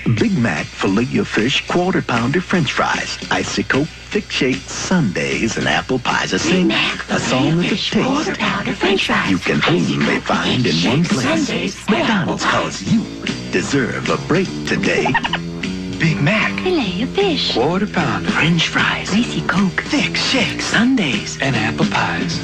Big 0.06 0.38
Mac 0.38 0.66
filet 0.66 1.18
of 1.18 1.28
fish, 1.28 1.66
quarter 1.68 2.02
pounder 2.02 2.41
French 2.41 2.72
fries, 2.72 3.18
icy 3.32 3.64
coke, 3.64 3.88
thick 3.88 4.32
shake 4.32 4.58
sundaes, 4.58 5.58
and 5.58 5.68
apple 5.68 6.00
pies. 6.00 6.34
A 6.34 6.39
sing 6.39 6.72
a 6.72 7.20
song 7.20 7.50
of 7.50 7.58
the 7.58 7.76
taste 7.76 7.93
you 9.30 9.38
can 9.38 9.62
only 9.68 10.20
find 10.20 10.66
in 10.66 10.76
one 10.89 11.04
place. 11.04 11.89
McDonald's 11.89 12.43
calls 12.45 12.82
you 12.82 13.04
deserve 13.52 14.10
a 14.10 14.18
break 14.28 14.47
today. 14.66 15.06
Big 16.00 16.22
Mac, 16.22 16.60
Filet 16.62 17.02
of 17.04 17.10
fish. 17.10 17.54
quarter 17.54 17.88
pounder 17.88 18.32
French 18.32 18.68
fries, 18.68 19.12
Icy 19.14 19.41
Coke. 19.41 19.84
thick 19.84 20.16
shake 20.16 20.62
sundaes, 20.62 21.38
and 21.41 21.56
apple 21.56 21.86
pies. 21.86 22.39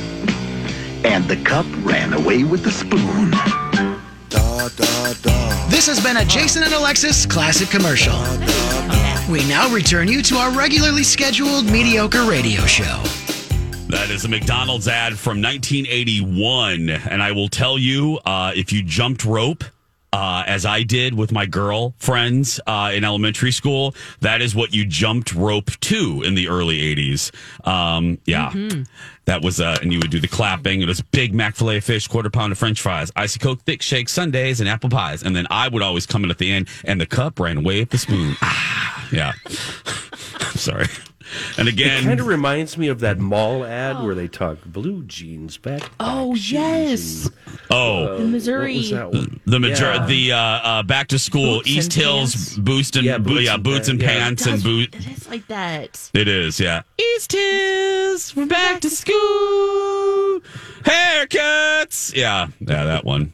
And 1.05 1.25
the 1.25 1.37
cup 1.37 1.65
ran 1.83 2.13
away 2.13 2.43
with 2.43 2.63
the 2.63 2.71
spoon. 2.71 3.31
This 5.67 5.87
has 5.87 6.01
been 6.01 6.17
a 6.17 6.25
Jason 6.25 6.63
and 6.63 6.73
Alexis 6.73 7.25
classic 7.25 7.69
commercial. 7.69 8.13
We 9.29 9.47
now 9.49 9.73
return 9.73 10.07
you 10.07 10.21
to 10.23 10.35
our 10.35 10.51
regularly 10.51 11.03
scheduled 11.03 11.65
mediocre 11.65 12.23
radio 12.23 12.61
show. 12.61 13.01
That 13.87 14.09
is 14.11 14.25
a 14.25 14.27
McDonald's 14.27 14.87
ad 14.87 15.17
from 15.17 15.41
1981. 15.41 16.89
And 16.89 17.21
I 17.21 17.31
will 17.31 17.49
tell 17.49 17.79
you, 17.79 18.19
uh, 18.25 18.51
if 18.55 18.71
you 18.71 18.83
jumped 18.83 19.25
rope, 19.25 19.63
uh, 20.15 20.43
as 20.47 20.65
I 20.65 20.83
did 20.83 21.13
with 21.13 21.33
my 21.33 21.45
girl 21.45 21.93
friends 21.97 22.57
uh, 22.65 22.91
in 22.93 23.03
elementary 23.03 23.51
school, 23.51 23.93
that 24.21 24.41
is 24.41 24.55
what 24.55 24.73
you 24.73 24.85
jumped 24.85 25.35
rope 25.35 25.71
to 25.81 26.21
in 26.25 26.35
the 26.35 26.47
early 26.47 26.77
80s. 26.95 27.35
Um, 27.67 28.17
yeah. 28.23 28.53
That 29.25 29.41
was, 29.41 29.59
uh, 29.59 29.77
and 29.81 29.91
you 29.91 29.99
would 29.99 30.11
do 30.11 30.21
the 30.21 30.29
clapping. 30.29 30.81
It 30.81 30.87
was 30.87 31.01
Big 31.01 31.33
Mac 31.33 31.57
filet 31.57 31.81
fish, 31.81 32.07
quarter 32.07 32.29
pound 32.29 32.53
of 32.53 32.57
french 32.57 32.79
fries, 32.79 33.11
icy 33.17 33.39
coke, 33.39 33.61
thick 33.63 33.81
shake, 33.81 34.07
sundaes, 34.07 34.61
and 34.61 34.69
apple 34.69 34.89
pies. 34.89 35.21
And 35.21 35.35
then 35.35 35.47
I 35.49 35.67
would 35.67 35.81
always 35.81 36.05
come 36.05 36.23
in 36.23 36.29
at 36.29 36.37
the 36.37 36.49
end, 36.49 36.69
and 36.85 37.01
the 37.01 37.05
cup 37.05 37.37
ran 37.37 37.57
away 37.57 37.81
with 37.81 37.89
the 37.89 37.97
spoon. 37.97 38.35
ah, 38.41 39.07
yeah. 39.11 39.33
I'm 40.39 40.57
sorry. 40.57 40.85
And 41.57 41.67
again, 41.67 42.03
It 42.03 42.05
kind 42.05 42.19
of 42.19 42.27
reminds 42.27 42.77
me 42.77 42.87
of 42.87 42.99
that 43.01 43.19
mall 43.19 43.65
ad 43.65 44.03
where 44.03 44.15
they 44.15 44.27
talk 44.27 44.63
blue 44.65 45.03
jeans 45.03 45.57
back. 45.57 45.89
Oh 45.99 46.35
yes, 46.35 47.29
oh, 47.71 48.17
the 48.17 48.25
Missouri. 48.25 48.73
What 48.75 48.81
was 48.81 48.89
that 48.91 49.11
one? 49.11 49.39
The 49.45 49.59
major- 49.59 49.93
Yeah. 49.93 50.05
the 50.05 50.31
uh, 50.31 50.37
uh, 50.37 50.83
back 50.83 51.07
to 51.09 51.19
school 51.19 51.57
Boots 51.57 51.69
East 51.69 51.93
and 51.95 52.03
Hills 52.03 52.33
pants. 52.35 52.57
boost 52.57 52.95
and 52.95 53.05
Yeah, 53.05 53.17
boots 53.17 53.41
yeah 53.43 53.53
and 53.55 53.63
boots 53.63 53.87
and 53.87 53.99
pants, 53.99 54.45
yeah. 54.45 54.53
and 54.53 54.63
Does- 54.63 54.71
boot. 54.71 54.95
It 54.95 55.07
is 55.07 55.27
like 55.29 55.47
that. 55.47 56.09
It 56.13 56.27
is, 56.27 56.59
yeah. 56.59 56.81
East 56.97 57.31
Hills, 57.31 58.35
we're 58.35 58.45
back 58.45 58.81
to 58.81 58.89
school. 58.89 60.41
Haircuts, 60.83 62.15
yeah, 62.15 62.47
yeah, 62.59 62.83
that 62.85 63.05
one. 63.05 63.33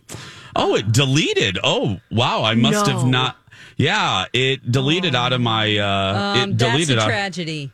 Oh, 0.56 0.76
it 0.76 0.92
deleted. 0.92 1.58
Oh, 1.64 1.98
wow, 2.12 2.44
I 2.44 2.56
must 2.56 2.88
have 2.88 3.06
not. 3.06 3.38
Yeah, 3.78 4.26
it 4.34 4.72
deleted 4.72 5.16
out 5.16 5.34
of 5.34 5.42
my. 5.42 5.78
Uh, 5.78 6.34
Um, 6.38 6.52
it 6.52 6.58
that's 6.58 6.72
deleted 6.72 6.98
a 6.98 7.02
out. 7.02 7.08
tragedy. 7.08 7.72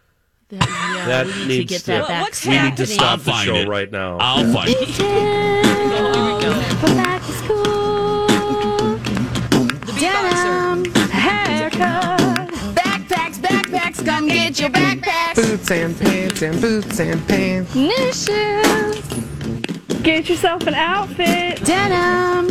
That, 0.50 0.66
yeah, 0.96 1.06
That 1.08 1.26
we 1.28 1.46
need 1.46 1.58
to 1.58 1.64
get 1.66 1.84
that 1.86 2.00
What- 2.02 2.08
back. 2.08 2.22
what's 2.24 2.46
We 2.46 2.52
need 2.52 2.58
to 2.58 2.64
happening? 2.86 2.88
stop 2.88 3.10
I'll 3.12 3.18
the 3.18 3.44
show 3.44 3.56
it. 3.56 3.68
right 3.68 3.92
now. 3.92 4.18
I'll 4.20 4.54
find 4.54 4.70
it. 4.72 5.67
For 6.80 6.88
back 6.94 7.22
to 7.26 7.32
school. 7.32 8.28
The. 9.86 9.94
Denim. 10.00 10.86
Haircut. 11.10 12.50
Backpacks, 12.76 13.40
backpacks, 13.40 14.06
come 14.06 14.28
get 14.28 14.60
your 14.60 14.70
backpacks. 14.70 15.36
Boots 15.36 15.72
and 15.72 15.98
pants 16.00 16.42
and 16.44 16.62
boots 16.62 17.00
and 17.00 17.28
pants. 17.28 17.74
New 17.74 18.14
shoes. 18.14 19.02
Get 20.04 20.30
yourself 20.30 20.68
an 20.68 20.76
outfit. 20.76 21.64
Denim. 21.66 22.48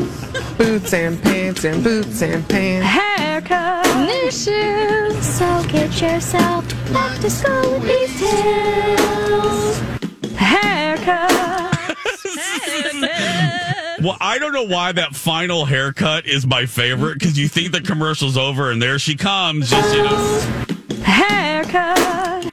Boots 0.58 0.92
and 0.92 1.22
pants 1.22 1.64
and 1.64 1.84
boots 1.84 2.20
and 2.20 2.48
pants. 2.48 2.84
Haircut. 2.84 3.86
New 4.08 4.30
shoes. 4.32 5.24
So 5.24 5.64
get 5.68 6.00
yourself 6.02 6.66
back 6.92 7.20
to 7.20 7.30
school 7.30 7.78
with 7.78 7.86
these 7.86 8.18
tails. 8.18 9.78
Haircut. 10.36 11.32
Well, 14.06 14.16
I 14.20 14.38
don't 14.38 14.52
know 14.52 14.62
why 14.62 14.92
that 14.92 15.16
final 15.16 15.64
haircut 15.64 16.26
is 16.26 16.46
my 16.46 16.66
favorite 16.66 17.18
because 17.18 17.36
you 17.36 17.48
think 17.48 17.72
the 17.72 17.80
commercial's 17.80 18.36
over 18.36 18.70
and 18.70 18.80
there 18.80 19.00
she 19.00 19.16
comes. 19.16 19.68
Just 19.68 19.96
you 19.96 20.04
know. 20.04 21.02
Haircut. 21.02 22.52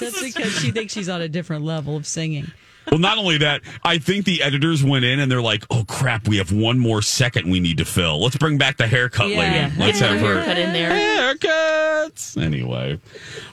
That's 0.00 0.22
because 0.22 0.52
she 0.52 0.70
thinks 0.70 0.92
she's 0.92 1.08
on 1.08 1.22
a 1.22 1.30
different 1.30 1.64
level 1.64 1.96
of 1.96 2.06
singing. 2.06 2.52
Well, 2.90 2.98
not 2.98 3.16
only 3.16 3.38
that, 3.38 3.62
I 3.84 3.98
think 3.98 4.24
the 4.24 4.42
editors 4.42 4.82
went 4.84 5.04
in 5.04 5.20
and 5.20 5.30
they're 5.30 5.40
like, 5.40 5.64
"Oh 5.70 5.84
crap, 5.88 6.26
we 6.28 6.36
have 6.38 6.52
one 6.52 6.78
more 6.78 7.00
second 7.00 7.50
we 7.50 7.60
need 7.60 7.78
to 7.78 7.84
fill. 7.84 8.20
Let's 8.20 8.36
bring 8.36 8.58
back 8.58 8.76
the 8.76 8.86
haircut 8.86 9.28
Yeah. 9.28 9.38
lady. 9.38 9.76
Let's 9.78 10.00
Get 10.00 10.10
have 10.10 10.20
her 10.20 10.34
haircut 10.42 10.58
in 10.58 10.72
there. 10.72 11.34
haircuts." 11.34 12.40
Anyway, 12.42 12.98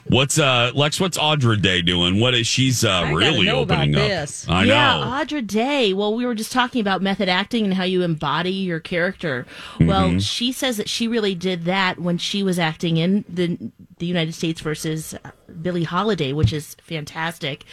what's 0.08 0.38
uh 0.38 0.72
Lex? 0.74 0.98
What's 1.00 1.16
Andra 1.16 1.56
Day 1.56 1.80
doing? 1.82 2.18
What 2.20 2.34
is 2.34 2.46
she's 2.46 2.84
uh, 2.84 3.10
really 3.14 3.46
know 3.46 3.62
about 3.62 3.78
opening 3.78 3.94
up? 3.94 4.00
this. 4.08 4.46
I 4.48 4.64
yeah, 4.64 4.96
know. 4.98 5.02
Andra 5.04 5.42
Day. 5.42 5.92
Well, 5.94 6.14
we 6.14 6.26
were 6.26 6.34
just 6.34 6.52
talking 6.52 6.80
about 6.80 7.00
method 7.02 7.28
acting 7.28 7.64
and 7.64 7.74
how 7.74 7.84
you 7.84 8.02
embody 8.02 8.50
your 8.52 8.80
character. 8.80 9.46
Well, 9.78 10.08
Mm-hmm. 10.10 10.18
she 10.18 10.50
says 10.52 10.76
that 10.78 10.88
she 10.88 11.06
really 11.08 11.34
did 11.34 11.64
that 11.66 11.98
when 12.00 12.18
she 12.18 12.42
was 12.42 12.58
acting 12.58 12.96
in 12.96 13.24
the 13.28 13.58
the 13.98 14.06
United 14.06 14.34
States 14.34 14.60
versus 14.60 15.14
Billie 15.62 15.84
Holiday, 15.84 16.32
which 16.32 16.52
is 16.52 16.74
fantastic. 16.82 17.64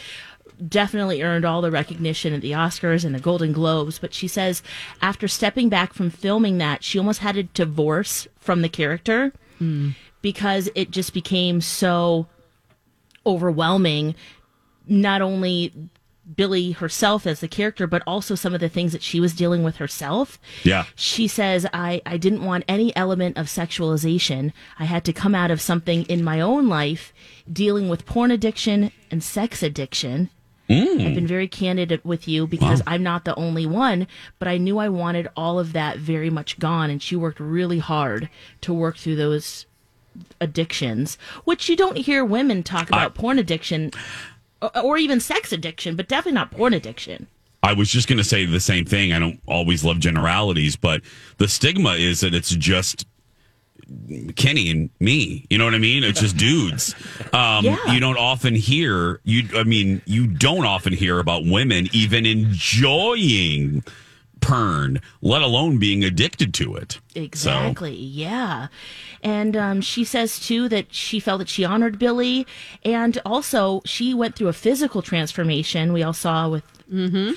Definitely 0.66 1.22
earned 1.22 1.44
all 1.44 1.60
the 1.62 1.70
recognition 1.70 2.32
at 2.32 2.40
the 2.40 2.52
Oscars 2.52 3.04
and 3.04 3.14
the 3.14 3.20
Golden 3.20 3.52
Globes. 3.52 3.98
But 3.98 4.14
she 4.14 4.26
says 4.26 4.62
after 5.00 5.28
stepping 5.28 5.68
back 5.68 5.92
from 5.92 6.10
filming 6.10 6.58
that, 6.58 6.82
she 6.82 6.98
almost 6.98 7.20
had 7.20 7.36
a 7.36 7.44
divorce 7.44 8.26
from 8.38 8.62
the 8.62 8.68
character 8.68 9.32
because 10.22 10.68
it 10.74 10.90
just 10.90 11.12
became 11.14 11.60
so 11.60 12.26
overwhelming 13.26 14.14
not 14.86 15.20
only 15.20 15.72
Billie 16.36 16.72
herself 16.72 17.26
as 17.26 17.40
the 17.40 17.48
character, 17.48 17.86
but 17.86 18.02
also 18.06 18.34
some 18.34 18.54
of 18.54 18.60
the 18.60 18.68
things 18.68 18.92
that 18.92 19.02
she 19.02 19.18
was 19.18 19.34
dealing 19.34 19.62
with 19.62 19.76
herself. 19.76 20.38
Yeah. 20.62 20.84
She 20.94 21.26
says, 21.26 21.66
I, 21.72 22.02
I 22.04 22.16
didn't 22.18 22.44
want 22.44 22.64
any 22.68 22.94
element 22.96 23.38
of 23.38 23.46
sexualization. 23.46 24.52
I 24.78 24.84
had 24.84 25.04
to 25.06 25.12
come 25.12 25.34
out 25.34 25.50
of 25.50 25.60
something 25.60 26.04
in 26.04 26.22
my 26.22 26.40
own 26.40 26.68
life 26.68 27.12
dealing 27.50 27.88
with 27.88 28.06
porn 28.06 28.30
addiction 28.30 28.92
and 29.10 29.22
sex 29.22 29.62
addiction. 29.62 30.30
Mm. 30.68 31.06
I've 31.06 31.14
been 31.14 31.26
very 31.26 31.48
candid 31.48 32.00
with 32.04 32.28
you 32.28 32.46
because 32.46 32.82
I'm 32.86 33.02
not 33.02 33.24
the 33.24 33.34
only 33.36 33.64
one, 33.64 34.06
but 34.38 34.48
I 34.48 34.58
knew 34.58 34.78
I 34.78 34.88
wanted 34.90 35.28
all 35.34 35.58
of 35.58 35.72
that 35.72 35.98
very 35.98 36.28
much 36.28 36.58
gone. 36.58 36.90
And 36.90 37.02
she 37.02 37.16
worked 37.16 37.40
really 37.40 37.78
hard 37.78 38.28
to 38.62 38.74
work 38.74 38.98
through 38.98 39.16
those 39.16 39.64
addictions, 40.40 41.16
which 41.44 41.68
you 41.68 41.76
don't 41.76 41.96
hear 41.96 42.24
women 42.24 42.62
talk 42.62 42.88
about 42.88 43.14
porn 43.14 43.38
addiction 43.38 43.92
or, 44.60 44.76
or 44.78 44.98
even 44.98 45.20
sex 45.20 45.52
addiction, 45.52 45.96
but 45.96 46.08
definitely 46.08 46.32
not 46.32 46.50
porn 46.50 46.74
addiction. 46.74 47.28
I 47.62 47.72
was 47.72 47.90
just 47.90 48.08
going 48.08 48.18
to 48.18 48.24
say 48.24 48.44
the 48.44 48.60
same 48.60 48.84
thing. 48.84 49.12
I 49.12 49.18
don't 49.18 49.40
always 49.46 49.84
love 49.84 49.98
generalities, 49.98 50.76
but 50.76 51.02
the 51.38 51.48
stigma 51.48 51.92
is 51.94 52.20
that 52.20 52.34
it's 52.34 52.50
just 52.50 53.06
Kenny 54.36 54.70
and 54.70 54.90
me. 55.00 55.46
You 55.48 55.58
know 55.58 55.64
what 55.64 55.74
I 55.74 55.78
mean? 55.78 56.04
It's 56.04 56.20
just 56.20 56.36
dudes. 56.46 56.94
Um, 57.32 57.64
Yeah. 57.64 57.92
You 57.92 58.00
don't 58.00 58.18
often 58.18 58.54
hear 58.54 59.20
you. 59.24 59.48
I 59.54 59.64
mean, 59.64 60.02
you 60.04 60.26
don't 60.26 60.64
often 60.66 60.92
hear 60.92 61.18
about 61.18 61.44
women 61.44 61.88
even 61.92 62.26
enjoying 62.26 63.82
porn, 64.40 65.00
let 65.20 65.42
alone 65.42 65.78
being 65.78 66.04
addicted 66.04 66.54
to 66.54 66.76
it. 66.76 67.00
Exactly. 67.14 67.94
Yeah. 67.96 68.68
And 69.22 69.56
um, 69.56 69.80
she 69.80 70.04
says 70.04 70.38
too 70.38 70.68
that 70.68 70.94
she 70.94 71.18
felt 71.18 71.40
that 71.40 71.48
she 71.48 71.64
honored 71.64 71.98
Billie, 71.98 72.46
and 72.84 73.20
also 73.26 73.80
she 73.84 74.14
went 74.14 74.36
through 74.36 74.48
a 74.48 74.52
physical 74.52 75.02
transformation. 75.02 75.92
We 75.92 76.02
all 76.02 76.12
saw 76.12 76.48
with. 76.48 76.62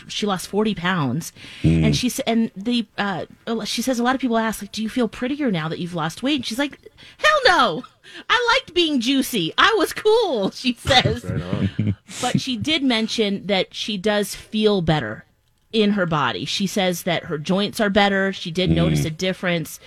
She 0.08 0.26
lost 0.26 0.47
forty 0.47 0.74
pounds, 0.74 1.34
Mm. 1.62 1.84
and 1.86 1.95
she 1.95 2.08
said, 2.10 2.24
and 2.26 2.52
the 2.56 2.86
uh, 2.97 3.26
she 3.66 3.82
says 3.82 3.99
a 3.99 4.04
lot 4.04 4.16
of 4.16 4.22
people 4.22 4.38
ask 4.38 4.62
like, 4.62 4.72
"Do 4.72 4.82
you 4.82 4.89
feel 4.89 5.08
prettier 5.10 5.52
now 5.52 5.68
that 5.68 5.80
you've 5.80 5.93
lost 5.95 6.24
weight?" 6.24 6.36
And 6.38 6.45
she's 6.45 6.60
like, 6.60 6.80
"Hell 7.18 7.39
no! 7.45 7.84
I 8.30 8.58
liked 8.58 8.74
being 8.74 8.99
juicy. 9.02 9.54
I 9.58 9.74
was 9.78 9.91
cool." 9.93 10.52
She 10.56 10.74
says, 10.76 11.26
but 12.22 12.39
she 12.39 12.56
did 12.56 12.84
mention 12.84 13.47
that 13.47 13.74
she 13.74 13.97
does 13.97 14.36
feel 14.36 14.82
better 14.82 15.26
in 15.74 15.91
her 15.91 16.06
body. 16.06 16.45
She 16.45 16.68
says 16.68 17.04
that 17.04 17.26
her 17.26 17.38
joints 17.38 17.80
are 17.80 17.89
better. 17.89 18.32
She 18.34 18.52
did 18.52 18.70
notice 18.70 19.06
a 19.06 19.10
difference. 19.10 19.80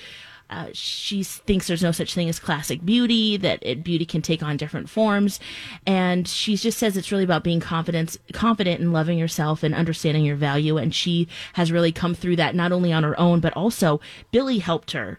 Uh, 0.51 0.69
she 0.73 1.23
thinks 1.23 1.67
there's 1.67 1.83
no 1.83 1.91
such 1.91 2.15
thing 2.15 2.29
as 2.29 2.39
classic 2.39 2.85
beauty, 2.85 3.37
that 3.39 3.59
it, 3.63 3.83
beauty 3.83 4.05
can 4.05 4.23
take 4.23 4.43
on 4.43 4.57
different 4.57 4.89
forms. 4.89 5.41
And 5.87 6.29
she 6.29 6.57
just 6.57 6.79
says 6.79 6.97
it's 6.97 7.11
really 7.11 7.25
about 7.25 7.43
being 7.43 7.61
confident, 7.61 8.17
confident 8.33 8.81
in 8.81 8.93
loving 8.93 9.19
yourself 9.19 9.63
and 9.63 9.75
understanding 9.75 10.25
your 10.25 10.37
value. 10.37 10.77
And 10.77 10.95
she 10.95 11.29
has 11.55 11.73
really 11.73 11.93
come 11.93 12.15
through 12.15 12.37
that 12.37 12.55
not 12.55 12.73
only 12.73 12.93
on 12.93 13.03
her 13.05 13.19
own, 13.19 13.41
but 13.41 13.53
also 13.55 14.01
Billie 14.33 14.59
helped 14.59 14.93
her 14.93 15.19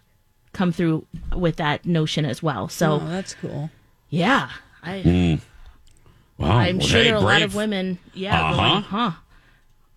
come 0.53 0.71
through 0.71 1.05
with 1.36 1.57
that 1.57 1.86
notion 1.86 2.23
as 2.23 2.41
well. 2.41 2.69
So, 2.69 2.93
oh, 3.01 3.09
that's 3.09 3.34
cool. 3.34 3.69
yeah, 4.09 4.49
I, 4.84 5.01
Mm. 5.01 5.41
Wow. 6.38 6.57
I'm 6.57 6.78
well, 6.78 6.88
sure 6.88 6.99
hey, 6.99 7.05
there 7.05 7.15
are 7.15 7.17
a 7.17 7.21
lot 7.21 7.41
of 7.41 7.55
women, 7.55 7.97
yeah, 8.13 8.41
Uh-huh. 8.51 8.69
going, 8.69 8.84
huh? 8.84 9.11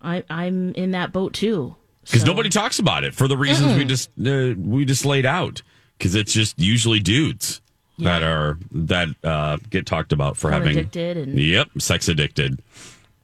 I, 0.01 0.23
I'm 0.29 0.73
in 0.73 0.91
that 0.91 1.11
boat 1.11 1.33
too. 1.33 1.75
Because 2.09 2.25
nobody 2.25 2.49
talks 2.49 2.79
about 2.79 3.03
it 3.03 3.13
for 3.13 3.27
the 3.27 3.37
reasons 3.37 3.75
we 3.75 3.83
Mm-mm. 3.85 3.87
just 3.87 4.09
uh, 4.19 4.59
we 4.59 4.85
just 4.85 5.05
laid 5.05 5.25
out. 5.25 5.61
Because 5.97 6.15
it's 6.15 6.31
just 6.33 6.57
usually 6.59 6.99
dudes 7.01 7.61
that 7.97 8.23
are 8.23 8.57
that 8.71 9.09
uh, 9.23 9.57
get 9.69 9.85
talked 9.85 10.13
about 10.13 10.37
for 10.37 10.49
Porn 10.49 10.61
having 10.61 10.77
addicted 10.77 11.17
and- 11.17 11.37
yep 11.39 11.67
sex 11.77 12.07
addicted. 12.07 12.61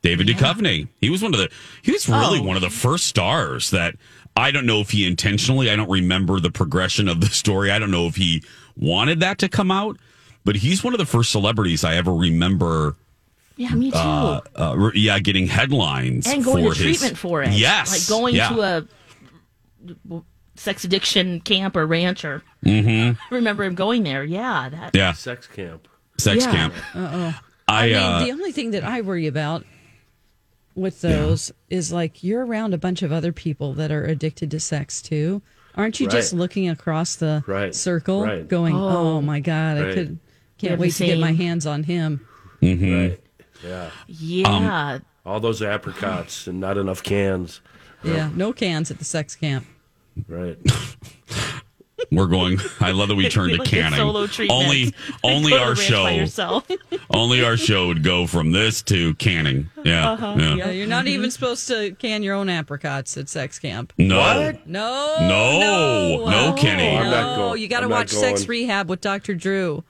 David 0.02 0.28
Duchovny, 0.28 0.88
he 1.02 1.10
was 1.10 1.24
one 1.24 1.34
of 1.34 1.40
the 1.40 1.50
he 1.82 1.92
was 1.92 2.08
really 2.10 2.40
Oh. 2.40 2.44
one 2.44 2.56
of 2.58 2.62
the 2.62 2.70
first 2.70 3.08
stars 3.08 3.72
that 3.72 3.96
I 4.38 4.52
don't 4.52 4.66
know 4.66 4.82
if 4.82 4.92
he 4.92 5.08
intentionally. 5.08 5.70
I 5.72 5.76
don't 5.78 5.90
remember 5.90 6.40
the 6.40 6.52
progression 6.52 7.08
of 7.08 7.22
the 7.22 7.28
story. 7.28 7.72
I 7.72 7.80
don't 7.80 7.90
know 7.92 8.06
if 8.08 8.18
he 8.18 8.44
wanted 8.78 9.22
that 9.22 9.38
to 9.40 9.50
come 9.50 9.72
out, 9.72 9.98
but 10.44 10.58
he's 10.58 10.84
one 10.84 10.94
of 10.94 10.98
the 11.00 11.06
first 11.06 11.32
celebrities 11.32 11.84
I 11.86 11.96
ever 11.96 12.14
remember. 12.14 12.96
Yeah, 13.58 13.74
me 13.74 13.90
too. 13.92 13.98
Uh, 13.98 14.42
uh, 14.56 14.92
yeah, 14.94 15.18
getting 15.20 15.48
headlines 15.48 16.28
and 16.28 16.44
going 16.44 16.66
for 16.66 16.74
to 16.74 16.84
his- 16.84 16.98
treatment 17.00 17.18
for 17.18 17.42
it. 17.44 17.52
Yes, 17.54 17.92
like 17.92 18.20
going 18.20 18.36
yeah. 18.36 18.50
to 18.50 18.62
a 18.62 20.22
sex 20.56 20.84
addiction 20.84 21.40
camp 21.42 21.76
or 21.76 21.86
ranch 21.86 22.26
or. 22.26 22.44
Mhm. 22.66 23.18
I 23.18 23.18
remember 23.36 23.64
him 23.64 23.76
going 23.76 24.04
there. 24.04 24.24
Yeah, 24.24 24.70
that. 24.70 24.96
Yeah. 24.96 25.14
Sex 25.14 25.48
camp. 25.48 25.88
sex 26.18 26.44
Yeah. 26.46 26.52
camp. 26.52 26.74
Uh 26.94 27.10
oh. 27.14 27.40
I, 27.68 27.84
I, 27.84 27.86
mean, 27.88 27.96
uh, 27.96 28.20
the 28.26 28.32
only 28.32 28.52
thing 28.52 28.72
that 28.72 28.84
I 28.84 29.02
worry 29.02 29.28
about 29.28 29.66
with 30.76 31.02
those 31.02 31.52
is 31.70 31.92
like 31.92 32.24
you're 32.24 32.46
around 32.46 32.74
a 32.74 32.78
bunch 32.78 33.02
of 33.02 33.12
other 33.12 33.32
people 33.32 33.74
that 33.74 33.92
are 33.92 34.04
addicted 34.06 34.52
to 34.52 34.60
sex 34.60 35.02
too. 35.02 35.42
Aren't 35.76 36.00
you 36.00 36.08
just 36.08 36.32
looking 36.34 36.70
across 36.70 37.16
the 37.16 37.44
Right. 37.48 37.74
circle, 37.76 38.24
Right. 38.24 38.48
going, 38.48 38.76
Oh. 38.76 39.16
"Oh 39.18 39.22
my 39.22 39.40
god, 39.42 39.78
I 39.78 39.94
could 39.94 40.20
can't 40.58 40.78
the 40.78 40.82
wait 40.82 40.94
to 40.94 41.06
get 41.06 41.20
my 41.20 41.34
hands 41.34 41.66
on 41.66 41.84
him." 41.84 42.26
Mm-hmm. 42.62 43.16
Right. 43.64 43.70
Yeah. 44.08 44.60
Yeah. 44.60 45.00
All 45.26 45.40
those 45.40 45.62
apricots 45.62 46.48
and 46.48 46.60
not 46.60 46.78
enough 46.78 47.02
cans. 47.04 47.62
Yeah, 48.04 48.30
no 48.36 48.54
cans 48.54 48.92
at 48.92 49.00
the 49.00 49.06
sex 49.06 49.36
camp. 49.36 49.66
Right. 50.28 50.58
We're 52.12 52.28
going. 52.28 52.60
I 52.80 52.92
love 52.92 53.08
that 53.08 53.16
we 53.16 53.30
turned 53.30 53.54
to 53.54 53.58
Like 53.58 53.68
canning. 53.68 53.98
solo 53.98 54.28
treatment. 54.28 54.64
Only, 54.64 54.94
only 55.24 55.50
go 55.52 55.74
to 55.74 55.82
the 55.82 55.94
our 55.96 56.28
show. 56.28 56.62
only 57.10 57.44
our 57.44 57.58
show 57.58 57.88
would 57.88 58.04
go 58.04 58.28
from 58.28 58.52
this 58.52 58.84
to 58.84 59.16
canning. 59.16 59.70
Yeah. 59.84 60.12
Uh-huh. 60.12 60.36
yeah. 60.38 60.56
Yeah, 60.56 60.70
you're 60.72 60.88
not 60.88 61.08
even 61.08 61.32
supposed 61.32 61.68
to 61.70 61.94
can 61.98 62.22
your 62.22 62.36
own 62.36 62.48
apricots 62.50 63.18
at 63.18 63.28
sex 63.30 63.58
camp. 63.58 63.92
No. 63.98 64.20
What? 64.20 64.68
No, 64.68 65.18
No. 65.22 66.30
No, 66.30 66.54
Kenny. 66.54 66.96
I'm 66.96 67.06
no. 67.06 67.10
not 67.12 67.36
going- 67.38 67.62
you 67.62 67.68
got 67.68 67.80
to 67.80 67.86
I'm 67.86 67.90
not 67.90 67.96
watch 68.02 68.10
Sex. 68.12 68.48
Rehab 68.48 68.90
with 68.90 69.02
Dr. 69.02 69.34
Drew. 69.34 69.84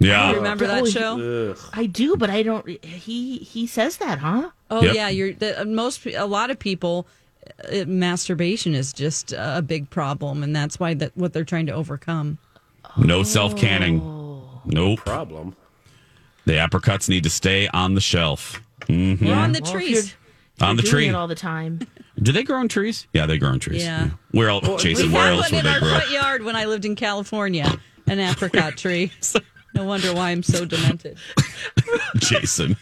Yeah. 0.00 0.30
You 0.30 0.36
remember 0.36 0.66
that 0.66 0.82
Oh, 0.82 0.86
show? 0.86 1.50
Ugh. 1.50 1.58
I 1.72 1.86
do, 1.86 2.16
but 2.16 2.30
I 2.30 2.42
don't. 2.42 2.66
He 2.84 3.38
he 3.38 3.66
says 3.66 3.96
that, 3.98 4.18
huh? 4.18 4.50
Oh 4.70 4.82
Yep. 4.82 4.94
yeah, 4.94 5.08
you're 5.08 5.32
the, 5.32 5.62
uh, 5.62 5.64
most 5.64 6.06
a 6.06 6.26
lot 6.26 6.50
of 6.50 6.58
people 6.58 7.06
uh, 7.72 7.84
masturbation 7.86 8.74
is 8.74 8.92
just 8.92 9.32
a 9.32 9.62
big 9.62 9.88
problem 9.90 10.42
and 10.42 10.54
that's 10.54 10.78
why 10.78 10.94
that 10.94 11.16
what 11.16 11.32
they're 11.32 11.44
trying 11.44 11.66
to 11.66 11.72
overcome. 11.72 12.38
No 12.96 13.22
self 13.22 13.56
canning. 13.56 13.98
Nope. 14.64 15.00
Problem. 15.00 15.56
The 16.44 16.58
apricots 16.58 17.08
need 17.08 17.24
to 17.24 17.30
stay 17.30 17.68
on 17.68 17.94
the 17.94 18.00
shelf. 18.00 18.62
hmm 18.86 19.14
We're 19.24 19.34
on 19.34 19.52
the 19.52 19.60
Well, 19.62 19.72
trees. 19.72 19.90
you're- 19.90 20.08
On 20.68 20.76
the 20.76 20.82
you're 20.82 20.90
tree. 20.90 21.00
doing 21.04 21.10
it 21.14 21.16
all 21.16 21.28
the 21.28 21.34
time. 21.34 21.80
Do 22.20 22.32
they 22.32 22.42
grow 22.42 22.58
on 22.58 22.68
trees? 22.68 23.06
Yeah, 23.12 23.26
they 23.26 23.38
grow 23.38 23.50
on 23.50 23.60
trees. 23.60 23.82
Yeah. 23.84 24.10
Where 24.32 24.48
else, 24.48 24.82
Jason? 24.82 25.08
we 25.08 25.14
Where 25.14 25.24
had 25.26 25.34
else 25.34 25.52
one 25.52 25.58
would 25.62 25.66
in 25.66 25.72
they 25.80 25.86
our 25.86 25.98
front 25.98 26.10
yard 26.10 26.42
when 26.44 26.56
I 26.56 26.64
lived 26.64 26.84
in 26.84 26.96
California, 26.96 27.72
an 28.08 28.18
apricot 28.30 28.76
tree. 28.76 29.12
No 29.78 29.84
wonder 29.84 30.12
why 30.12 30.30
I'm 30.30 30.42
so 30.42 30.64
demented. 30.64 31.16
Jason. 32.16 32.76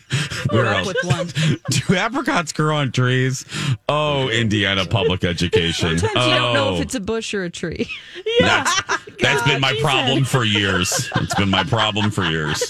Where 0.48 0.64
else? 0.64 0.94
Do 1.70 1.94
apricots 1.94 2.52
grow 2.52 2.74
on 2.76 2.90
trees? 2.90 3.44
Oh, 3.86 4.30
Indiana 4.30 4.86
public 4.86 5.22
education. 5.22 5.98
Sometimes 5.98 6.26
you 6.26 6.32
don't 6.32 6.54
know 6.54 6.68
Oh. 6.70 6.76
if 6.76 6.80
it's 6.80 6.94
a 6.94 7.00
bush 7.00 7.34
or 7.34 7.44
a 7.44 7.50
tree. 7.50 7.86
That's, 8.40 8.82
that's 9.20 9.42
been 9.46 9.60
my 9.60 9.74
she 9.74 9.82
problem 9.82 10.24
said. 10.24 10.28
for 10.28 10.44
years. 10.44 11.10
It's 11.16 11.34
been 11.34 11.50
my 11.50 11.64
problem 11.64 12.10
for 12.10 12.24
years. 12.24 12.62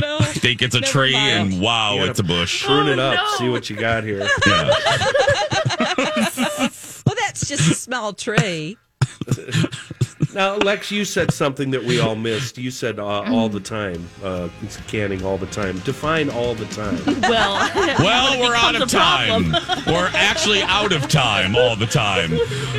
No. 0.00 0.18
I 0.20 0.24
think 0.26 0.62
it's 0.62 0.76
a 0.76 0.80
tree, 0.80 1.12
mind. 1.12 1.52
and 1.54 1.60
wow, 1.60 1.96
it's 1.98 2.20
a 2.20 2.24
bush. 2.24 2.64
Prune 2.64 2.86
it 2.86 3.00
oh, 3.00 3.02
up. 3.02 3.14
no. 3.16 3.36
See 3.38 3.48
what 3.48 3.68
you 3.68 3.74
got 3.76 4.04
here. 4.04 4.28
Yeah. 4.46 4.70
Well, 7.06 7.16
that's 7.18 7.48
just 7.48 7.68
a 7.70 7.74
small 7.74 8.12
tree. 8.12 8.76
Now, 10.38 10.54
Lex, 10.58 10.92
you 10.92 11.04
said 11.04 11.32
something 11.32 11.72
that 11.72 11.82
we 11.82 11.98
all 11.98 12.14
missed. 12.14 12.58
You 12.58 12.70
said 12.70 13.00
uh, 13.00 13.22
all 13.26 13.48
the 13.48 13.58
time, 13.58 14.08
uh, 14.22 14.48
it's 14.62 14.76
canning 14.82 15.24
all 15.24 15.36
the 15.36 15.46
time. 15.48 15.80
Define 15.80 16.30
all 16.30 16.54
the 16.54 16.64
time. 16.66 17.00
Well, 17.22 17.54
Well, 17.98 18.40
we're 18.40 18.54
out 18.54 18.80
of 18.80 18.88
time. 18.88 19.50
We're 19.84 20.08
actually 20.14 20.62
out 20.62 20.92
of 20.92 21.08
time 21.08 21.56
all 21.56 21.74
the 21.74 21.86
time. 21.86 22.30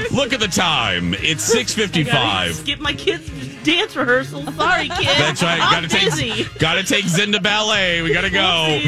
Look 0.09 0.31
at 0.31 0.39
the 0.39 0.47
time. 0.47 1.13
It's 1.15 1.43
six 1.57 1.73
fifty-five. 1.73 2.13
Gotta. 2.13 2.53
Skip 2.53 2.79
my 2.79 2.93
kids' 2.93 3.29
dance 3.65 3.93
rehearsal. 3.93 4.49
Sorry, 4.53 4.87
kids. 4.87 5.03
That's 5.17 5.43
right. 5.43 5.59
I'm 5.61 5.83
Gotta 5.83 5.89
take 5.89 6.05
busy. 6.15 6.45
gotta 6.59 6.83
take 6.83 7.03
Zen 7.07 7.33
to 7.33 7.41
ballet. 7.41 8.01
We 8.01 8.13
gotta 8.13 8.29
go. 8.29 8.81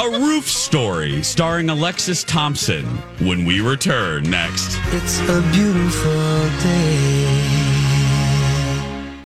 A 0.00 0.20
roof 0.20 0.46
story 0.46 1.22
starring 1.22 1.70
Alexis 1.70 2.24
Thompson 2.24 2.84
when 3.26 3.46
we 3.46 3.62
return 3.62 4.24
next. 4.28 4.78
It's 4.92 5.18
a 5.30 5.40
beautiful 5.50 6.12
day. 6.62 7.17